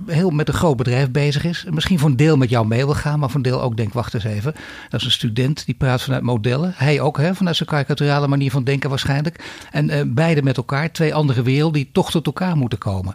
heel 0.06 0.30
met 0.30 0.48
een 0.48 0.54
groot 0.54 0.76
bedrijf 0.76 1.10
bezig 1.10 1.44
is. 1.44 1.66
Misschien 1.70 1.98
voor 1.98 2.08
een 2.08 2.16
deel 2.16 2.36
met 2.36 2.50
jou 2.50 2.66
mee 2.66 2.84
wil 2.84 2.94
gaan, 2.94 3.18
maar 3.18 3.28
voor 3.28 3.36
een 3.36 3.50
deel 3.50 3.62
ook 3.62 3.76
denkt, 3.76 3.94
wacht 3.94 4.14
eens 4.14 4.24
even. 4.24 4.54
Dat 4.88 5.00
is 5.00 5.06
een 5.06 5.12
student 5.12 5.66
die 5.66 5.74
praat 5.74 6.02
vanuit 6.02 6.22
modellen. 6.22 6.72
Hij 6.76 7.00
ook, 7.00 7.18
hè, 7.18 7.34
vanuit 7.34 7.56
zijn 7.56 7.68
karikaturale 7.68 8.28
manier 8.28 8.50
van 8.50 8.64
denken 8.64 8.90
waarschijnlijk. 8.90 9.44
En 9.70 9.90
uh, 9.90 10.00
beide 10.06 10.42
met 10.42 10.56
elkaar, 10.56 10.92
twee 10.92 11.14
andere 11.14 11.42
werelden 11.42 11.82
die 11.82 11.88
toch 11.92 12.10
tot 12.10 12.26
elkaar 12.26 12.56
moeten 12.56 12.78
komen. 12.78 13.14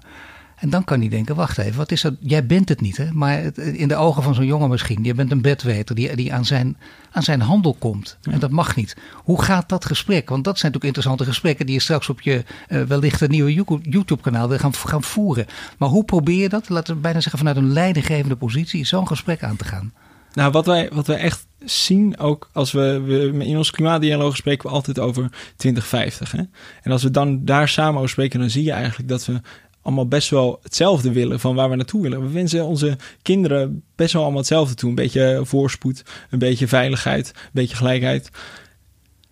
En 0.62 0.70
dan 0.70 0.84
kan 0.84 1.00
hij 1.00 1.10
denken, 1.10 1.36
wacht 1.36 1.58
even, 1.58 1.78
wat 1.78 1.92
is 1.92 2.02
dat? 2.02 2.14
Jij 2.20 2.46
bent 2.46 2.70
het 2.70 2.82
niet, 2.82 2.98
hè? 2.98 3.12
maar 3.12 3.58
in 3.58 3.88
de 3.88 3.96
ogen 3.96 4.24
van 4.24 4.34
zo'n 4.34 4.46
jongen 4.46 4.70
misschien. 4.70 5.04
Je 5.04 5.14
bent 5.14 5.32
een 5.32 5.42
bedweter 5.42 5.96
die, 5.96 6.16
die 6.16 6.34
aan, 6.34 6.46
zijn, 6.46 6.78
aan 7.12 7.24
zijn 7.24 7.42
handel 7.42 7.76
komt. 7.80 8.18
En 8.22 8.40
dat 8.40 8.50
mag 8.50 8.76
niet. 8.76 8.96
Hoe 9.14 9.42
gaat 9.42 9.70
dat 9.70 9.86
gesprek? 9.86 10.30
Want 10.30 10.44
dat 10.44 10.60
zijn 10.60 10.72
natuurlijk 10.72 10.98
interessante 10.98 11.26
gesprekken 11.26 11.66
die 11.66 11.76
je 11.76 11.82
straks 11.82 12.10
op 12.10 12.22
je 12.22 12.44
uh, 12.70 12.82
wellicht 12.82 13.22
een 13.22 13.30
nieuwe 13.30 13.54
YouTube-kanaal 13.82 14.48
wil 14.48 14.58
gaan, 14.58 14.74
gaan 14.74 15.04
voeren. 15.04 15.46
Maar 15.78 15.90
hoe 15.90 16.04
probeer 16.04 16.42
je 16.42 16.50
dat, 16.50 16.70
laten 16.70 16.96
we 16.96 17.02
bijna 17.02 17.20
zeggen 17.20 17.40
vanuit 17.40 17.58
een 17.58 17.74
leidinggevende 17.74 18.36
positie, 18.36 18.86
zo'n 18.86 19.08
gesprek 19.08 19.44
aan 19.44 19.56
te 19.56 19.66
gaan? 19.66 19.94
Nou, 20.34 20.52
wat 20.52 20.66
wij, 20.66 20.90
wat 20.94 21.08
wij 21.08 21.18
echt 21.18 21.48
zien, 21.60 22.20
ook 22.20 22.50
als 22.54 22.72
we, 22.72 23.02
we 23.02 23.46
in 23.46 23.58
ons 23.58 23.72
klimaatdialoog 23.72 24.36
spreken 24.36 24.70
we 24.70 24.76
altijd 24.76 25.00
over 25.00 25.30
2050. 25.56 26.32
Hè? 26.32 26.42
En 26.82 26.92
als 26.92 27.04
we 27.04 27.12
dan 27.12 27.46
daar 27.46 27.68
samen 27.68 27.98
over 27.98 28.10
spreken, 28.10 28.40
dan 28.40 28.50
zie 28.50 28.64
je 28.64 28.72
eigenlijk 28.72 29.10
dat 29.10 29.26
we 29.26 29.42
allemaal 29.82 30.08
best 30.08 30.30
wel 30.30 30.60
hetzelfde 30.64 31.12
willen 31.12 31.40
van 31.40 31.56
waar 31.56 31.70
we 31.70 31.76
naartoe 31.76 32.02
willen. 32.02 32.22
We 32.22 32.30
wensen 32.30 32.66
onze 32.66 32.98
kinderen 33.22 33.84
best 33.96 34.14
wel 34.14 34.22
allemaal 34.22 34.40
hetzelfde 34.40 34.76
toe. 34.76 34.90
Een 34.90 34.96
beetje 34.96 35.42
voorspoed, 35.44 36.04
een 36.30 36.40
beetje 36.40 36.68
veiligheid, 36.68 37.32
een 37.36 37.50
beetje 37.52 37.76
gelijkheid. 37.76 38.30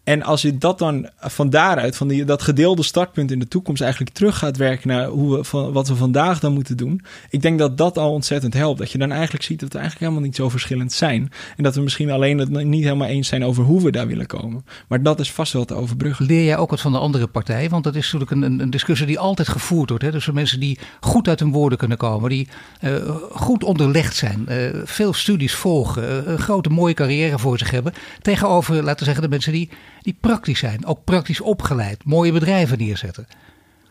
En 0.10 0.24
als 0.24 0.41
je 0.41 0.58
dat 0.58 0.80
dan 0.80 1.10
van 1.17 1.50
daaruit, 1.50 1.95
van 1.95 2.08
die, 2.08 2.26
dat 2.26 2.41
gedeelde 2.41 2.84
startpunt 2.84 3.32
in 3.32 3.39
de 3.39 3.48
toekomst, 3.48 3.82
eigenlijk 3.82 4.13
terug 4.13 4.38
gaat 4.38 4.58
werken 4.58 4.88
naar 4.88 5.08
hoe 5.08 5.38
we, 5.38 5.43
van, 5.43 5.72
wat 5.72 5.88
we 5.88 5.95
vandaag 5.95 6.39
dan 6.39 6.54
moeten 6.54 6.78
doen. 6.78 7.02
Ik 7.30 7.41
denk 7.41 7.60
dat 7.60 7.78
dat 7.78 7.98
al 7.98 8.12
ontzettend 8.12 8.54
helpt. 8.54 8.80
Dat 8.80 8.91
je 8.91 8.98
dan 8.98 9.12
eigenlijk 9.12 9.43
ziet 9.43 9.60
dat 9.60 9.74
we 9.74 9.78
eigenlijk 9.78 10.06
helemaal 10.06 10.30
niet 10.30 10.38
zo 10.38 10.50
verschillend 10.50 10.91
zijn. 10.91 11.32
En 11.58 11.63
dat 11.63 11.76
we 11.76 11.82
misschien 11.82 12.12
alleen 12.12 12.38
het 12.38 12.50
niet 12.50 12.84
helemaal 12.84 13.08
eens 13.08 13.28
zijn 13.28 13.43
over 13.43 13.63
hoe 13.63 13.84
we 13.84 13.91
daar 13.91 14.08
willen 14.08 14.26
komen. 14.26 14.65
Maar 14.88 15.04
dat 15.04 15.19
is 15.19 15.32
vast 15.32 15.54
wel 15.54 15.65
te 15.65 15.74
overbruggen. 15.74 16.26
Leer 16.26 16.45
jij 16.45 16.58
ook 16.58 16.69
wat 16.69 16.82
van 16.82 16.91
de 16.91 16.98
andere 16.98 17.28
partij? 17.28 17.69
Want 17.69 17.84
dat 17.84 17.95
is 17.95 18.12
natuurlijk 18.12 18.62
een, 18.62 18.69
discussie 18.69 19.08
die 19.08 19.19
altijd 19.19 19.48
gevoerd 19.48 19.89
wordt. 19.89 20.04
Hè? 20.04 20.12
Dus 20.12 20.32
mensen 20.32 20.60
die 20.60 20.80
goed 21.00 21.28
uit 21.28 21.39
hun 21.39 21.52
woorden 21.52 21.78
kunnen 21.78 21.98
komen, 21.98 22.30
die 22.30 22.48
uh, 22.84 22.95
goed 23.32 23.63
onderlegd 23.63 24.15
zijn, 24.15 24.45
uh, 24.50 24.82
veel 24.84 25.13
studies 25.13 25.54
volgen, 25.54 26.04
uh, 26.04 26.32
een 26.32 26.39
grote 26.39 26.69
mooie 26.69 26.93
carrière 26.93 27.39
voor 27.39 27.58
zich 27.58 27.72
hebben. 27.72 27.93
Tegenover, 28.22 28.76
laten 28.76 29.00
we 29.00 29.06
zeggen, 29.06 29.24
de 29.24 29.30
mensen 29.30 29.52
die 29.52 29.69
die 30.10 30.17
praktisch 30.22 30.60
zijn, 30.60 30.86
ook 30.86 31.04
praktisch 31.04 31.41
opgeleid, 31.41 32.06
mooie 32.06 32.32
bedrijven 32.32 32.78
neerzetten. 32.78 33.28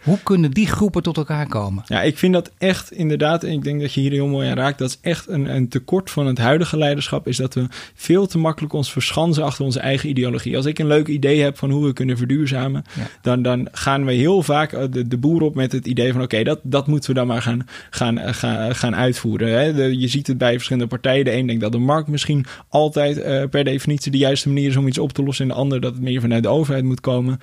Hoe 0.09 0.19
kunnen 0.23 0.51
die 0.51 0.67
groepen 0.67 1.03
tot 1.03 1.17
elkaar 1.17 1.47
komen? 1.47 1.83
Ja, 1.87 2.03
ik 2.03 2.19
vind 2.19 2.33
dat 2.33 2.51
echt 2.59 2.93
inderdaad, 2.93 3.45
en 3.45 3.53
ik 3.53 3.65
denk 3.65 3.81
dat 3.81 3.93
je 3.93 4.01
hier 4.01 4.11
heel 4.11 4.27
mooi 4.27 4.49
aan 4.49 4.57
raakt, 4.57 4.79
dat 4.79 4.89
is 4.89 4.99
echt 5.01 5.29
een, 5.29 5.55
een 5.55 5.69
tekort 5.69 6.11
van 6.11 6.27
het 6.27 6.39
huidige 6.39 6.77
leiderschap, 6.77 7.27
is 7.29 7.37
dat 7.37 7.55
we 7.55 7.67
veel 7.95 8.27
te 8.27 8.39
makkelijk 8.39 8.73
ons 8.73 8.93
verschansen 8.93 9.45
achter 9.45 9.65
onze 9.65 9.81
eigen 9.81 10.09
ideologie. 10.09 10.57
Als 10.57 10.67
ik 10.67 10.79
een 10.79 10.87
leuk 10.87 11.07
idee 11.07 11.41
heb 11.41 11.59
van 11.59 11.71
hoe 11.71 11.87
we 11.87 11.93
kunnen 11.93 12.17
verduurzamen, 12.17 12.85
ja. 12.97 13.07
dan, 13.23 13.43
dan 13.43 13.69
gaan 13.73 14.05
we 14.05 14.13
heel 14.13 14.43
vaak 14.43 14.93
de, 14.93 15.09
de 15.09 15.19
boer 15.19 15.43
op 15.43 15.55
met 15.55 15.73
het 15.73 15.87
idee 15.87 16.13
van 16.13 16.23
oké, 16.23 16.43
dat, 16.43 16.61
dat 16.63 16.87
moeten 16.87 17.11
we 17.11 17.17
dan 17.17 17.27
maar 17.27 17.43
gaan, 17.43 17.67
gaan, 17.91 18.35
gaan, 18.35 18.75
gaan 18.75 18.97
uitvoeren. 18.97 19.61
Hè? 19.61 19.75
De, 19.75 19.99
je 19.99 20.09
ziet 20.09 20.27
het 20.27 20.39
bij 20.39 20.53
verschillende 20.53 20.89
partijen. 20.89 21.25
De 21.25 21.37
een 21.37 21.47
denkt 21.47 21.63
dat 21.63 21.73
de 21.73 21.79
markt 21.79 22.09
misschien 22.09 22.47
altijd 22.69 23.19
uh, 23.19 23.43
per 23.51 23.65
definitie 23.65 24.11
de 24.11 24.19
juiste 24.19 24.49
manier 24.49 24.69
is 24.69 24.77
om 24.77 24.87
iets 24.87 24.99
op 24.99 25.13
te 25.13 25.23
lossen, 25.23 25.45
en 25.45 25.51
de 25.51 25.61
ander 25.61 25.81
dat 25.81 25.93
het 25.93 26.03
meer 26.03 26.21
vanuit 26.21 26.43
de 26.43 26.49
overheid 26.49 26.85
moet 26.85 27.01
komen. 27.01 27.39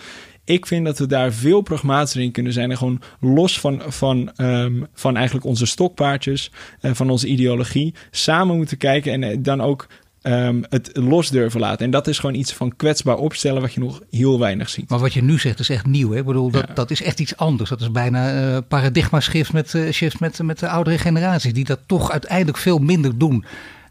Ik 0.45 0.65
vind 0.65 0.85
dat 0.85 0.99
we 0.99 1.07
daar 1.07 1.33
veel 1.33 1.61
pragmatischer 1.61 2.21
in 2.21 2.31
kunnen 2.31 2.53
zijn. 2.53 2.71
En 2.71 2.77
gewoon 2.77 3.01
los 3.19 3.59
van, 3.59 3.81
van, 3.87 4.31
um, 4.37 4.87
van 4.93 5.15
eigenlijk 5.15 5.45
onze 5.45 5.65
stokpaardjes, 5.65 6.51
uh, 6.81 6.93
van 6.93 7.09
onze 7.09 7.27
ideologie, 7.27 7.93
samen 8.11 8.55
moeten 8.55 8.77
kijken 8.77 9.11
en 9.11 9.21
uh, 9.21 9.37
dan 9.39 9.61
ook 9.61 9.87
um, 10.23 10.63
het 10.69 10.89
los 10.93 11.29
durven 11.29 11.59
laten. 11.59 11.85
En 11.85 11.91
dat 11.91 12.07
is 12.07 12.19
gewoon 12.19 12.35
iets 12.35 12.53
van 12.53 12.75
kwetsbaar 12.75 13.17
opstellen 13.17 13.61
wat 13.61 13.73
je 13.73 13.79
nog 13.79 14.01
heel 14.09 14.39
weinig 14.39 14.69
ziet. 14.69 14.89
Maar 14.89 14.99
wat 14.99 15.13
je 15.13 15.23
nu 15.23 15.39
zegt 15.39 15.59
is 15.59 15.69
echt 15.69 15.85
nieuw. 15.85 16.11
Hè? 16.11 16.17
Ik 16.17 16.25
bedoel, 16.25 16.51
dat, 16.51 16.65
ja. 16.67 16.73
dat 16.73 16.91
is 16.91 17.01
echt 17.01 17.19
iets 17.19 17.37
anders. 17.37 17.69
Dat 17.69 17.81
is 17.81 17.91
bijna 17.91 18.53
uh, 18.53 18.57
paradigma 18.67 19.19
shift 19.19 19.53
met, 19.53 19.73
uh, 19.73 19.91
shift 19.91 20.19
met, 20.19 20.39
met 20.43 20.59
de 20.59 20.69
oudere 20.69 20.97
generaties. 20.97 21.53
Die 21.53 21.65
dat 21.65 21.79
toch 21.85 22.11
uiteindelijk 22.11 22.57
veel 22.57 22.77
minder 22.77 23.17
doen. 23.17 23.45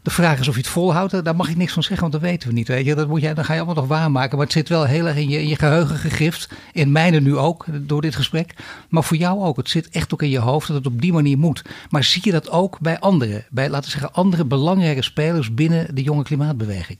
De 0.05 0.11
vraag 0.11 0.39
is 0.39 0.47
of 0.47 0.55
je 0.55 0.61
het 0.61 0.69
volhoudt. 0.69 1.23
Daar 1.23 1.35
mag 1.35 1.49
ik 1.49 1.55
niks 1.55 1.73
van 1.73 1.83
zeggen, 1.83 2.01
want 2.01 2.11
dat 2.11 2.31
weten 2.31 2.47
we 2.47 2.53
niet. 2.53 2.67
Weet 2.67 2.85
je? 2.85 2.95
Dat 2.95 3.07
moet 3.07 3.21
jij, 3.21 3.33
dan 3.33 3.45
ga 3.45 3.53
je 3.53 3.59
allemaal 3.59 3.83
nog 3.83 3.87
waarmaken. 3.87 4.37
Maar 4.37 4.45
het 4.45 4.55
zit 4.55 4.69
wel 4.69 4.83
heel 4.83 5.07
erg 5.07 5.17
in 5.17 5.29
je, 5.29 5.41
in 5.41 5.47
je 5.47 5.55
geheugen 5.55 5.95
gegrift. 5.95 6.49
In 6.73 6.91
mijne 6.91 7.19
nu 7.19 7.37
ook, 7.37 7.65
door 7.71 8.01
dit 8.01 8.15
gesprek. 8.15 8.55
Maar 8.89 9.03
voor 9.03 9.17
jou 9.17 9.43
ook. 9.43 9.57
Het 9.57 9.69
zit 9.69 9.89
echt 9.89 10.13
ook 10.13 10.21
in 10.21 10.29
je 10.29 10.39
hoofd 10.39 10.67
dat 10.67 10.75
het 10.75 10.85
op 10.85 11.01
die 11.01 11.13
manier 11.13 11.37
moet. 11.37 11.61
Maar 11.89 12.03
zie 12.03 12.21
je 12.25 12.31
dat 12.31 12.49
ook 12.49 12.79
bij 12.79 12.99
anderen? 12.99 13.45
Bij, 13.49 13.69
laten 13.69 13.85
we 13.85 13.99
zeggen, 13.99 14.13
andere 14.13 14.45
belangrijke 14.45 15.01
spelers 15.01 15.53
binnen 15.53 15.95
de 15.95 16.03
jonge 16.03 16.23
klimaatbeweging? 16.23 16.99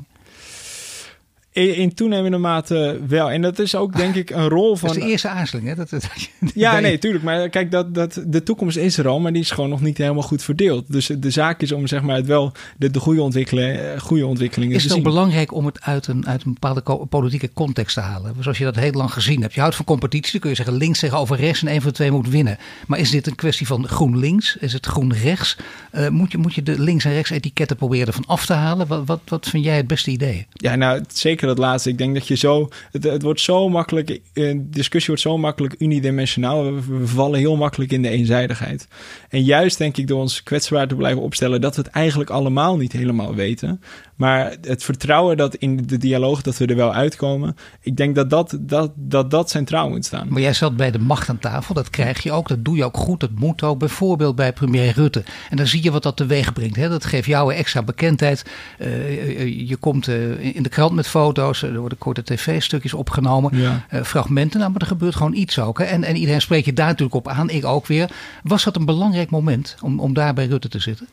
In, 1.56 1.94
toenemende 1.94 2.38
mate 2.38 3.00
wel. 3.08 3.32
En 3.32 3.42
dat 3.42 3.60
is 3.60 3.76
ook 3.76 3.98
denk 3.98 4.16
ik 4.16 4.30
een 4.30 4.48
rol 4.48 4.76
van... 4.76 4.88
Dat 4.88 4.98
is 4.98 5.04
de 5.04 5.10
eerste 5.10 5.28
aarzeling, 5.28 5.68
hè? 5.68 5.76
Dat, 5.76 5.90
dat, 5.90 6.08
ja, 6.54 6.80
nee, 6.80 6.98
tuurlijk. 6.98 7.24
Maar 7.24 7.50
kijk, 7.50 7.72
dat, 7.72 7.94
dat, 7.94 8.24
de 8.28 8.44
toekomst 8.44 8.78
is 8.78 8.98
er 8.98 9.08
al, 9.08 9.20
maar 9.20 9.34
die 9.34 9.42
is 9.42 9.52
gewoon 9.52 9.70
nog 9.70 9.82
niet 9.82 9.98
helemaal 9.98 10.24
goed 10.24 10.44
verdeeld. 10.44 10.92
Dus 10.92 11.12
de 11.18 11.30
zaak 11.30 11.62
is 11.62 11.72
om 11.72 11.88
zeg 11.88 12.02
maar 12.02 12.16
het 12.16 12.26
wel 12.26 12.52
de, 12.78 12.92
de 12.92 13.00
goede, 13.00 13.22
ontwikkelen, 13.22 14.02
goede 14.02 14.26
ontwikkelingen 14.26 14.76
is 14.76 14.82
te 14.82 14.88
het 14.88 14.98
zien. 14.98 15.06
ook 15.06 15.14
belangrijk 15.14 15.54
om 15.54 15.66
het 15.66 15.82
uit 15.82 16.08
een, 16.08 16.28
uit 16.28 16.44
een 16.44 16.54
bepaalde 16.54 17.06
politieke 17.10 17.54
context 17.54 17.96
te 17.96 18.02
halen? 18.02 18.36
Zoals 18.40 18.58
je 18.58 18.64
dat 18.64 18.76
heel 18.76 18.92
lang 18.92 19.14
gezien 19.14 19.42
hebt. 19.42 19.54
Je 19.54 19.60
houdt 19.60 19.76
van 19.76 19.86
competitie, 19.86 20.32
dan 20.32 20.42
kun 20.42 20.50
je 20.50 20.56
zeggen 20.56 20.76
links 20.76 21.00
tegenover 21.00 21.38
rechts 21.38 21.62
en 21.62 21.68
een 21.68 21.82
van 21.82 21.90
de 21.90 21.96
twee 21.96 22.12
moet 22.12 22.30
winnen. 22.30 22.58
Maar 22.88 23.00
is 23.00 23.12
dit 23.12 23.28
een 23.28 23.36
kwestie 23.36 23.68
van 23.68 23.88
groen 23.88 24.18
links? 24.18 24.58
Is 24.60 24.74
het 24.74 24.86
groen 24.86 25.14
rechts? 25.14 25.58
Uh, 25.94 26.10
moet, 26.10 26.32
je, 26.32 26.38
moet 26.38 26.54
je 26.54 26.64
de 26.64 26.80
links 26.80 27.06
en 27.06 27.14
rechts 27.14 27.30
etiketten 27.30 27.78
proberen 27.78 28.08
ervan 28.08 28.26
af 28.28 28.46
te 28.46 28.54
halen? 28.54 28.88
Wat, 28.88 29.02
wat, 29.06 29.20
wat 29.26 29.48
vind 29.50 29.64
jij 29.64 29.78
het 29.78 29.88
beste 29.88 30.12
idee? 30.12 30.48
Ja, 30.54 30.76
nou, 30.76 31.04
zeker 31.08 31.45
dat 31.46 31.58
laatste. 31.58 31.90
Ik 31.90 31.98
denk 31.98 32.14
dat 32.14 32.28
je 32.28 32.36
zo, 32.36 32.70
het, 32.92 33.04
het 33.04 33.22
wordt 33.22 33.42
zo 33.42 33.70
makkelijk, 33.70 34.22
de 34.34 34.70
discussie 34.70 35.08
wordt 35.08 35.22
zo 35.22 35.38
makkelijk 35.38 35.76
unidimensionaal. 35.78 36.74
We, 36.74 37.08
vallen 37.08 37.40
heel 37.40 37.56
makkelijk 37.56 37.92
in 37.92 38.02
de 38.02 38.10
eenzijdigheid. 38.10 38.88
En 39.30 39.44
juist 39.44 39.78
denk 39.78 39.98
ik 39.98 40.08
door 40.08 40.20
ons 40.20 40.44
kwetsbaar 40.44 40.88
te 40.88 40.96
blijven 40.96 41.22
opstellen 41.22 41.62
dat 41.62 41.76
we 41.76 41.82
het 41.82 41.92
eigenlijk 41.92 42.30
allemaal 42.30 42.78
niet 42.78 42.92
helemaal 42.92 43.36
weten. 43.36 43.82
Maar 44.16 44.56
het 44.62 44.84
vertrouwen 44.84 45.38
dat 45.38 45.56
in 45.56 45.84
de 45.86 45.98
dialoog 45.98 46.42
dat 46.42 46.58
we 46.58 46.66
er 46.66 46.76
wel 46.76 46.94
uitkomen, 46.94 47.56
ik 47.82 47.98
denk 47.98 48.16
dat 48.16 48.30
dat, 48.30 48.58
dat, 48.60 48.92
dat, 48.96 49.32
dat 49.32 49.50
centraal 49.50 49.90
moet 49.90 50.06
staan. 50.06 50.28
Maar 50.30 50.42
jij 50.42 50.54
zat 50.54 50.76
bij 50.76 50.92
de 50.92 51.00
macht 51.00 51.30
aan 51.30 51.40
tafel, 51.40 51.74
dat 51.74 51.90
krijg 51.90 52.24
je 52.24 52.32
ook, 52.32 52.48
dat 52.48 52.66
doe 52.66 52.76
je 52.76 52.84
ook 52.84 52.98
goed, 52.98 53.20
dat 53.20 53.30
moet 53.36 53.64
ook. 53.64 53.80
Bijvoorbeeld 53.80 54.36
bij 54.36 54.54
premier 54.54 54.94
Rutte. 54.94 55.24
En 55.50 55.58
dan 55.58 55.68
zie 55.68 55.84
je 55.84 55.92
wat 55.92 56.04
dat 56.04 56.18
teweeg 56.18 56.54
brengt. 56.54 56.76
Hè? 56.76 56.90
Dat 56.90 57.06
geeft 57.06 57.28
jou 57.28 57.54
extra 57.54 57.84
bekendheid. 57.84 58.46
Uh, 58.80 59.68
je 59.68 59.76
komt 59.76 60.08
uh, 60.08 60.56
in 60.56 60.64
de 60.64 60.70
krant 60.70 60.94
met 60.94 61.08
foto's, 61.08 61.62
er 61.62 61.80
worden 61.80 61.98
korte 61.98 62.24
tv-stukjes 62.24 62.94
opgenomen, 62.94 63.58
ja. 63.58 63.86
uh, 63.94 64.04
fragmenten. 64.04 64.60
Nou, 64.60 64.72
maar 64.72 64.82
er 64.82 64.88
gebeurt 64.88 65.16
gewoon 65.16 65.34
iets 65.34 65.60
ook. 65.60 65.78
Hè? 65.78 65.86
En, 65.86 66.04
en 66.04 66.16
iedereen 66.16 66.42
spreekt 66.42 66.66
je 66.66 66.74
daar 66.74 66.88
natuurlijk 66.88 67.16
op 67.16 67.28
aan, 67.28 67.50
ik 67.50 67.66
ook 67.66 67.88
weer. 67.88 68.10
Was 68.44 68.64
dat 68.64 68.76
een 68.76 68.86
belangrijk 68.86 69.30
moment 69.30 69.76
om, 69.82 70.00
om 70.00 70.14
daar 70.14 70.34
bij 70.34 70.46
Rutte 70.46 70.70
te 70.70 70.80
zitten? 70.80 71.08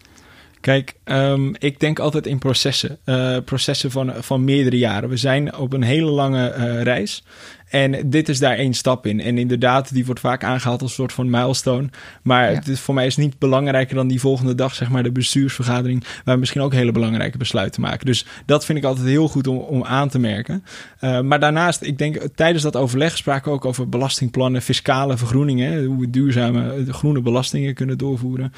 Kijk, 0.62 0.94
um, 1.04 1.54
ik 1.58 1.80
denk 1.80 1.98
altijd 1.98 2.26
in 2.26 2.38
processen. 2.38 2.98
Uh, 3.04 3.36
processen 3.44 3.90
van, 3.90 4.12
van 4.18 4.44
meerdere 4.44 4.78
jaren. 4.78 5.08
We 5.08 5.16
zijn 5.16 5.56
op 5.56 5.72
een 5.72 5.82
hele 5.82 6.10
lange 6.10 6.54
uh, 6.56 6.82
reis. 6.82 7.24
En 7.68 8.10
dit 8.10 8.28
is 8.28 8.38
daar 8.38 8.56
één 8.56 8.74
stap 8.74 9.06
in. 9.06 9.20
En 9.20 9.38
inderdaad, 9.38 9.92
die 9.92 10.04
wordt 10.04 10.20
vaak 10.20 10.44
aangehaald 10.44 10.82
als 10.82 10.90
een 10.90 10.96
soort 10.96 11.12
van 11.12 11.30
milestone. 11.30 11.88
Maar 12.22 12.50
ja. 12.50 12.58
het 12.58 12.68
is, 12.68 12.80
voor 12.80 12.94
mij 12.94 13.06
is 13.06 13.16
het 13.16 13.24
niet 13.24 13.38
belangrijker 13.38 13.94
dan 13.94 14.08
die 14.08 14.20
volgende 14.20 14.54
dag, 14.54 14.74
zeg 14.74 14.90
maar, 14.90 15.02
de 15.02 15.12
bestuursvergadering. 15.12 16.04
Waar 16.24 16.34
we 16.34 16.40
misschien 16.40 16.60
ook 16.60 16.72
hele 16.72 16.92
belangrijke 16.92 17.38
besluiten 17.38 17.80
maken. 17.80 18.06
Dus 18.06 18.26
dat 18.46 18.64
vind 18.64 18.78
ik 18.78 18.84
altijd 18.84 19.06
heel 19.06 19.28
goed 19.28 19.46
om, 19.46 19.56
om 19.56 19.84
aan 19.84 20.08
te 20.08 20.18
merken. 20.18 20.64
Uh, 21.00 21.20
maar 21.20 21.40
daarnaast, 21.40 21.82
ik 21.82 21.98
denk, 21.98 22.28
tijdens 22.34 22.62
dat 22.62 22.76
overleg 22.76 23.16
spraken 23.16 23.50
we 23.50 23.56
ook 23.56 23.64
over 23.64 23.88
belastingplannen, 23.88 24.62
fiscale 24.62 25.16
vergroeningen. 25.16 25.84
Hoe 25.84 26.00
we 26.00 26.10
duurzame 26.10 26.84
groene 26.88 27.20
belastingen 27.20 27.74
kunnen 27.74 27.98
doorvoeren. 27.98 28.52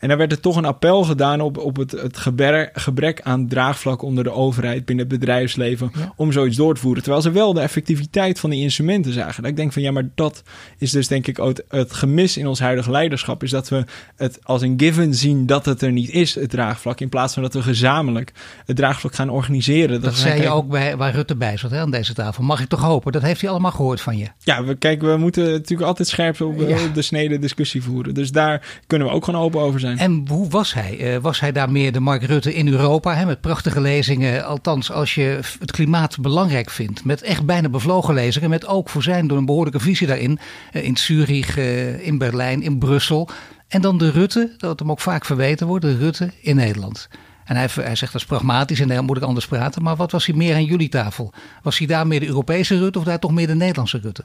En 0.00 0.08
daar 0.08 0.16
werd 0.16 0.32
er 0.32 0.40
toch 0.40 0.56
een 0.56 0.64
appel 0.64 1.04
gedaan 1.04 1.40
op, 1.40 1.58
op 1.58 1.76
het, 1.76 1.90
het 1.90 2.18
gebrek, 2.18 2.70
gebrek 2.72 3.20
aan 3.22 3.48
draagvlak 3.48 4.02
onder 4.02 4.24
de 4.24 4.32
overheid 4.32 4.84
binnen 4.84 5.08
het 5.08 5.18
bedrijfsleven 5.18 5.92
ja. 5.94 6.12
om 6.16 6.32
zoiets 6.32 6.56
door 6.56 6.74
te 6.74 6.80
voeren. 6.80 7.02
Terwijl 7.02 7.22
ze 7.22 7.30
wel 7.30 7.52
de 7.52 7.60
effectiviteit 7.60 8.40
van 8.40 8.50
die 8.50 8.62
instrumenten 8.62 9.12
zagen. 9.12 9.42
Dat 9.42 9.50
ik 9.50 9.56
denk 9.56 9.72
van 9.72 9.82
ja, 9.82 9.90
maar 9.90 10.08
dat 10.14 10.42
is 10.78 10.90
dus 10.90 11.08
denk 11.08 11.26
ik 11.26 11.38
ook 11.38 11.48
het, 11.48 11.64
het 11.68 11.92
gemis 11.92 12.36
in 12.36 12.46
ons 12.46 12.60
huidige 12.60 12.90
leiderschap. 12.90 13.42
Is 13.42 13.50
dat 13.50 13.68
we 13.68 13.84
het 14.16 14.38
als 14.42 14.62
een 14.62 14.74
given 14.76 15.14
zien 15.14 15.46
dat 15.46 15.64
het 15.64 15.82
er 15.82 15.92
niet 15.92 16.10
is, 16.10 16.34
het 16.34 16.50
draagvlak. 16.50 17.00
In 17.00 17.08
plaats 17.08 17.34
van 17.34 17.42
dat 17.42 17.54
we 17.54 17.62
gezamenlijk 17.62 18.32
het 18.66 18.76
draagvlak 18.76 19.14
gaan 19.14 19.30
organiseren. 19.30 19.90
Dat, 19.90 20.02
dat 20.02 20.14
zei 20.14 20.30
kijken... 20.30 20.50
je 20.50 20.56
ook 20.56 20.68
bij, 20.68 20.96
waar 20.96 21.14
Rutte 21.14 21.36
bij 21.36 21.56
zat 21.56 21.70
hè, 21.70 21.78
aan 21.78 21.90
deze 21.90 22.14
tafel. 22.14 22.42
Mag 22.42 22.60
ik 22.60 22.68
toch 22.68 22.82
hopen? 22.82 23.12
Dat 23.12 23.22
heeft 23.22 23.40
hij 23.40 23.50
allemaal 23.50 23.70
gehoord 23.70 24.00
van 24.00 24.16
je. 24.16 24.26
Ja, 24.38 24.64
we, 24.64 24.74
kijk, 24.74 25.00
we 25.00 25.16
moeten 25.16 25.50
natuurlijk 25.50 25.88
altijd 25.88 26.08
scherp 26.08 26.40
op, 26.40 26.58
ja. 26.58 26.84
op 26.84 26.94
de 26.94 27.02
snede 27.02 27.38
discussie 27.38 27.82
voeren. 27.82 28.14
Dus 28.14 28.32
daar 28.32 28.80
kunnen 28.86 29.08
we 29.08 29.14
ook 29.14 29.24
gewoon 29.24 29.40
open 29.40 29.60
over 29.60 29.80
zijn. 29.80 29.89
En 29.98 30.24
hoe 30.28 30.48
was 30.48 30.74
hij? 30.74 31.14
Uh, 31.14 31.20
was 31.20 31.40
hij 31.40 31.52
daar 31.52 31.70
meer 31.70 31.92
de 31.92 32.00
Mark 32.00 32.22
Rutte 32.22 32.54
in 32.54 32.68
Europa? 32.68 33.14
Hè, 33.14 33.26
met 33.26 33.40
prachtige 33.40 33.80
lezingen. 33.80 34.46
Althans, 34.46 34.92
als 34.92 35.14
je 35.14 35.38
het 35.58 35.70
klimaat 35.70 36.20
belangrijk 36.20 36.70
vindt. 36.70 37.04
Met 37.04 37.22
echt 37.22 37.44
bijna 37.44 37.68
bevlogen 37.68 38.14
lezingen. 38.14 38.50
Met 38.50 38.66
ook 38.66 38.88
voor 38.88 39.02
zijn 39.02 39.26
door 39.26 39.38
een 39.38 39.44
behoorlijke 39.44 39.80
visie 39.80 40.06
daarin. 40.06 40.38
Uh, 40.72 40.84
in 40.84 40.96
Zurich, 40.96 41.56
uh, 41.58 42.06
in 42.06 42.18
Berlijn, 42.18 42.62
in 42.62 42.78
Brussel. 42.78 43.28
En 43.68 43.80
dan 43.80 43.98
de 43.98 44.10
Rutte, 44.10 44.54
dat 44.56 44.78
hem 44.78 44.90
ook 44.90 45.00
vaak 45.00 45.24
verweten 45.24 45.66
wordt. 45.66 45.84
De 45.84 45.96
Rutte 45.96 46.30
in 46.40 46.56
Nederland. 46.56 47.08
En 47.50 47.56
hij, 47.56 47.68
hij 47.74 47.94
zegt 47.94 48.12
dat 48.12 48.20
is 48.20 48.26
pragmatisch 48.26 48.80
en 48.80 48.88
dan 48.88 49.04
moet 49.04 49.16
ik 49.16 49.22
anders 49.22 49.46
praten. 49.46 49.82
Maar 49.82 49.96
wat 49.96 50.10
was 50.12 50.26
hij 50.26 50.34
meer 50.34 50.54
aan 50.54 50.64
jullie 50.64 50.88
tafel? 50.88 51.32
Was 51.62 51.78
hij 51.78 51.86
daar 51.86 52.06
meer 52.06 52.20
de 52.20 52.26
Europese 52.26 52.78
Rutte 52.78 52.98
of 52.98 53.04
daar 53.04 53.18
toch 53.18 53.32
meer 53.32 53.46
de 53.46 53.54
Nederlandse 53.54 53.98
Rutte? 54.02 54.24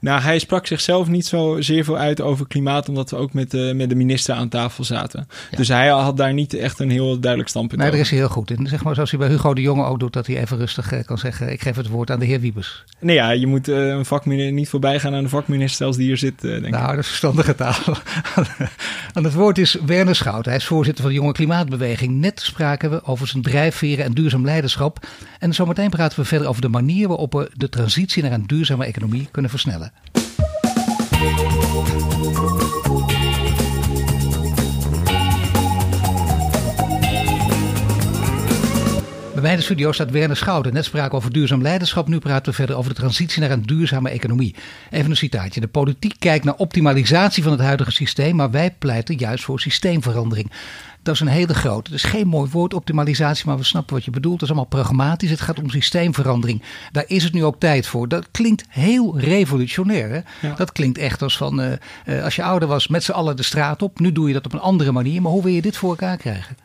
Nou, 0.00 0.20
hij 0.20 0.38
sprak 0.38 0.66
zichzelf 0.66 1.08
niet 1.08 1.26
zo 1.26 1.60
zeer 1.60 1.84
veel 1.84 1.96
uit 1.96 2.20
over 2.20 2.46
klimaat, 2.46 2.88
omdat 2.88 3.10
we 3.10 3.16
ook 3.16 3.32
met 3.32 3.50
de, 3.50 3.72
met 3.74 3.88
de 3.88 3.94
minister 3.94 4.34
aan 4.34 4.48
tafel 4.48 4.84
zaten. 4.84 5.28
Ja. 5.50 5.56
Dus 5.56 5.68
hij 5.68 5.88
had 5.88 6.16
daar 6.16 6.32
niet 6.32 6.54
echt 6.54 6.78
een 6.78 6.90
heel 6.90 7.20
duidelijk 7.20 7.50
standpunt 7.50 7.80
nee, 7.80 7.90
over. 7.90 7.98
daar 7.98 8.12
is 8.12 8.18
hij 8.18 8.26
heel 8.26 8.36
goed 8.36 8.50
in. 8.50 8.66
Zeg 8.66 8.84
maar 8.84 8.94
zoals 8.94 9.10
hij 9.10 9.18
bij 9.18 9.28
Hugo 9.28 9.54
de 9.54 9.60
Jonge 9.60 9.84
ook 9.84 10.00
doet, 10.00 10.12
dat 10.12 10.26
hij 10.26 10.40
even 10.40 10.58
rustig 10.58 11.04
kan 11.04 11.18
zeggen: 11.18 11.52
Ik 11.52 11.60
geef 11.60 11.76
het 11.76 11.88
woord 11.88 12.10
aan 12.10 12.18
de 12.18 12.26
heer 12.26 12.40
Wiebes. 12.40 12.84
Nee, 13.00 13.16
ja, 13.16 13.30
je 13.30 13.46
moet 13.46 13.68
uh, 13.68 13.88
een 13.88 14.04
vakminister 14.04 14.52
niet 14.52 14.68
voorbij 14.68 15.00
gaan 15.00 15.14
aan 15.14 15.22
de 15.22 15.28
vakminister 15.28 15.86
als 15.86 15.96
die 15.96 16.06
hier 16.06 16.16
zit. 16.16 16.44
Uh, 16.44 16.60
denk 16.60 16.68
nou, 16.68 16.82
ik. 16.82 16.90
dat 16.90 16.98
is 16.98 17.06
verstandige 17.06 17.54
taal. 17.54 17.74
aan 19.14 19.24
het 19.24 19.34
woord 19.34 19.58
is 19.58 19.76
Werner 19.86 20.16
Schout. 20.16 20.44
Hij 20.44 20.56
is 20.56 20.66
voorzitter 20.66 21.04
van 21.04 21.12
de 21.12 21.18
Jonge 21.18 21.32
Klimaatbeweging. 21.32 22.14
Net 22.20 22.40
spraken 22.66 22.90
we 22.90 23.04
over 23.04 23.26
zijn 23.26 23.42
drijfveren 23.42 24.04
en 24.04 24.12
duurzaam 24.12 24.44
leiderschap. 24.44 25.06
En 25.38 25.54
zometeen 25.54 25.90
praten 25.90 26.18
we 26.18 26.24
verder 26.24 26.48
over 26.48 26.62
de 26.62 26.68
manier 26.68 27.08
waarop 27.08 27.32
we 27.32 27.50
de 27.54 27.68
transitie 27.68 28.22
naar 28.22 28.32
een 28.32 28.46
duurzame 28.46 28.84
economie 28.84 29.28
kunnen 29.30 29.50
versnellen. 29.50 29.92
Bij 39.32 39.44
mij 39.44 39.50
in 39.50 39.56
de 39.56 39.64
studio 39.64 39.92
staat 39.92 40.10
Werner 40.10 40.36
Schouten. 40.36 40.72
Net 40.72 40.84
spraken 40.84 41.16
over 41.18 41.32
duurzaam 41.32 41.62
leiderschap. 41.62 42.08
Nu 42.08 42.18
praten 42.18 42.50
we 42.50 42.56
verder 42.56 42.76
over 42.76 42.94
de 42.94 43.00
transitie 43.00 43.40
naar 43.40 43.50
een 43.50 43.62
duurzame 43.62 44.10
economie. 44.10 44.54
Even 44.90 45.10
een 45.10 45.16
citaatje. 45.16 45.60
De 45.60 45.68
politiek 45.68 46.14
kijkt 46.18 46.44
naar 46.44 46.54
optimalisatie 46.54 47.42
van 47.42 47.52
het 47.52 47.60
huidige 47.60 47.90
systeem. 47.90 48.36
Maar 48.36 48.50
wij 48.50 48.70
pleiten 48.78 49.16
juist 49.16 49.44
voor 49.44 49.60
systeemverandering. 49.60 50.50
Dat 51.06 51.14
is 51.14 51.20
een 51.20 51.26
hele 51.26 51.54
grote. 51.54 51.94
Is 51.94 52.02
geen 52.02 52.26
mooi 52.26 52.50
woord, 52.50 52.74
optimalisatie, 52.74 53.46
maar 53.46 53.56
we 53.56 53.64
snappen 53.64 53.94
wat 53.94 54.04
je 54.04 54.10
bedoelt. 54.10 54.34
Dat 54.40 54.42
is 54.42 54.54
allemaal 54.54 54.68
pragmatisch. 54.68 55.30
Het 55.30 55.40
gaat 55.40 55.58
om 55.58 55.70
systeemverandering. 55.70 56.62
Daar 56.92 57.04
is 57.06 57.24
het 57.24 57.32
nu 57.32 57.44
ook 57.44 57.60
tijd 57.60 57.86
voor. 57.86 58.08
Dat 58.08 58.30
klinkt 58.30 58.64
heel 58.68 59.18
revolutionair. 59.18 60.10
Hè? 60.10 60.48
Ja. 60.48 60.54
Dat 60.54 60.72
klinkt 60.72 60.98
echt 60.98 61.22
als 61.22 61.36
van 61.36 61.60
uh, 61.60 61.72
uh, 62.06 62.24
als 62.24 62.36
je 62.36 62.42
ouder 62.42 62.68
was 62.68 62.88
met 62.88 63.04
z'n 63.04 63.12
allen 63.12 63.36
de 63.36 63.42
straat 63.42 63.82
op. 63.82 64.00
Nu 64.00 64.12
doe 64.12 64.28
je 64.28 64.34
dat 64.34 64.44
op 64.44 64.52
een 64.52 64.60
andere 64.60 64.92
manier. 64.92 65.22
Maar 65.22 65.32
hoe 65.32 65.42
wil 65.42 65.52
je 65.52 65.62
dit 65.62 65.76
voor 65.76 65.90
elkaar 65.90 66.16
krijgen? 66.16 66.56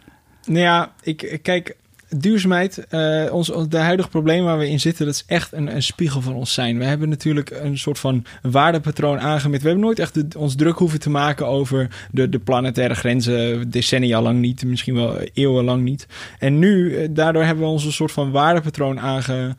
Nou 0.46 0.60
ja, 0.60 0.92
ik 1.02 1.40
kijk, 1.42 1.76
duurzaamheid, 2.18 2.86
uh, 2.90 3.34
ons, 3.34 3.52
de 3.70 3.78
huidige 3.78 4.10
probleem 4.10 4.44
waar 4.44 4.58
we 4.58 4.70
in 4.70 4.80
zitten, 4.80 5.06
dat 5.06 5.16
is 5.16 5.24
echt 5.28 5.54
een, 5.54 5.76
een, 5.76 5.84
spiegel 5.84 6.22
van 6.22 6.34
ons 6.34 6.54
zijn. 6.54 6.78
We 6.78 6.84
hebben 6.84 7.10
natuurlijk 7.10 7.50
een 7.50 7.78
soort 7.78 8.00
van 8.00 8.26
waardepatroon 8.42 9.20
aangemeten. 9.20 9.62
We 9.62 9.70
hebben 9.70 9.86
nooit 9.86 10.00
echt 10.00 10.36
ons 10.36 10.56
druk 10.56 10.78
hoeven 10.78 11.00
te 11.00 11.10
maken 11.10 11.48
over 11.48 11.88
de, 12.12 12.30
de 12.30 12.40
planetaire 12.40 12.96
grenzen, 12.96 13.70
decennia 13.70 14.22
lang 14.22 14.40
niet, 14.40 14.66
misschien 14.66 14.96
wel 14.96 15.18
eeuwenlang 15.34 15.84
niet. 15.84 16.08
En 16.40 16.60
nu, 16.60 17.08
daardoor 17.12 17.44
hebben 17.44 17.64
we 17.64 17.70
ons 17.70 17.86
een 17.86 17.92
soort 17.92 18.12
van 18.12 18.32
waardepatroon 18.32 19.00
aange, 19.00 19.56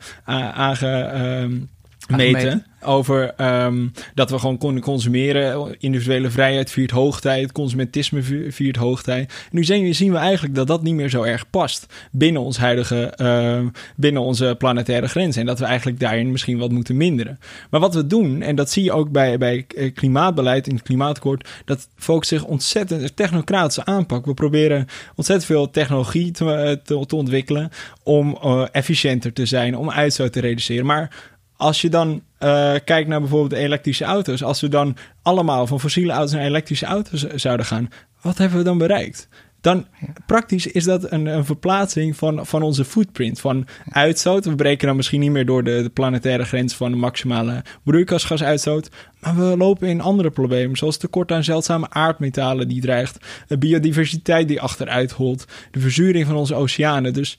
aange 0.53 1.11
um, 1.41 1.69
meten. 2.07 2.65
Over 2.85 3.33
um, 3.65 3.91
dat 4.13 4.29
we 4.29 4.39
gewoon 4.39 4.57
konden 4.57 4.83
consumeren. 4.83 5.75
Individuele 5.79 6.29
vrijheid 6.29 6.71
viert 6.71 6.91
hoogtijd. 6.91 7.51
Consumentisme 7.51 8.21
viert 8.49 8.75
hoogtijd. 8.75 9.33
En 9.51 9.81
nu 9.81 9.93
zien 9.93 10.11
we 10.11 10.17
eigenlijk 10.17 10.55
dat 10.55 10.67
dat 10.67 10.83
niet 10.83 10.93
meer 10.93 11.09
zo 11.09 11.23
erg 11.23 11.49
past 11.49 11.85
binnen 12.11 12.41
ons 12.41 12.57
huidige, 12.57 13.13
uh, 13.21 13.59
binnen 13.95 14.21
onze 14.21 14.55
planetaire 14.57 15.07
grenzen. 15.07 15.41
En 15.41 15.47
dat 15.47 15.59
we 15.59 15.65
eigenlijk 15.65 15.99
daarin 15.99 16.31
misschien 16.31 16.57
wat 16.57 16.71
moeten 16.71 16.97
minderen. 16.97 17.39
Maar 17.69 17.79
wat 17.79 17.93
we 17.93 18.07
doen, 18.07 18.41
en 18.41 18.55
dat 18.55 18.71
zie 18.71 18.83
je 18.83 18.91
ook 18.91 19.11
bij, 19.11 19.37
bij 19.37 19.65
klimaatbeleid 19.93 20.67
in 20.67 20.75
het 20.75 20.83
klimaatakkoord, 20.83 21.49
dat 21.65 21.87
focust 21.95 22.29
zich 22.29 22.43
ontzettend 22.43 23.15
technocratische 23.15 23.85
aanpak. 23.85 24.25
We 24.25 24.33
proberen 24.33 24.87
ontzettend 25.15 25.47
veel 25.47 25.69
technologie 25.69 26.31
te, 26.31 26.79
te, 26.83 27.05
te 27.05 27.15
ontwikkelen 27.15 27.69
om 28.03 28.37
uh, 28.43 28.65
efficiënter 28.71 29.33
te 29.33 29.45
zijn, 29.45 29.77
om 29.77 29.91
uitstoot 29.91 30.33
te 30.33 30.39
reduceren. 30.39 30.85
Maar 30.85 31.31
als 31.63 31.81
je 31.81 31.89
dan 31.89 32.21
uh, 32.39 32.73
kijkt 32.85 33.07
naar 33.07 33.19
bijvoorbeeld 33.19 33.61
elektrische 33.61 34.03
auto's, 34.03 34.43
als 34.43 34.61
we 34.61 34.67
dan 34.67 34.95
allemaal 35.21 35.67
van 35.67 35.79
fossiele 35.79 36.11
auto's 36.11 36.31
naar 36.31 36.45
elektrische 36.45 36.85
auto's 36.85 37.25
zouden 37.27 37.65
gaan, 37.65 37.89
wat 38.21 38.37
hebben 38.37 38.57
we 38.57 38.63
dan 38.63 38.77
bereikt? 38.77 39.27
Dan 39.61 39.87
praktisch 40.25 40.67
is 40.67 40.83
dat 40.83 41.11
een, 41.11 41.25
een 41.25 41.45
verplaatsing 41.45 42.17
van, 42.17 42.45
van 42.45 42.61
onze 42.61 42.85
footprint, 42.85 43.39
van 43.39 43.67
uitstoot. 43.89 44.45
We 44.45 44.55
breken 44.55 44.87
dan 44.87 44.95
misschien 44.95 45.19
niet 45.19 45.31
meer 45.31 45.45
door 45.45 45.63
de, 45.63 45.81
de 45.83 45.89
planetaire 45.89 46.45
grens 46.45 46.75
van 46.75 46.91
de 46.91 46.97
maximale 46.97 47.63
broeikasgasuitstoot. 47.83 48.89
Maar 49.19 49.35
we 49.35 49.57
lopen 49.57 49.87
in 49.87 50.01
andere 50.01 50.31
problemen, 50.31 50.77
zoals 50.77 50.97
tekort 50.97 51.31
aan 51.31 51.43
zeldzame 51.43 51.89
aardmetalen 51.89 52.67
die 52.67 52.81
dreigt, 52.81 53.25
de 53.47 53.57
biodiversiteit 53.57 54.47
die 54.47 54.61
achteruit 54.61 55.11
holt, 55.11 55.45
de 55.71 55.79
verzuring 55.79 56.25
van 56.25 56.35
onze 56.35 56.55
oceanen. 56.55 57.13
Dus 57.13 57.37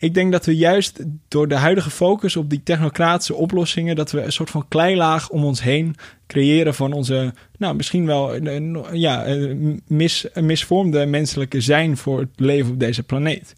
ik 0.00 0.14
denk 0.14 0.32
dat 0.32 0.46
we 0.46 0.56
juist 0.56 1.02
door 1.28 1.48
de 1.48 1.54
huidige 1.54 1.90
focus 1.90 2.36
op 2.36 2.50
die 2.50 2.62
technocratische 2.62 3.34
oplossingen, 3.34 3.96
dat 3.96 4.10
we 4.10 4.22
een 4.22 4.32
soort 4.32 4.50
van 4.50 4.68
kleilaag 4.68 5.28
om 5.28 5.44
ons 5.44 5.62
heen 5.62 5.96
creëren 6.26 6.74
van 6.74 6.92
onze, 6.92 7.34
nou 7.58 7.74
misschien 7.74 8.06
wel 8.06 8.36
een, 8.36 8.84
ja, 8.92 9.26
een 9.26 9.82
mis, 9.86 10.26
een 10.32 10.46
misvormde 10.46 11.06
menselijke 11.06 11.60
zijn 11.60 11.96
voor 11.96 12.20
het 12.20 12.28
leven 12.36 12.72
op 12.72 12.80
deze 12.80 13.02
planeet. 13.02 13.54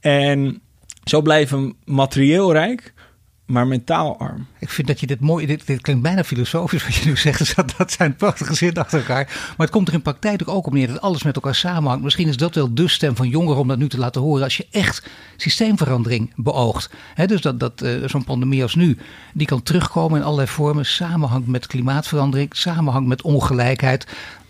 En 0.00 0.60
zo 1.04 1.22
blijven 1.22 1.66
we 1.66 1.74
materieel 1.84 2.52
rijk, 2.52 2.92
maar 3.50 3.66
mentaal 3.66 4.18
arm. 4.18 4.46
Ik 4.58 4.70
vind 4.70 4.86
dat 4.86 5.00
je 5.00 5.06
dit 5.06 5.20
mooi, 5.20 5.46
dit, 5.46 5.66
dit 5.66 5.80
klinkt 5.80 6.02
bijna 6.02 6.24
filosofisch 6.24 6.84
wat 6.84 6.94
je 6.94 7.08
nu 7.08 7.16
zegt. 7.16 7.38
Dus 7.40 7.54
dat, 7.54 7.74
dat 7.76 7.92
zijn 7.92 8.16
prachtige 8.16 8.54
zinnen 8.54 8.82
achter 8.82 8.98
elkaar. 8.98 9.24
Maar 9.26 9.66
het 9.66 9.70
komt 9.70 9.88
er 9.88 9.94
in 9.94 10.02
praktijk 10.02 10.48
ook 10.48 10.66
op 10.66 10.72
neer 10.72 10.86
dat 10.86 11.00
alles 11.00 11.22
met 11.22 11.34
elkaar 11.34 11.54
samenhangt. 11.54 12.04
Misschien 12.04 12.28
is 12.28 12.36
dat 12.36 12.54
wel 12.54 12.74
de 12.74 12.88
stem 12.88 13.16
van 13.16 13.28
jongeren 13.28 13.60
om 13.60 13.68
dat 13.68 13.78
nu 13.78 13.88
te 13.88 13.98
laten 13.98 14.20
horen. 14.20 14.44
Als 14.44 14.56
je 14.56 14.66
echt 14.70 15.08
systeemverandering 15.36 16.32
beoogt. 16.36 16.90
Dus 17.26 17.40
dat, 17.40 17.60
dat 17.60 17.82
uh, 17.82 18.08
zo'n 18.08 18.24
pandemie 18.24 18.62
als 18.62 18.74
nu, 18.74 18.98
die 19.34 19.46
kan 19.46 19.62
terugkomen 19.62 20.18
in 20.18 20.24
allerlei 20.24 20.48
vormen. 20.48 20.86
Samenhangt 20.86 21.46
met 21.46 21.66
klimaatverandering, 21.66 22.48
samenhangt 22.52 23.08
met 23.08 23.22
ongelijkheid. 23.22 24.06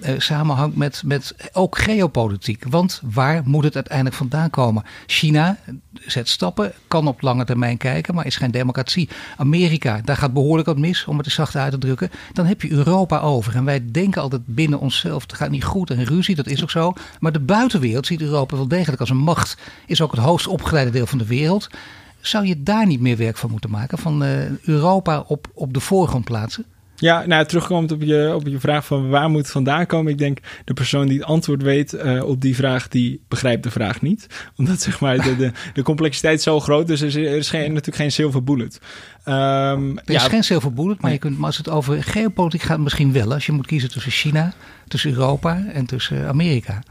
Uh, 0.06 0.14
samenhangt 0.18 0.76
met, 0.76 1.02
met 1.04 1.34
ook 1.52 1.78
geopolitiek. 1.78 2.64
Want 2.68 3.00
waar 3.12 3.42
moet 3.44 3.64
het 3.64 3.74
uiteindelijk 3.74 4.16
vandaan 4.16 4.50
komen? 4.50 4.84
China 5.06 5.58
zet 6.06 6.28
stappen, 6.28 6.72
kan 6.88 7.06
op 7.06 7.22
lange 7.22 7.44
termijn 7.44 7.76
kijken, 7.76 8.14
maar 8.14 8.26
is 8.26 8.36
geen 8.36 8.50
democratie. 8.50 9.08
Amerika, 9.36 10.00
daar 10.04 10.16
gaat 10.16 10.32
behoorlijk 10.32 10.68
wat 10.68 10.78
mis, 10.78 11.04
om 11.04 11.16
het 11.16 11.26
er 11.26 11.32
zacht 11.32 11.56
uit 11.56 11.72
te 11.72 11.78
drukken. 11.78 12.10
Dan 12.32 12.46
heb 12.46 12.62
je 12.62 12.70
Europa 12.70 13.18
over. 13.18 13.54
En 13.54 13.64
wij 13.64 13.90
denken 13.90 14.22
altijd 14.22 14.42
binnen 14.46 14.80
onszelf, 14.80 15.22
het 15.22 15.32
gaat 15.32 15.50
niet 15.50 15.64
goed 15.64 15.90
en 15.90 16.04
ruzie, 16.04 16.34
dat 16.34 16.46
is 16.46 16.62
ook 16.62 16.70
zo. 16.70 16.92
Maar 17.20 17.32
de 17.32 17.40
buitenwereld 17.40 18.06
ziet 18.06 18.20
Europa 18.20 18.56
wel 18.56 18.68
degelijk 18.68 19.00
als 19.00 19.10
een 19.10 19.16
macht. 19.16 19.56
Is 19.86 20.00
ook 20.00 20.10
het 20.10 20.20
hoogst 20.20 20.46
opgeleide 20.46 20.90
deel 20.90 21.06
van 21.06 21.18
de 21.18 21.26
wereld. 21.26 21.68
Zou 22.20 22.46
je 22.46 22.62
daar 22.62 22.86
niet 22.86 23.00
meer 23.00 23.16
werk 23.16 23.36
van 23.36 23.50
moeten 23.50 23.70
maken? 23.70 23.98
Van 23.98 24.22
uh, 24.22 24.58
Europa 24.60 25.24
op, 25.26 25.46
op 25.54 25.74
de 25.74 25.80
voorgrond 25.80 26.24
plaatsen? 26.24 26.64
Ja, 27.00 27.26
nou, 27.26 27.44
terugkomend 27.44 27.92
op 27.92 28.02
je, 28.02 28.32
op 28.34 28.46
je 28.46 28.60
vraag 28.60 28.86
van 28.86 29.08
waar 29.08 29.30
moet 29.30 29.40
het 29.40 29.50
vandaan 29.50 29.86
komen. 29.86 30.12
Ik 30.12 30.18
denk 30.18 30.38
de 30.64 30.74
persoon 30.74 31.06
die 31.06 31.18
het 31.18 31.26
antwoord 31.26 31.62
weet 31.62 31.92
uh, 31.92 32.24
op 32.24 32.40
die 32.40 32.54
vraag, 32.54 32.88
die 32.88 33.20
begrijpt 33.28 33.62
de 33.62 33.70
vraag 33.70 34.02
niet. 34.02 34.26
Omdat 34.56 34.80
zeg 34.80 35.00
maar 35.00 35.16
de, 35.22 35.36
de, 35.36 35.52
de 35.72 35.82
complexiteit 35.82 36.42
zo 36.42 36.60
groot 36.60 36.88
is. 36.88 37.00
Er 37.00 37.06
is, 37.06 37.14
er 37.14 37.36
is 37.36 37.50
geen, 37.50 37.68
natuurlijk 37.68 37.96
geen 37.96 38.12
silver 38.12 38.44
bullet. 38.44 38.80
Um, 39.24 39.98
er 39.98 40.02
is 40.04 40.22
ja, 40.22 40.28
geen 40.28 40.44
silver 40.44 40.72
bullet, 40.72 41.00
maar, 41.00 41.12
je 41.12 41.18
kunt, 41.18 41.36
maar 41.36 41.46
als 41.46 41.56
het 41.56 41.68
over 41.68 42.02
geopolitiek 42.02 42.62
gaat, 42.62 42.78
misschien 42.78 43.12
wel. 43.12 43.32
Als 43.32 43.46
je 43.46 43.52
moet 43.52 43.66
kiezen 43.66 43.90
tussen 43.90 44.12
China, 44.12 44.52
tussen 44.88 45.10
Europa 45.10 45.64
en 45.72 45.86
tussen 45.86 46.28
Amerika 46.28 46.82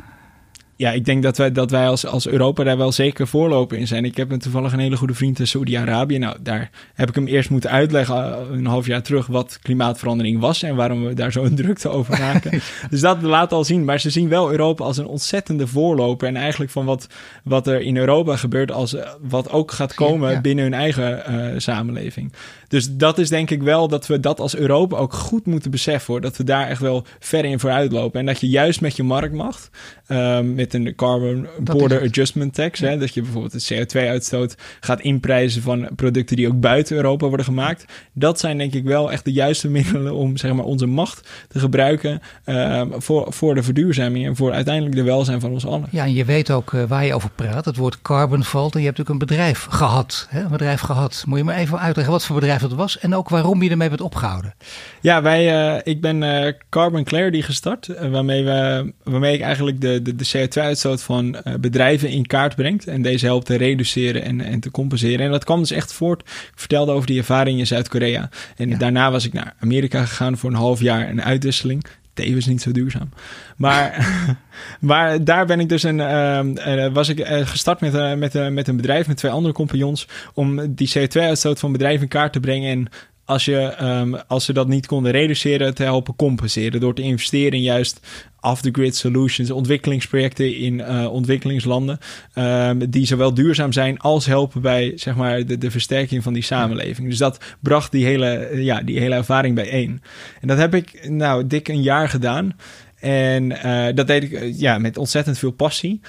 ja, 0.79 0.91
ik 0.91 1.05
denk 1.05 1.23
dat 1.23 1.37
wij, 1.37 1.51
dat 1.51 1.71
wij 1.71 1.87
als, 1.87 2.05
als 2.05 2.27
Europa 2.27 2.63
daar 2.63 2.77
wel 2.77 2.91
zeker 2.91 3.27
voorlopen 3.27 3.77
in 3.77 3.87
zijn. 3.87 4.05
Ik 4.05 4.17
heb 4.17 4.31
een, 4.31 4.39
toevallig 4.39 4.73
een 4.73 4.79
hele 4.79 4.97
goede 4.97 5.13
vriend 5.13 5.39
in 5.39 5.47
Saoedi-Arabië. 5.47 6.17
Nou, 6.17 6.37
daar 6.41 6.69
heb 6.93 7.09
ik 7.09 7.15
hem 7.15 7.27
eerst 7.27 7.49
moeten 7.49 7.69
uitleggen, 7.69 8.15
uh, 8.15 8.57
een 8.57 8.65
half 8.65 8.85
jaar 8.85 9.01
terug, 9.01 9.27
wat 9.27 9.59
klimaatverandering 9.61 10.39
was 10.39 10.63
en 10.63 10.75
waarom 10.75 11.05
we 11.05 11.13
daar 11.13 11.31
zo 11.31 11.43
een 11.43 11.55
drukte 11.63 11.89
over 11.89 12.19
maken. 12.19 12.61
dus 12.89 12.99
dat 12.99 13.21
laat 13.21 13.51
al 13.51 13.63
zien. 13.63 13.85
Maar 13.85 13.99
ze 13.99 14.09
zien 14.09 14.29
wel 14.29 14.51
Europa 14.51 14.83
als 14.83 14.97
een 14.97 15.05
ontzettende 15.05 15.67
voorloper. 15.67 16.27
En 16.27 16.35
eigenlijk 16.35 16.71
van 16.71 16.85
wat, 16.85 17.07
wat 17.43 17.67
er 17.67 17.81
in 17.81 17.97
Europa 17.97 18.35
gebeurt, 18.35 18.71
als 18.71 18.93
uh, 18.93 19.01
wat 19.21 19.51
ook 19.51 19.71
gaat 19.71 19.93
komen 19.93 20.41
binnen 20.41 20.63
hun 20.63 20.73
eigen 20.73 21.23
uh, 21.29 21.53
samenleving. 21.57 22.33
Dus 22.67 22.95
dat 22.95 23.17
is 23.17 23.29
denk 23.29 23.49
ik 23.49 23.61
wel 23.61 23.87
dat 23.87 24.07
we 24.07 24.19
dat 24.19 24.39
als 24.39 24.55
Europa 24.55 24.97
ook 24.97 25.13
goed 25.13 25.45
moeten 25.45 25.71
beseffen. 25.71 26.13
Hoor, 26.13 26.21
dat 26.21 26.37
we 26.37 26.43
daar 26.43 26.67
echt 26.67 26.81
wel 26.81 27.05
ver 27.19 27.45
in 27.45 27.59
vooruit 27.59 27.91
lopen. 27.91 28.19
En 28.19 28.25
dat 28.25 28.39
je 28.39 28.49
juist 28.49 28.81
met 28.81 28.95
je 28.95 29.03
marktmacht, 29.03 29.69
um, 30.07 30.53
met 30.55 30.68
een 30.73 30.95
carbon 30.95 31.47
border 31.59 32.01
adjustment 32.01 32.53
tax, 32.53 32.79
hè, 32.79 32.97
dat 32.97 33.13
je 33.13 33.21
bijvoorbeeld 33.21 33.53
het 33.53 33.73
CO2-uitstoot 33.73 34.55
gaat 34.79 35.01
inprijzen 35.01 35.61
van 35.61 35.89
producten 35.95 36.35
die 36.35 36.47
ook 36.47 36.59
buiten 36.59 36.95
Europa 36.95 37.27
worden 37.27 37.45
gemaakt. 37.45 37.85
Dat 38.13 38.39
zijn 38.39 38.57
denk 38.57 38.73
ik 38.73 38.83
wel 38.83 39.11
echt 39.11 39.25
de 39.25 39.31
juiste 39.31 39.69
middelen 39.79 40.13
om 40.13 40.37
zeg 40.37 40.53
maar, 40.53 40.65
onze 40.65 40.85
macht 40.85 41.29
te 41.47 41.59
gebruiken 41.59 42.21
um, 42.45 42.93
voor, 42.97 43.33
voor 43.33 43.55
de 43.55 43.63
verduurzaming 43.63 44.25
en 44.25 44.35
voor 44.35 44.51
uiteindelijk 44.51 44.95
de 44.95 45.03
welzijn 45.03 45.39
van 45.39 45.51
ons 45.51 45.65
allen. 45.65 45.87
Ja, 45.91 46.03
en 46.03 46.13
je 46.13 46.25
weet 46.25 46.51
ook 46.51 46.71
uh, 46.71 46.83
waar 46.83 47.05
je 47.05 47.13
over 47.13 47.29
praat. 47.35 47.65
Het 47.65 47.75
woord 47.75 48.01
carbon 48.01 48.43
valt 48.43 48.73
en 48.73 48.79
je 48.79 48.85
hebt 48.85 48.97
natuurlijk 48.97 49.31
een 49.31 49.35
bedrijf 49.35 49.67
gehad. 49.69 50.27
Hè? 50.29 50.41
Een 50.41 50.49
bedrijf 50.49 50.81
gehad. 50.81 51.23
Moet 51.27 51.37
je 51.37 51.43
me 51.43 51.53
even 51.53 51.79
uitleggen 51.79 52.13
wat 52.13 52.25
voor 52.25 52.35
bedrijf 52.35 52.61
dat 52.61 52.73
was 52.73 52.99
en 52.99 53.15
ook 53.15 53.29
waarom 53.29 53.63
je 53.63 53.69
ermee 53.69 53.89
bent 53.89 54.01
opgehouden. 54.01 54.53
Ja, 55.01 55.21
wij, 55.21 55.73
uh, 55.73 55.79
ik 55.83 56.01
ben 56.01 56.21
uh, 56.21 56.53
Carbon 56.69 57.03
Clarity 57.03 57.41
gestart, 57.41 57.87
waarmee, 58.11 58.43
we, 58.43 58.91
waarmee 59.03 59.33
ik 59.33 59.41
eigenlijk 59.41 59.81
de, 59.81 60.01
de, 60.01 60.15
de 60.15 60.23
CO2-uitstoot 60.59 61.01
van 61.01 61.35
bedrijven 61.59 62.09
in 62.09 62.27
kaart 62.27 62.55
brengt 62.55 62.87
en 62.87 63.01
deze 63.01 63.25
helpt 63.25 63.45
te 63.45 63.55
reduceren 63.55 64.23
en, 64.23 64.41
en 64.41 64.59
te 64.59 64.71
compenseren. 64.71 65.25
En 65.25 65.31
dat 65.31 65.43
kwam 65.43 65.59
dus 65.59 65.71
echt 65.71 65.93
voort. 65.93 66.21
Ik 66.21 66.51
vertelde 66.55 66.91
over 66.91 67.07
die 67.07 67.17
ervaring 67.17 67.59
in 67.59 67.67
Zuid-Korea. 67.67 68.29
En 68.55 68.69
ja. 68.69 68.77
daarna 68.77 69.11
was 69.11 69.25
ik 69.25 69.33
naar 69.33 69.55
Amerika 69.59 70.05
gegaan 70.05 70.37
voor 70.37 70.49
een 70.49 70.55
half 70.55 70.81
jaar 70.81 71.09
een 71.09 71.23
uitwisseling 71.23 71.85
tevens 72.13 72.45
niet 72.45 72.61
zo 72.61 72.71
duurzaam. 72.71 73.09
Maar, 73.57 74.07
maar 74.79 75.23
daar 75.23 75.45
ben 75.45 75.59
ik 75.59 75.69
dus 75.69 75.83
een, 75.83 75.97
uh, 75.97 76.87
was 76.93 77.09
ik 77.09 77.19
uh, 77.19 77.47
gestart 77.47 77.81
met, 77.81 77.93
uh, 77.93 78.13
met, 78.13 78.51
met 78.51 78.67
een 78.67 78.75
bedrijf 78.75 79.07
met 79.07 79.17
twee 79.17 79.31
andere 79.31 79.53
compagnons 79.53 80.07
om 80.33 80.75
die 80.75 80.91
CO2-uitstoot 80.97 81.59
van 81.59 81.71
bedrijven 81.71 82.01
in 82.01 82.07
kaart 82.07 82.33
te 82.33 82.39
brengen 82.39 82.71
en 82.71 82.87
als, 83.29 83.45
je, 83.45 83.75
um, 83.81 84.15
als 84.27 84.45
ze 84.45 84.53
dat 84.53 84.67
niet 84.67 84.85
konden 84.85 85.11
reduceren, 85.11 85.75
te 85.75 85.83
helpen 85.83 86.15
compenseren. 86.15 86.79
Door 86.79 86.93
te 86.93 87.01
investeren 87.01 87.51
in 87.51 87.61
juist 87.61 87.99
off-the-grid 88.41 88.95
solutions, 88.95 89.51
ontwikkelingsprojecten 89.51 90.55
in 90.57 90.73
uh, 90.73 91.11
ontwikkelingslanden. 91.11 91.99
Um, 92.35 92.89
die 92.89 93.05
zowel 93.05 93.33
duurzaam 93.33 93.71
zijn 93.71 93.99
als 93.99 94.25
helpen 94.25 94.61
bij 94.61 94.91
zeg 94.95 95.15
maar, 95.15 95.45
de, 95.45 95.57
de 95.57 95.71
versterking 95.71 96.23
van 96.23 96.33
die 96.33 96.43
samenleving. 96.43 97.09
Dus 97.09 97.17
dat 97.17 97.37
bracht 97.59 97.91
die 97.91 98.05
hele, 98.05 98.49
ja, 98.53 98.81
die 98.81 98.99
hele 98.99 99.15
ervaring 99.15 99.55
bijeen. 99.55 100.01
En 100.41 100.47
dat 100.47 100.57
heb 100.57 100.75
ik 100.75 101.09
nou 101.09 101.47
dik 101.47 101.67
een 101.67 101.81
jaar 101.81 102.09
gedaan. 102.09 102.55
En 102.99 103.51
uh, 103.51 103.85
dat 103.93 104.07
deed 104.07 104.23
ik 104.23 104.53
ja, 104.55 104.77
met 104.77 104.97
ontzettend 104.97 105.37
veel 105.37 105.51
passie. 105.51 106.01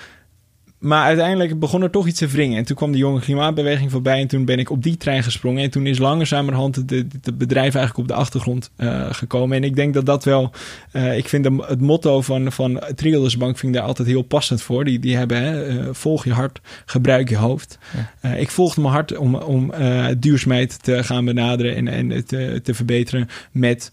Maar 0.81 1.05
uiteindelijk 1.05 1.59
begon 1.59 1.83
er 1.83 1.91
toch 1.91 2.07
iets 2.07 2.19
te 2.19 2.27
wringen. 2.27 2.59
En 2.59 2.65
toen 2.65 2.77
kwam 2.77 2.93
de 2.93 2.99
jonge 2.99 3.21
klimaatbeweging 3.21 3.91
voorbij. 3.91 4.21
En 4.21 4.27
toen 4.27 4.45
ben 4.45 4.59
ik 4.59 4.71
op 4.71 4.83
die 4.83 4.97
trein 4.97 5.23
gesprongen. 5.23 5.63
En 5.63 5.71
toen 5.71 5.87
is 5.87 5.99
langzamerhand 5.99 6.77
het 6.77 7.39
bedrijf 7.39 7.75
eigenlijk 7.75 7.97
op 7.97 8.09
de 8.09 8.15
achtergrond 8.15 8.71
uh, 8.77 9.07
gekomen. 9.11 9.57
En 9.57 9.65
ik 9.65 9.77
denk 9.77 9.95
dat 9.95 10.07
dat 10.07 10.25
wel. 10.25 10.51
Uh, 10.93 11.17
ik 11.17 11.29
vind 11.29 11.45
de, 11.45 11.65
het 11.67 11.81
motto 11.81 12.21
van, 12.21 12.53
van 12.53 12.83
Triodos 12.95 13.37
Bank 13.37 13.59
vind 13.59 13.73
ik 13.73 13.79
daar 13.79 13.89
altijd 13.89 14.09
heel 14.09 14.23
passend 14.23 14.63
voor. 14.63 14.85
Die, 14.85 14.99
die 14.99 15.17
hebben 15.17 15.43
hè, 15.43 15.69
uh, 15.69 15.89
volg 15.93 16.25
je 16.25 16.33
hart, 16.33 16.61
gebruik 16.87 17.29
je 17.29 17.37
hoofd. 17.37 17.79
Ja. 18.21 18.35
ik 18.35 18.51
volgde 18.51 18.81
mijn 18.81 18.93
hart 18.93 19.17
om, 19.17 19.35
om 19.35 19.73
duurzaamheid 20.19 20.83
te 20.83 21.05
gaan 21.05 21.25
benaderen 21.25 21.77
en, 21.77 21.89
en 21.89 22.25
te, 22.27 22.61
te 22.63 22.75
verbeteren 22.75 23.29
met 23.53 23.91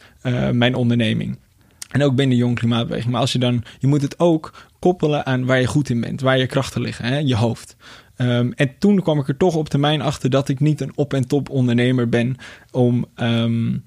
mijn 0.52 0.76
onderneming. 0.76 1.38
En 1.88 2.04
ook 2.04 2.16
binnen 2.16 2.38
de 2.38 2.44
jonge 2.44 2.56
klimaatbeweging. 2.56 3.12
Maar 3.12 3.22
als 3.22 3.32
je 3.32 3.40
dan, 3.40 3.64
je 3.80 3.88
moet 3.88 4.02
het 4.02 4.20
ook 4.20 4.54
koppelen 4.80 5.26
aan 5.26 5.46
waar 5.46 5.60
je 5.60 5.68
goed 5.68 5.90
in 5.90 6.02
bent, 6.02 6.22
waar 6.22 6.38
je 6.38 6.46
krachten 6.46 6.82
liggen, 6.82 7.06
hè? 7.06 7.18
je 7.18 7.36
hoofd. 7.36 7.76
Um, 8.18 8.54
en 8.54 8.72
toen 8.80 9.02
kwam 9.02 9.20
ik 9.20 9.28
er 9.28 9.38
toch 9.38 9.56
op 9.56 9.70
termijn 9.70 10.02
achter 10.02 10.30
dat 10.30 10.50
ik 10.50 10.60
niet 10.60 10.82
een 10.82 10.92
op- 10.96 11.14
en 11.14 11.28
top 11.28 11.50
ondernemer 11.50 12.10
ben 12.10 12.36
om 12.72 13.06
um, 13.16 13.84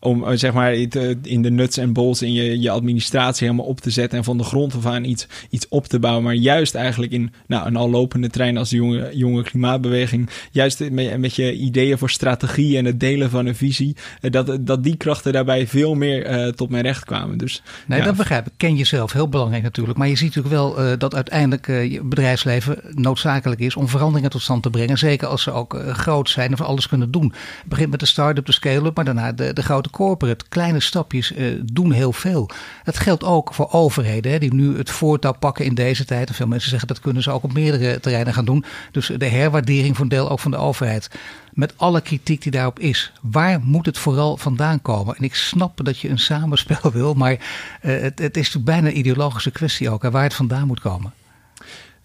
om 0.00 0.24
eh, 0.24 0.36
zeg 0.36 0.52
maar 0.52 0.74
in 1.22 1.42
de 1.42 1.50
nuts 1.50 1.76
en 1.76 1.92
bolts 1.92 2.22
in 2.22 2.32
je, 2.32 2.60
je 2.60 2.70
administratie 2.70 3.46
helemaal 3.46 3.68
op 3.68 3.80
te 3.80 3.90
zetten 3.90 4.18
en 4.18 4.24
van 4.24 4.38
de 4.38 4.44
grond 4.44 4.74
af 4.74 4.86
aan 4.86 5.04
iets, 5.04 5.26
iets 5.50 5.68
op 5.68 5.86
te 5.86 5.98
bouwen. 5.98 6.24
Maar 6.24 6.34
juist 6.34 6.74
eigenlijk 6.74 7.12
in 7.12 7.32
nou, 7.46 7.66
een 7.66 7.76
al 7.76 7.90
lopende 7.90 8.28
trein 8.28 8.56
als 8.56 8.70
de 8.70 8.76
jonge, 8.76 9.10
jonge 9.16 9.42
klimaatbeweging, 9.42 10.30
juist 10.50 10.90
met, 10.90 11.18
met 11.18 11.34
je 11.34 11.54
ideeën 11.54 11.98
voor 11.98 12.10
strategie 12.10 12.76
en 12.76 12.84
het 12.84 13.00
delen 13.00 13.30
van 13.30 13.46
een 13.46 13.56
visie, 13.56 13.96
eh, 14.20 14.30
dat, 14.30 14.58
dat 14.60 14.82
die 14.82 14.96
krachten 14.96 15.32
daarbij 15.32 15.66
veel 15.66 15.94
meer 15.94 16.30
uh, 16.30 16.48
tot 16.48 16.70
mijn 16.70 16.82
recht 16.82 17.04
kwamen. 17.04 17.38
Dus, 17.38 17.62
nee, 17.86 17.98
ja. 17.98 18.04
dat 18.04 18.16
begrijp 18.16 18.46
ik. 18.46 18.52
Ken 18.56 18.76
jezelf, 18.76 19.12
heel 19.12 19.28
belangrijk 19.28 19.62
natuurlijk. 19.62 19.98
Maar 19.98 20.08
je 20.08 20.16
ziet 20.16 20.34
natuurlijk 20.34 20.54
wel 20.54 20.84
uh, 20.84 20.98
dat 20.98 21.14
uiteindelijk 21.14 21.68
uh, 21.68 21.92
je 21.92 22.02
bedrijfsleven 22.02 22.78
noodzakelijk 22.90 23.60
is 23.60 23.76
om 23.76 23.88
veranderingen 23.88 24.30
tot 24.30 24.42
stand 24.42 24.62
te 24.62 24.70
brengen. 24.70 24.98
Zeker 24.98 25.28
als 25.28 25.42
ze 25.42 25.50
ook 25.50 25.82
groot 25.92 26.30
zijn 26.30 26.50
en 26.56 26.64
alles 26.64 26.88
kunnen 26.88 27.10
doen. 27.10 27.32
Het 27.58 27.68
begint 27.68 27.90
met 27.90 28.00
de 28.00 28.06
start-up, 28.06 28.46
de 28.46 28.52
scale-up, 28.52 28.96
maar 28.96 29.04
daarna 29.04 29.32
de, 29.32 29.52
de 29.52 29.62
grote 29.62 29.90
corporate, 29.96 30.44
kleine 30.48 30.80
stapjes 30.80 31.32
uh, 31.32 31.60
doen 31.72 31.92
heel 31.92 32.12
veel. 32.12 32.50
Dat 32.84 32.98
geldt 32.98 33.24
ook 33.24 33.54
voor 33.54 33.72
overheden 33.72 34.32
hè, 34.32 34.38
die 34.38 34.54
nu 34.54 34.76
het 34.76 34.90
voortouw 34.90 35.32
pakken 35.32 35.64
in 35.64 35.74
deze 35.74 36.04
tijd. 36.04 36.28
En 36.28 36.34
veel 36.34 36.46
mensen 36.46 36.70
zeggen 36.70 36.88
dat 36.88 37.00
kunnen 37.00 37.22
ze 37.22 37.30
ook 37.30 37.42
op 37.42 37.52
meerdere 37.52 38.00
terreinen 38.00 38.34
gaan 38.34 38.44
doen. 38.44 38.64
Dus 38.92 39.10
de 39.16 39.26
herwaardering 39.26 39.96
van 39.96 40.08
deel 40.08 40.30
ook 40.30 40.40
van 40.40 40.50
de 40.50 40.56
overheid. 40.56 41.10
Met 41.52 41.72
alle 41.76 42.00
kritiek 42.00 42.42
die 42.42 42.52
daarop 42.52 42.78
is. 42.78 43.12
Waar 43.22 43.60
moet 43.60 43.86
het 43.86 43.98
vooral 43.98 44.36
vandaan 44.36 44.82
komen? 44.82 45.16
En 45.16 45.24
ik 45.24 45.34
snap 45.34 45.84
dat 45.84 45.98
je 45.98 46.08
een 46.08 46.18
samenspel 46.18 46.92
wil, 46.98 47.14
maar 47.14 47.32
uh, 47.32 48.00
het, 48.00 48.18
het, 48.18 48.36
is 48.36 48.62
bijna 48.62 48.88
een 48.88 48.98
ideologische 48.98 49.50
kwestie 49.50 49.90
ook. 49.90 50.02
Hè, 50.02 50.10
waar 50.10 50.22
het 50.22 50.34
vandaan 50.34 50.66
moet 50.66 50.80
komen. 50.80 51.12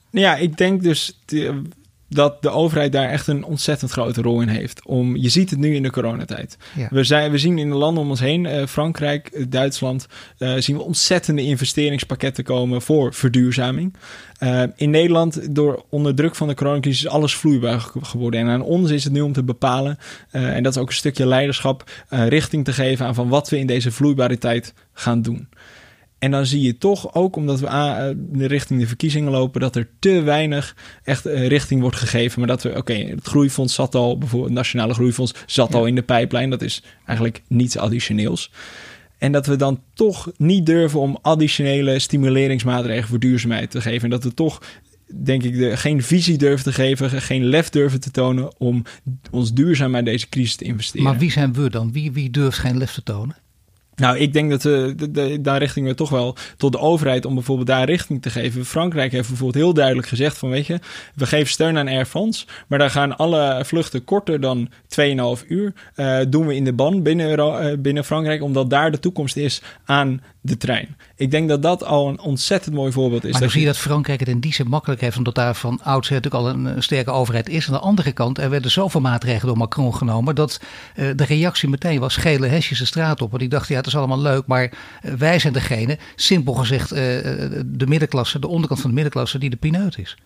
Ja, 0.09 0.35
ik 0.35 0.57
denk 0.57 0.83
dus 0.83 1.19
dat 2.13 2.41
de 2.41 2.49
overheid 2.49 2.91
daar 2.91 3.09
echt 3.09 3.27
een 3.27 3.43
ontzettend 3.43 3.91
grote 3.91 4.21
rol 4.21 4.41
in 4.41 4.47
heeft. 4.47 4.85
Om, 4.85 5.15
je 5.15 5.29
ziet 5.29 5.49
het 5.49 5.59
nu 5.59 5.75
in 5.75 5.83
de 5.83 5.91
coronatijd. 5.91 6.57
Ja. 6.75 6.87
We, 6.89 7.03
zijn, 7.03 7.31
we 7.31 7.37
zien 7.37 7.57
in 7.57 7.69
de 7.69 7.75
landen 7.75 8.03
om 8.03 8.09
ons 8.09 8.19
heen, 8.19 8.45
uh, 8.45 8.65
Frankrijk, 8.65 9.29
uh, 9.33 9.45
Duitsland, 9.49 10.07
uh, 10.37 10.53
zien 10.57 10.75
we 10.75 10.83
ontzettende 10.83 11.41
investeringspakketten 11.41 12.43
komen 12.43 12.81
voor 12.81 13.13
verduurzaming. 13.13 13.93
in 14.75 14.89
Nederland, 14.89 15.55
door 15.55 15.85
onder 15.89 16.15
druk 16.15 16.35
van 16.35 16.47
de 16.47 16.53
coronacrisis, 16.53 17.03
is 17.03 17.09
alles 17.09 17.35
vloeibaar 17.35 17.79
geworden. 18.01 18.39
En 18.39 18.47
aan 18.47 18.61
ons 18.61 18.91
is 18.91 19.03
het 19.03 19.13
nu 19.13 19.21
om 19.21 19.33
te 19.33 19.43
bepalen, 19.43 19.97
en 20.31 20.63
dat 20.63 20.75
is 20.75 20.81
ook 20.81 20.87
een 20.87 20.93
stukje 20.93 21.25
leiderschap, 21.25 21.91
richting 22.09 22.65
te 22.65 22.73
geven 22.73 23.05
aan 23.05 23.15
van 23.15 23.29
wat 23.29 23.49
we 23.49 23.57
in 23.57 23.67
deze 23.67 23.91
vloeibare 23.91 24.37
tijd 24.37 24.73
gaan 24.93 25.21
doen. 25.21 25.47
En 26.21 26.31
dan 26.31 26.45
zie 26.45 26.61
je 26.61 26.77
toch 26.77 27.13
ook, 27.13 27.35
omdat 27.35 27.59
we 27.59 27.67
aan, 27.67 28.17
richting 28.37 28.79
de 28.79 28.87
verkiezingen 28.87 29.31
lopen, 29.31 29.61
dat 29.61 29.75
er 29.75 29.89
te 29.99 30.21
weinig 30.21 30.75
echt 31.03 31.25
richting 31.25 31.81
wordt 31.81 31.95
gegeven. 31.95 32.39
Maar 32.39 32.47
dat 32.47 32.63
we, 32.63 32.75
oké, 32.75 32.93
het 32.93 33.27
groeifonds 33.27 33.73
zat 33.73 33.95
al, 33.95 34.17
bijvoorbeeld 34.17 34.49
het 34.49 34.59
Nationale 34.59 34.93
Groeifonds 34.93 35.33
zat 35.45 35.75
al 35.75 35.85
in 35.85 35.95
de 35.95 36.01
pijplijn. 36.01 36.49
Dat 36.49 36.61
is 36.61 36.83
eigenlijk 37.05 37.41
niets 37.47 37.77
additioneels. 37.77 38.51
En 39.17 39.31
dat 39.31 39.45
we 39.45 39.55
dan 39.55 39.81
toch 39.93 40.31
niet 40.37 40.65
durven 40.65 40.99
om 40.99 41.17
additionele 41.21 41.99
stimuleringsmaatregelen 41.99 43.07
voor 43.07 43.19
duurzaamheid 43.19 43.71
te 43.71 43.81
geven. 43.81 44.03
En 44.03 44.09
dat 44.09 44.23
we 44.23 44.33
toch, 44.33 44.61
denk 45.23 45.43
ik, 45.43 45.57
de, 45.57 45.77
geen 45.77 46.03
visie 46.03 46.37
durven 46.37 46.63
te 46.63 46.73
geven, 46.73 47.21
geen 47.21 47.45
lef 47.45 47.69
durven 47.69 47.99
te 47.99 48.11
tonen 48.11 48.59
om 48.59 48.83
ons 49.31 49.53
duurzaam 49.53 49.95
uit 49.95 50.05
deze 50.05 50.29
crisis 50.29 50.55
te 50.55 50.65
investeren. 50.65 51.03
Maar 51.03 51.17
wie 51.17 51.31
zijn 51.31 51.53
we 51.53 51.69
dan? 51.69 51.91
Wie, 51.91 52.11
wie 52.11 52.29
durft 52.29 52.57
geen 52.57 52.77
lef 52.77 52.93
te 52.93 53.03
tonen? 53.03 53.35
Nou, 54.01 54.17
ik 54.17 54.33
denk 54.33 54.49
dat 54.49 54.63
we 54.63 54.95
de, 55.11 55.41
daar 55.41 55.59
richting 55.59 55.87
we 55.87 55.93
toch 55.93 56.09
wel 56.09 56.35
tot 56.57 56.71
de 56.71 56.79
overheid 56.79 57.25
om 57.25 57.33
bijvoorbeeld 57.33 57.67
daar 57.67 57.85
richting 57.85 58.21
te 58.21 58.29
geven. 58.29 58.65
Frankrijk 58.65 59.11
heeft 59.11 59.27
bijvoorbeeld 59.27 59.63
heel 59.63 59.73
duidelijk 59.73 60.07
gezegd 60.07 60.37
van 60.37 60.49
weet 60.49 60.65
je, 60.65 60.79
we 61.15 61.25
geven 61.25 61.49
steun 61.49 61.77
aan 61.77 61.87
Air 61.87 62.05
France, 62.05 62.45
maar 62.67 62.79
daar 62.79 62.89
gaan 62.89 63.17
alle 63.17 63.61
vluchten 63.65 64.03
korter 64.03 64.39
dan 64.39 64.69
2,5 65.39 65.47
uur. 65.47 65.73
Uh, 65.95 66.19
doen 66.27 66.47
we 66.47 66.55
in 66.55 66.63
de 66.63 66.73
ban 66.73 67.03
binnen, 67.03 67.39
uh, 67.39 67.77
binnen 67.77 68.05
Frankrijk, 68.05 68.41
omdat 68.43 68.69
daar 68.69 68.91
de 68.91 68.99
toekomst 68.99 69.37
is 69.37 69.61
aan 69.85 70.21
de 70.41 70.57
trein. 70.57 70.97
Ik 71.15 71.31
denk 71.31 71.49
dat 71.49 71.61
dat 71.61 71.83
al 71.83 72.09
een 72.09 72.19
ontzettend 72.19 72.75
mooi 72.75 72.91
voorbeeld 72.91 73.23
is. 73.23 73.31
Maar 73.31 73.41
dan 73.41 73.49
zie 73.49 73.59
je 73.59 73.65
dat 73.65 73.77
Frankrijk 73.77 74.19
het 74.19 74.29
in 74.29 74.39
die 74.39 74.53
zin 74.53 74.67
makkelijk 74.67 75.01
heeft, 75.01 75.17
omdat 75.17 75.35
daar 75.35 75.55
van 75.55 75.79
oudsher 75.83 76.15
natuurlijk 76.15 76.43
al 76.43 76.49
een, 76.49 76.83
sterke 76.83 77.11
overheid 77.11 77.49
is. 77.49 77.67
Aan 77.67 77.73
de 77.73 77.79
andere 77.79 78.11
kant, 78.11 78.37
er 78.37 78.49
werden 78.49 78.71
zoveel 78.71 79.01
maatregelen 79.01 79.47
door 79.47 79.57
Macron 79.57 79.95
genomen, 79.95 80.35
dat 80.35 80.61
uh, 80.95 81.11
de 81.15 81.23
reactie 81.23 81.69
meteen 81.69 81.99
was 81.99 82.15
gele 82.15 82.47
hesjes 82.47 82.79
de 82.79 82.85
straat 82.85 83.21
op. 83.21 83.29
Want 83.29 83.41
die 83.41 83.49
dachten, 83.49 83.71
ja, 83.71 83.77
het 83.77 83.87
is 83.87 83.95
allemaal 83.95 84.21
leuk, 84.21 84.45
maar 84.45 84.71
wij 85.01 85.39
zijn 85.39 85.53
degene, 85.53 85.97
simpel 86.15 86.53
gezegd, 86.53 86.89
de 86.89 87.85
middenklasse, 87.87 88.39
de 88.39 88.47
onderkant 88.47 88.79
van 88.79 88.89
de 88.89 88.95
middenklasse, 88.95 89.37
die 89.37 89.49
de 89.49 89.55
pineut 89.55 89.97
is. 89.97 90.17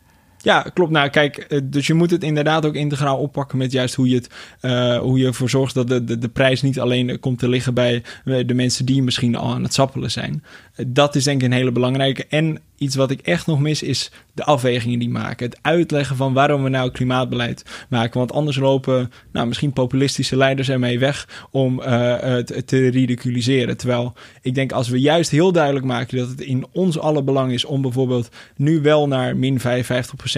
Ja, 0.46 0.66
klopt. 0.74 0.92
Nou, 0.92 1.10
kijk, 1.10 1.38
eh, 1.38 1.60
dus 1.64 1.88
je 1.88 1.94
moet 1.94 2.12
het 2.12 2.24
inderdaad 2.24 2.66
ook 2.66 2.76
integraal 2.76 3.18
oppakken 3.18 3.58
met 3.58 3.72
juist 3.72 3.96
hoe 3.96 4.10
je, 4.10 4.16
het, 4.16 4.30
uh, 4.62 4.98
hoe 4.98 5.20
je 5.20 5.26
ervoor 5.26 5.50
zorgt 5.50 5.74
dat 5.74 5.88
de, 5.88 6.04
de, 6.04 6.18
de 6.18 6.30
prijs 6.30 6.62
niet 6.62 6.80
alleen 6.80 7.20
komt 7.20 7.40
te 7.40 7.50
liggen 7.50 7.74
bij 7.74 8.04
de 8.24 8.54
mensen 8.54 8.86
die 8.86 9.04
misschien 9.04 9.36
al 9.36 9.54
aan 9.54 9.64
het 9.64 9.74
sappelen 9.74 10.12
zijn. 10.12 10.44
Dat 10.88 11.16
is 11.16 11.24
denk 11.24 11.42
ik 11.42 11.48
een 11.48 11.54
hele 11.54 11.72
belangrijke. 11.72 12.26
En 12.30 12.60
iets 12.78 12.96
wat 12.96 13.12
ik 13.12 13.22
echt 13.22 13.48
nog 13.48 13.60
mis 13.60 13.84
is 13.84 14.12
de 14.34 14.44
afwegingen 14.44 15.00
die 15.00 15.10
maken. 15.10 15.46
Het 15.46 15.60
uitleggen 15.62 16.16
van 16.16 16.34
waarom 16.34 16.64
we 16.64 16.70
nou 16.70 16.92
klimaatbeleid 16.92 17.86
maken. 17.90 18.20
Want 18.20 18.32
anders 18.32 18.58
lopen 18.58 19.12
nou, 19.32 19.48
misschien 19.48 19.74
populistische 19.74 20.38
leiders 20.38 20.70
ermee 20.70 21.00
weg 21.00 21.48
om 21.52 21.80
het 21.80 22.68
te 22.68 22.88
ridiculiseren. 22.88 23.78
Terwijl 23.78 24.14
ik 24.42 24.56
denk 24.56 24.72
als 24.72 24.90
we 24.90 25.00
juist 25.00 25.32
heel 25.32 25.52
duidelijk 25.52 25.86
maken 25.86 26.18
dat 26.18 26.30
het 26.30 26.42
in 26.42 26.66
ons 26.72 27.00
alle 27.00 27.24
belang 27.24 27.52
is 27.52 27.66
om 27.66 27.82
bijvoorbeeld 27.82 28.30
nu 28.56 28.82
wel 28.82 29.08
naar 29.08 29.38
min 29.38 29.60
55% 29.60 29.64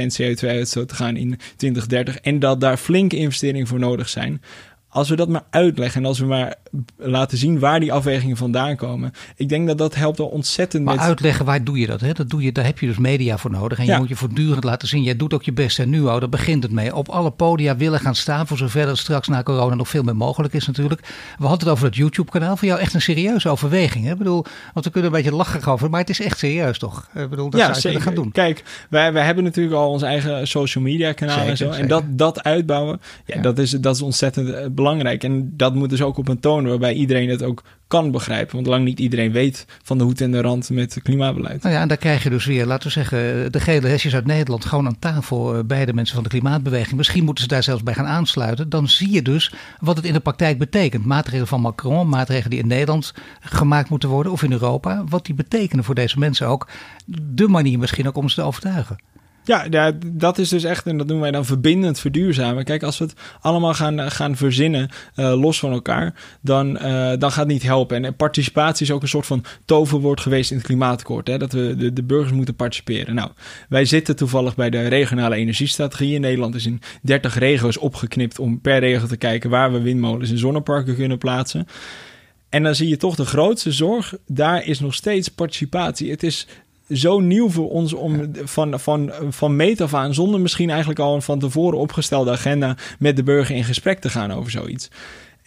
CO2-uitstoot 0.05 0.87
te 0.87 0.95
gaan 0.95 1.15
in 1.15 1.39
2030 1.55 2.17
en 2.17 2.39
dat 2.39 2.61
daar 2.61 2.77
flinke 2.77 3.15
investeringen 3.15 3.67
voor 3.67 3.79
nodig 3.79 4.09
zijn 4.09 4.41
als 4.97 5.09
we 5.09 5.15
dat 5.15 5.29
maar 5.29 5.43
uitleggen 5.49 6.01
en 6.01 6.07
als 6.07 6.19
we 6.19 6.25
maar 6.25 6.55
laten 6.97 7.37
zien 7.37 7.59
waar 7.59 7.79
die 7.79 7.93
afwegingen 7.93 8.37
vandaan 8.37 8.75
komen. 8.75 9.13
Ik 9.35 9.49
denk 9.49 9.67
dat 9.67 9.77
dat 9.77 9.95
helpt 9.95 10.19
al 10.19 10.27
ontzettend 10.27 10.83
maar 10.83 10.97
uitleggen, 10.97 11.45
waar 11.45 11.63
doe 11.63 11.79
je 11.79 11.87
dat? 11.87 12.01
Hè? 12.01 12.11
dat 12.11 12.29
doe 12.29 12.41
je, 12.41 12.51
daar 12.51 12.65
heb 12.65 12.79
je 12.79 12.87
dus 12.87 12.97
media 12.97 13.37
voor 13.37 13.51
nodig. 13.51 13.79
En 13.79 13.85
je 13.85 13.97
moet 13.97 14.07
je 14.07 14.15
voortdurend 14.15 14.63
laten 14.63 14.87
zien. 14.87 15.03
Jij 15.03 15.15
doet 15.15 15.33
ook 15.33 15.43
je 15.43 15.53
best. 15.53 15.79
En 15.79 15.89
nu 15.89 16.05
al, 16.05 16.19
daar 16.19 16.29
begint 16.29 16.63
het 16.63 16.71
mee. 16.71 16.95
Op 16.95 17.09
alle 17.09 17.31
podia 17.31 17.75
willen 17.77 17.99
gaan 17.99 18.15
staan. 18.15 18.47
Voor 18.47 18.57
zover 18.57 18.85
dat 18.85 18.97
straks 18.97 19.27
na 19.27 19.43
corona 19.43 19.75
nog 19.75 19.87
veel 19.87 20.03
meer 20.03 20.15
mogelijk 20.15 20.53
is 20.53 20.67
natuurlijk. 20.67 21.01
We 21.37 21.45
hadden 21.45 21.59
het 21.59 21.69
over 21.69 21.85
het 21.85 21.95
YouTube 21.95 22.31
kanaal. 22.31 22.57
Voor 22.57 22.67
jou 22.67 22.79
echt 22.79 22.93
een 22.93 23.01
serieuze 23.01 23.49
overweging. 23.49 24.05
Hè? 24.05 24.11
Ik 24.11 24.17
bedoel, 24.17 24.45
want 24.73 24.85
we 24.85 24.91
kunnen 24.91 25.11
een 25.11 25.17
beetje 25.23 25.35
lachen 25.35 25.71
over. 25.71 25.89
Maar 25.89 25.99
het 25.99 26.09
is 26.09 26.21
echt 26.21 26.37
serieus 26.37 26.79
toch? 26.79 27.09
Ik 27.15 27.29
bedoel, 27.29 27.49
dat 27.49 27.59
ja, 27.59 27.73
zou 27.73 27.93
je 27.93 28.01
gaan 28.01 28.15
doen. 28.15 28.31
Kijk, 28.31 28.63
wij, 28.89 29.13
wij 29.13 29.25
hebben 29.25 29.43
natuurlijk 29.43 29.75
al 29.75 29.89
ons 29.89 30.01
eigen 30.01 30.47
social 30.47 30.83
media 30.83 31.11
kanaal 31.11 31.45
en 31.47 31.57
zo. 31.57 31.69
En 31.69 31.87
dat, 31.87 32.03
dat 32.07 32.43
uitbouwen, 32.43 33.01
ja, 33.25 33.41
Dat, 33.41 33.57
is, 33.57 33.71
dat 33.71 33.95
is 33.95 34.01
ontzettend 34.01 34.45
belangrijk 34.47 34.85
eh, 34.86 34.86
belangrijk. 34.87 35.23
En 35.23 35.53
dat 35.57 35.75
moet 35.75 35.89
dus 35.89 36.01
ook 36.01 36.17
op 36.17 36.27
een 36.27 36.39
toon 36.39 36.67
waarbij 36.67 36.93
iedereen 36.93 37.29
het 37.29 37.43
ook 37.43 37.63
kan 37.87 38.11
begrijpen. 38.11 38.55
Want 38.55 38.67
lang 38.67 38.85
niet 38.85 38.99
iedereen 38.99 39.31
weet 39.31 39.65
van 39.83 39.97
de 39.97 40.03
hoed 40.03 40.21
en 40.21 40.31
de 40.31 40.41
rand 40.41 40.69
met 40.69 40.99
klimaatbeleid. 41.03 41.63
Nou 41.63 41.75
ja, 41.75 41.81
en 41.81 41.87
daar 41.87 41.97
krijg 41.97 42.23
je 42.23 42.29
dus 42.29 42.45
weer, 42.45 42.65
laten 42.65 42.87
we 42.87 42.93
zeggen, 42.93 43.51
de 43.51 43.59
gele 43.59 43.87
hesjes 43.87 44.15
uit 44.15 44.25
Nederland 44.25 44.65
gewoon 44.65 44.85
aan 44.85 44.99
tafel 44.99 45.55
eh, 45.55 45.63
bij 45.63 45.85
de 45.85 45.93
mensen 45.93 46.15
van 46.15 46.23
de 46.23 46.29
klimaatbeweging. 46.29 46.95
Misschien 46.95 47.23
moeten 47.23 47.43
ze 47.43 47.49
daar 47.49 47.63
zelfs 47.63 47.83
bij 47.83 47.93
gaan 47.93 48.05
aansluiten. 48.05 48.69
Dan 48.69 48.87
zie 48.87 49.11
je 49.11 49.21
dus 49.21 49.53
wat 49.79 49.95
het 49.95 50.05
in 50.05 50.13
de 50.13 50.19
praktijk 50.19 50.57
betekent. 50.57 51.05
Maatregelen 51.05 51.47
van 51.47 51.61
Macron, 51.61 52.09
maatregelen 52.09 52.49
die 52.49 52.59
in 52.59 52.67
Nederland 52.67 53.13
gemaakt 53.39 53.89
moeten 53.89 54.09
worden 54.09 54.31
of 54.31 54.43
in 54.43 54.51
Europa. 54.51 55.03
Wat 55.09 55.25
die 55.25 55.35
betekenen 55.35 55.83
voor 55.83 55.95
deze 55.95 56.19
mensen 56.19 56.47
ook. 56.47 56.67
De 57.21 57.47
manier 57.47 57.79
misschien 57.79 58.07
ook 58.07 58.17
om 58.17 58.29
ze 58.29 58.35
te 58.35 58.41
overtuigen. 58.41 58.97
Ja, 59.47 59.91
dat 60.05 60.37
is 60.37 60.49
dus 60.49 60.63
echt, 60.63 60.85
en 60.85 60.97
dat 60.97 61.07
noemen 61.07 61.23
wij 61.23 61.31
dan 61.31 61.45
verbindend 61.45 61.99
verduurzamen. 61.99 62.63
Kijk, 62.63 62.83
als 62.83 62.97
we 62.97 63.03
het 63.05 63.13
allemaal 63.41 63.73
gaan, 63.73 64.11
gaan 64.11 64.35
verzinnen, 64.35 64.89
uh, 65.15 65.41
los 65.41 65.59
van 65.59 65.71
elkaar, 65.71 66.13
dan, 66.41 66.75
uh, 66.75 66.81
dan 67.17 67.31
gaat 67.31 67.35
het 67.35 67.47
niet 67.47 67.63
helpen. 67.63 68.05
En 68.05 68.15
participatie 68.15 68.85
is 68.85 68.91
ook 68.91 69.01
een 69.01 69.07
soort 69.07 69.25
van 69.25 69.43
toverwoord 69.65 70.21
geweest 70.21 70.51
in 70.51 70.57
het 70.57 70.65
klimaatakkoord. 70.65 71.27
Hè? 71.27 71.37
Dat 71.37 71.51
we 71.51 71.75
de, 71.77 71.93
de 71.93 72.03
burgers 72.03 72.31
moeten 72.31 72.55
participeren. 72.55 73.15
Nou, 73.15 73.31
wij 73.69 73.85
zitten 73.85 74.15
toevallig 74.15 74.55
bij 74.55 74.69
de 74.69 74.87
regionale 74.87 75.35
energiestrategie. 75.35 76.13
In 76.13 76.21
Nederland 76.21 76.55
is 76.55 76.65
in 76.65 76.81
30 77.01 77.37
regio's 77.37 77.79
opgeknipt 77.79 78.39
om 78.39 78.61
per 78.61 78.79
regio 78.79 79.07
te 79.07 79.17
kijken 79.17 79.49
waar 79.49 79.71
we 79.71 79.81
windmolens 79.81 80.29
en 80.29 80.37
zonneparken 80.37 80.95
kunnen 80.95 81.17
plaatsen. 81.17 81.67
En 82.49 82.63
dan 82.63 82.75
zie 82.75 82.87
je 82.87 82.97
toch 82.97 83.15
de 83.15 83.25
grootste 83.25 83.71
zorg, 83.71 84.13
daar 84.27 84.65
is 84.65 84.79
nog 84.79 84.93
steeds 84.93 85.27
participatie. 85.27 86.11
Het 86.11 86.23
is 86.23 86.47
zo 86.89 87.19
nieuw 87.19 87.49
voor 87.49 87.69
ons 87.69 87.93
om 87.93 88.31
van, 88.43 88.79
van, 88.79 89.11
van 89.29 89.55
meet 89.55 89.81
af 89.81 89.93
aan, 89.93 90.13
zonder 90.13 90.39
misschien 90.39 90.69
eigenlijk 90.69 90.99
al 90.99 91.15
een 91.15 91.21
van 91.21 91.39
tevoren 91.39 91.79
opgestelde 91.79 92.31
agenda 92.31 92.77
met 92.99 93.15
de 93.15 93.23
burger 93.23 93.55
in 93.55 93.63
gesprek 93.63 93.99
te 93.99 94.09
gaan 94.09 94.31
over 94.31 94.51
zoiets. 94.51 94.89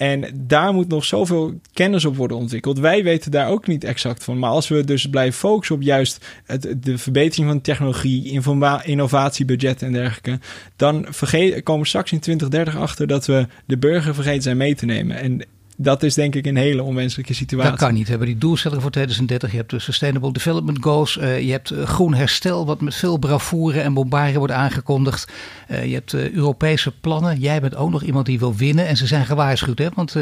En 0.00 0.24
daar 0.34 0.74
moet 0.74 0.88
nog 0.88 1.04
zoveel 1.04 1.60
kennis 1.72 2.04
op 2.04 2.16
worden 2.16 2.36
ontwikkeld. 2.36 2.78
Wij 2.78 3.04
weten 3.04 3.30
daar 3.30 3.48
ook 3.48 3.66
niet 3.66 3.84
exact 3.84 4.24
van. 4.24 4.38
Maar 4.38 4.50
als 4.50 4.68
we 4.68 4.84
dus 4.84 5.08
blijven 5.08 5.38
focussen 5.38 5.74
op 5.74 5.82
juist 5.82 6.26
het, 6.44 6.74
de 6.78 6.98
verbetering 6.98 7.48
van 7.48 7.60
technologie, 7.60 8.40
innovatiebudget 8.84 9.82
en 9.82 9.92
dergelijke, 9.92 10.38
dan 10.76 11.06
vergeet, 11.08 11.62
komen 11.62 11.82
we 11.82 11.88
straks 11.88 12.12
in 12.12 12.20
2030 12.20 12.82
achter 12.82 13.06
dat 13.06 13.26
we 13.26 13.46
de 13.64 13.78
burger 13.78 14.14
vergeten 14.14 14.42
zijn 14.42 14.56
mee 14.56 14.74
te 14.74 14.86
nemen. 14.86 15.16
En 15.16 15.44
dat 15.82 16.02
is 16.02 16.14
denk 16.14 16.34
ik 16.34 16.46
een 16.46 16.56
hele 16.56 16.82
onwenselijke 16.82 17.34
situatie. 17.34 17.70
Dat 17.70 17.78
kan 17.78 17.94
niet. 17.94 18.04
We 18.04 18.10
hebben 18.10 18.28
die 18.28 18.38
doelstellingen 18.38 18.82
voor 18.82 18.90
2030. 18.90 19.50
Je 19.50 19.56
hebt 19.56 19.70
de 19.70 19.78
Sustainable 19.78 20.32
Development 20.32 20.82
Goals. 20.82 21.16
Uh, 21.16 21.40
je 21.40 21.52
hebt 21.52 21.70
eh, 21.70 21.82
groen 21.82 22.14
herstel, 22.14 22.66
wat 22.66 22.80
met 22.80 22.94
veel 22.94 23.16
bravoure 23.16 23.80
en 23.80 23.94
bombardie 23.94 24.38
wordt 24.38 24.52
aangekondigd. 24.52 25.32
Uh, 25.70 25.84
je 25.84 25.94
hebt 25.94 26.12
uh, 26.12 26.32
Europese 26.32 26.92
plannen. 27.00 27.38
Jij 27.38 27.60
bent 27.60 27.76
ook 27.76 27.90
nog 27.90 28.02
iemand 28.02 28.26
die 28.26 28.38
wil 28.38 28.54
winnen. 28.54 28.86
En 28.86 28.96
ze 28.96 29.06
zijn 29.06 29.26
gewaarschuwd. 29.26 29.78
Hè? 29.78 29.88
Want 29.94 30.14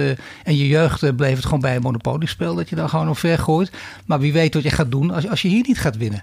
in 0.44 0.56
je 0.56 0.66
jeugd 0.66 1.16
bleef 1.16 1.36
het 1.36 1.44
gewoon 1.44 1.60
bij 1.60 1.76
een 1.76 1.82
monopoliespel 1.82 2.54
dat 2.54 2.68
je 2.68 2.76
dan 2.76 2.88
gewoon 2.88 3.16
ver 3.16 3.38
gooit. 3.38 3.70
Maar 4.06 4.20
wie 4.20 4.32
weet 4.32 4.54
wat 4.54 4.62
je 4.62 4.70
gaat 4.70 4.90
doen 4.90 5.10
als, 5.10 5.28
als 5.28 5.42
je 5.42 5.48
hier 5.48 5.64
niet 5.66 5.78
gaat 5.78 5.96
winnen. 5.96 6.22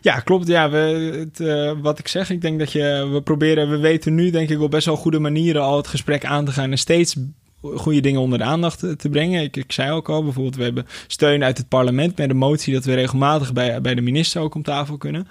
Ja, 0.00 0.20
klopt. 0.20 0.46
Ja, 0.46 0.70
we, 0.70 0.78
het, 1.18 1.40
uh, 1.40 1.72
wat 1.82 1.98
ik 1.98 2.08
zeg, 2.08 2.30
ik 2.30 2.40
denk 2.40 2.58
dat 2.58 2.72
je, 2.72 3.08
we 3.12 3.22
proberen, 3.22 3.70
we 3.70 3.78
weten 3.78 4.14
nu 4.14 4.30
denk 4.30 4.48
ik 4.48 4.60
op 4.60 4.70
best 4.70 4.86
wel 4.86 4.96
goede 4.96 5.18
manieren 5.18 5.62
al 5.62 5.76
het 5.76 5.86
gesprek 5.86 6.24
aan 6.24 6.44
te 6.44 6.52
gaan 6.52 6.70
en 6.70 6.78
steeds 6.78 7.16
goede 7.62 8.00
dingen 8.00 8.20
onder 8.20 8.38
de 8.38 8.44
aandacht 8.44 8.78
te 8.78 9.08
brengen. 9.10 9.42
Ik, 9.42 9.56
ik 9.56 9.72
zei 9.72 9.90
ook 9.90 10.08
al, 10.08 10.22
bijvoorbeeld, 10.22 10.56
we 10.56 10.62
hebben 10.62 10.86
steun 11.06 11.44
uit 11.44 11.58
het 11.58 11.68
parlement 11.68 12.16
met 12.16 12.30
een 12.30 12.36
motie 12.36 12.74
dat 12.74 12.84
we 12.84 12.94
regelmatig 12.94 13.52
bij, 13.52 13.80
bij 13.80 13.94
de 13.94 14.00
minister 14.00 14.40
ook 14.40 14.54
om 14.54 14.62
tafel 14.62 14.96
kunnen. 14.96 15.28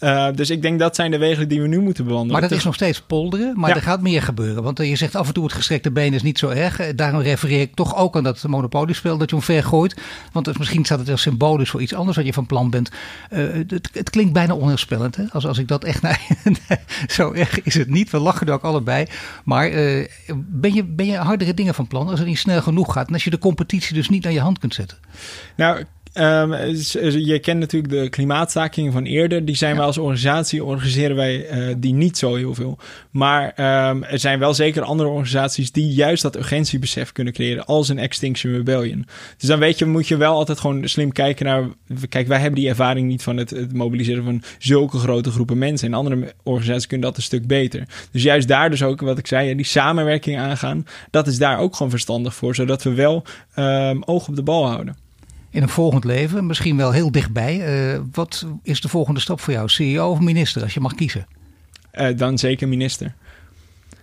Uh, 0.00 0.28
dus 0.34 0.50
ik 0.50 0.62
denk 0.62 0.78
dat 0.78 0.94
zijn 0.94 1.10
de 1.10 1.18
wegen 1.18 1.48
die 1.48 1.60
we 1.60 1.68
nu 1.68 1.80
moeten 1.80 2.04
bewandelen. 2.04 2.40
Maar 2.40 2.48
dat 2.48 2.58
is 2.58 2.64
nog 2.64 2.74
steeds 2.74 3.00
polderen, 3.00 3.52
maar 3.60 3.70
er 3.70 3.82
gaat 3.82 4.00
meer 4.00 4.22
gebeuren. 4.22 4.62
Want 4.62 4.80
uh, 4.80 4.88
je 4.88 4.96
zegt 4.96 5.14
af 5.14 5.26
en 5.26 5.34
toe 5.34 5.44
het 5.44 5.52
gestrekte 5.52 5.90
been 5.90 6.14
is 6.14 6.22
niet 6.22 6.38
zo 6.38 6.48
erg. 6.48 6.80
Uh, 6.80 6.86
daarom 6.96 7.20
refereer 7.20 7.60
ik 7.60 7.74
toch 7.74 7.96
ook 7.96 8.16
aan 8.16 8.22
dat 8.22 8.42
monopoliespel 8.42 9.18
dat 9.18 9.30
je 9.30 9.36
omver 9.36 9.64
gooit. 9.64 9.96
Want 10.32 10.58
misschien 10.58 10.84
staat 10.84 10.98
het 10.98 11.08
wel 11.08 11.16
symbolisch 11.16 11.70
voor 11.70 11.82
iets 11.82 11.94
anders 11.94 12.16
wat 12.16 12.26
je 12.26 12.32
van 12.32 12.46
plan 12.46 12.70
bent. 12.70 12.90
Het, 13.28 13.88
het, 13.92 14.10
klinkt 14.10 14.32
bijna 14.32 14.54
onheilspellend. 14.54 15.16
Hè? 15.16 15.24
Als, 15.30 15.46
als 15.46 15.58
ik 15.58 15.68
dat 15.68 15.84
echt... 15.84 16.02
Nee, 16.06 16.78
zo 17.06 17.32
erg 17.32 17.62
is 17.62 17.74
het 17.74 17.88
niet. 17.88 18.10
We 18.10 18.18
lachen 18.18 18.46
er 18.46 18.52
ook 18.52 18.62
allebei. 18.62 19.06
Maar 19.44 19.70
ben, 20.36 20.74
je, 20.74 20.84
ben 20.84 21.06
je 21.06 21.16
hardere 21.16 21.54
dingen 21.54 21.74
van 21.74 21.86
plan 21.86 22.08
als 22.08 22.18
het 22.18 22.28
niet 22.28 22.38
snel 22.38 22.62
genoeg 22.62 22.92
gaat? 22.92 23.08
En 23.08 23.12
als 23.12 23.24
je 23.24 23.30
de 23.30 23.38
competitie 23.38 23.94
dus 23.94 24.08
niet 24.08 24.24
naar 24.24 24.32
je 24.32 24.40
hand 24.40 24.58
kunt 24.58 24.74
zetten? 24.74 24.98
Nou, 25.56 25.84
Um, 26.18 26.52
je 27.26 27.38
kent 27.38 27.60
natuurlijk 27.60 27.92
de 27.92 28.08
klimaatstakingen 28.08 28.92
van 28.92 29.04
eerder. 29.04 29.44
Die 29.44 29.56
zijn 29.56 29.70
ja. 29.70 29.76
wij 29.76 29.86
als 29.86 29.98
organisatie, 29.98 30.64
organiseren 30.64 31.16
wij 31.16 31.68
uh, 31.68 31.74
die 31.78 31.92
niet 31.92 32.18
zo 32.18 32.34
heel 32.34 32.54
veel. 32.54 32.78
Maar 33.10 33.44
um, 33.90 34.04
er 34.04 34.18
zijn 34.18 34.38
wel 34.38 34.54
zeker 34.54 34.82
andere 34.82 35.08
organisaties 35.08 35.72
die 35.72 35.92
juist 35.92 36.22
dat 36.22 36.36
urgentiebesef 36.36 37.12
kunnen 37.12 37.32
creëren. 37.32 37.64
Als 37.64 37.88
een 37.88 37.98
Extinction 37.98 38.52
Rebellion. 38.52 39.06
Dus 39.36 39.48
dan 39.48 39.58
weet 39.58 39.78
je, 39.78 39.84
moet 39.84 40.08
je 40.08 40.16
wel 40.16 40.34
altijd 40.34 40.60
gewoon 40.60 40.88
slim 40.88 41.12
kijken 41.12 41.46
naar... 41.46 41.68
Kijk, 42.08 42.26
wij 42.26 42.38
hebben 42.38 42.60
die 42.60 42.68
ervaring 42.68 43.08
niet 43.08 43.22
van 43.22 43.36
het, 43.36 43.50
het 43.50 43.72
mobiliseren 43.72 44.24
van 44.24 44.42
zulke 44.58 44.98
grote 44.98 45.30
groepen 45.30 45.58
mensen. 45.58 45.88
En 45.88 45.94
andere 45.94 46.34
organisaties 46.42 46.86
kunnen 46.86 47.06
dat 47.06 47.16
een 47.16 47.22
stuk 47.22 47.46
beter. 47.46 47.88
Dus 48.10 48.22
juist 48.22 48.48
daar 48.48 48.70
dus 48.70 48.82
ook, 48.82 49.00
wat 49.00 49.18
ik 49.18 49.26
zei, 49.26 49.54
die 49.54 49.64
samenwerking 49.64 50.38
aangaan. 50.38 50.86
Dat 51.10 51.26
is 51.26 51.38
daar 51.38 51.58
ook 51.58 51.76
gewoon 51.76 51.90
verstandig 51.90 52.34
voor. 52.34 52.54
Zodat 52.54 52.82
we 52.82 52.94
wel 52.94 53.24
um, 53.56 54.02
oog 54.04 54.28
op 54.28 54.36
de 54.36 54.42
bal 54.42 54.66
houden. 54.66 55.04
In 55.56 55.62
een 55.62 55.68
volgend 55.68 56.04
leven, 56.04 56.46
misschien 56.46 56.76
wel 56.76 56.92
heel 56.92 57.10
dichtbij. 57.10 57.84
Uh, 57.94 58.00
wat 58.12 58.46
is 58.62 58.80
de 58.80 58.88
volgende 58.88 59.20
stap 59.20 59.40
voor 59.40 59.52
jou? 59.52 59.68
CEO 59.68 60.10
of 60.10 60.20
minister, 60.20 60.62
als 60.62 60.74
je 60.74 60.80
mag 60.80 60.94
kiezen? 60.94 61.26
Uh, 61.92 62.16
dan 62.16 62.38
zeker 62.38 62.68
minister. 62.68 63.14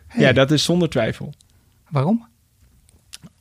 Hey. 0.08 0.24
Ja, 0.24 0.32
dat 0.32 0.52
is 0.52 0.64
zonder 0.64 0.90
twijfel. 0.90 1.34
Waarom? 1.90 2.28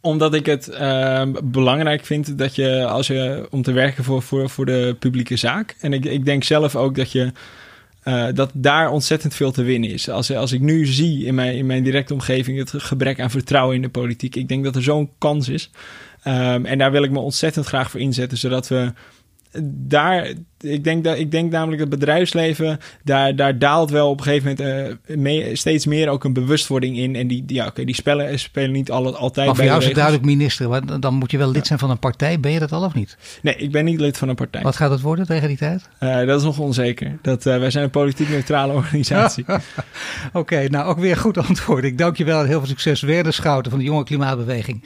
Omdat 0.01 0.35
ik 0.35 0.47
het 0.47 0.69
uh, 0.69 1.27
belangrijk 1.45 2.05
vind 2.05 2.39
dat 2.39 2.55
je, 2.55 2.87
als 2.87 3.07
je 3.07 3.47
om 3.51 3.63
te 3.63 3.73
werken 3.73 4.05
voor, 4.05 4.23
voor, 4.23 4.51
voor 4.51 4.67
de 4.67 4.97
publieke 4.99 5.37
zaak. 5.37 5.77
En 5.81 5.93
ik, 5.93 6.05
ik 6.05 6.25
denk 6.25 6.45
zelf 6.45 6.77
ook 6.77 6.95
dat 6.95 7.13
je. 7.13 7.33
Uh, 8.05 8.27
dat 8.35 8.51
daar 8.55 8.91
ontzettend 8.91 9.35
veel 9.35 9.53
te 9.53 9.63
winnen 9.63 9.91
is. 9.91 10.09
Als, 10.09 10.33
als 10.33 10.53
ik 10.53 10.61
nu 10.61 10.87
zie 10.87 11.25
in 11.25 11.35
mijn, 11.35 11.57
in 11.57 11.67
mijn 11.67 11.83
directe 11.83 12.13
omgeving 12.13 12.59
het 12.59 12.73
gebrek 12.77 13.21
aan 13.21 13.31
vertrouwen 13.31 13.77
in 13.77 13.83
de 13.83 13.89
politiek, 13.89 14.37
ik 14.37 14.49
denk 14.49 14.65
dat 14.65 14.77
er 14.77 14.83
zo'n 14.83 15.11
kans 15.19 15.49
is. 15.49 15.71
Um, 16.25 16.65
en 16.67 16.79
daar 16.79 16.91
wil 16.91 17.03
ik 17.03 17.11
me 17.11 17.19
ontzettend 17.19 17.67
graag 17.67 17.91
voor 17.91 18.01
inzetten, 18.01 18.39
zodat 18.39 18.69
we 18.69 18.93
daar, 19.61 20.33
ik 20.61 20.85
denk, 20.85 21.05
dat, 21.05 21.19
ik 21.19 21.31
denk 21.31 21.51
namelijk 21.51 21.79
dat 21.83 21.91
het 21.91 21.99
bedrijfsleven, 21.99 22.79
daar, 23.05 23.37
daar 23.37 23.59
daalt 23.59 23.91
wel 23.91 24.11
op 24.11 24.19
een 24.19 24.25
gegeven 24.25 24.57
moment 24.59 24.99
uh, 25.09 25.17
mee, 25.17 25.57
steeds 25.57 25.87
meer 25.87 26.09
ook 26.09 26.25
een 26.25 26.33
bewustwording 26.33 26.97
in. 26.97 27.17
En 27.17 27.27
die, 27.27 27.45
die, 27.45 27.57
ja, 27.57 27.67
okay, 27.67 27.85
die 27.85 27.95
spellen, 27.95 28.39
spelen 28.39 28.73
niet 28.73 28.91
altijd 28.91 29.47
maar 29.47 29.57
voor 29.57 29.65
jou 29.65 29.79
is 29.79 29.85
het 29.85 29.95
duidelijk 29.95 30.25
minister, 30.25 30.69
maar 30.69 31.01
dan 31.01 31.15
moet 31.15 31.31
je 31.31 31.39
wel 31.39 31.51
lid 31.51 31.67
zijn 31.67 31.79
van 31.79 31.91
een 31.91 31.99
partij. 31.99 32.41
Ben 32.41 32.53
je 32.53 32.59
dat 32.59 32.73
al 32.73 32.85
of 32.85 32.95
niet? 32.95 33.17
Nee, 33.43 33.57
ik 33.57 33.73
ben 33.73 33.85
niet 33.85 34.01
lid 34.01 34.19
van 34.19 34.29
een 34.29 34.35
partij. 34.35 34.63
Wat 34.63 34.77
gaat 34.77 34.91
het 34.91 35.01
worden 35.01 35.27
tegen 35.27 35.49
die 35.49 35.57
tijd? 35.57 35.89
Uh, 36.01 36.27
dat 36.27 36.39
is 36.39 36.45
nog 36.47 36.59
onzeker. 36.59 37.19
Dat, 37.23 37.47
uh, 37.47 37.59
wij 37.59 37.71
zijn 37.71 37.85
een 37.85 37.91
politiek 37.91 38.29
neutrale 38.29 38.73
organisatie. 38.73 39.45
Oké, 39.49 39.63
okay, 40.33 40.67
nou 40.67 40.87
ook 40.87 40.99
weer 40.99 41.17
goed 41.17 41.39
antwoord. 41.39 41.85
Ik 41.85 41.99
dank 41.99 42.17
je 42.17 42.25
wel 42.25 42.41
en 42.41 42.47
heel 42.47 42.59
veel 42.59 42.69
succes. 42.69 43.01
Werder 43.01 43.33
Schouten 43.33 43.71
van 43.71 43.81
de 43.81 43.87
Jonge 43.87 44.05
Klimaatbeweging. 44.05 44.83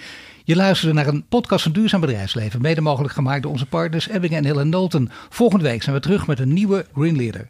Je 0.47 0.57
luisterde 0.57 0.95
naar 0.95 1.07
een 1.07 1.27
podcast 1.29 1.63
van 1.63 1.73
Duurzaam 1.73 2.01
Bedrijfsleven, 2.01 2.61
mede 2.61 2.81
mogelijk 2.81 3.15
gemaakt 3.15 3.43
door 3.43 3.53
onze 3.53 3.67
partners 3.67 4.09
Ebbingen 4.09 4.45
en 4.45 4.55
Hill 4.55 4.63
Nolten. 4.63 5.11
Volgende 5.29 5.65
week 5.65 5.83
zijn 5.83 5.95
we 5.97 6.03
terug 6.03 6.27
met 6.27 6.39
een 6.39 6.53
nieuwe 6.53 6.87
Green 6.95 7.17
Leader. 7.17 7.49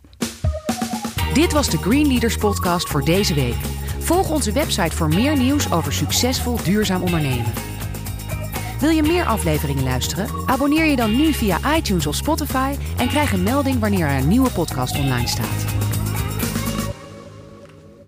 Dit 1.34 1.52
was 1.52 1.70
de 1.70 1.76
Green 1.76 2.06
Leaders 2.06 2.36
podcast 2.36 2.88
voor 2.88 3.04
deze 3.04 3.34
week. 3.34 3.54
Volg 3.98 4.30
onze 4.30 4.52
website 4.52 4.96
voor 4.96 5.08
meer 5.08 5.36
nieuws 5.36 5.72
over 5.72 5.92
succesvol 5.92 6.62
duurzaam 6.64 7.02
ondernemen. 7.02 7.52
Wil 8.80 8.90
je 8.90 9.02
meer 9.02 9.24
afleveringen 9.24 9.84
luisteren? 9.84 10.28
Abonneer 10.46 10.84
je 10.84 10.96
dan 10.96 11.16
nu 11.16 11.32
via 11.32 11.76
iTunes 11.76 12.06
of 12.06 12.14
Spotify 12.14 12.74
en 12.96 13.08
krijg 13.08 13.32
een 13.32 13.42
melding 13.42 13.78
wanneer 13.78 14.06
er 14.06 14.18
een 14.18 14.28
nieuwe 14.28 14.50
podcast 14.50 14.98
online 14.98 15.28
staat. 15.28 15.85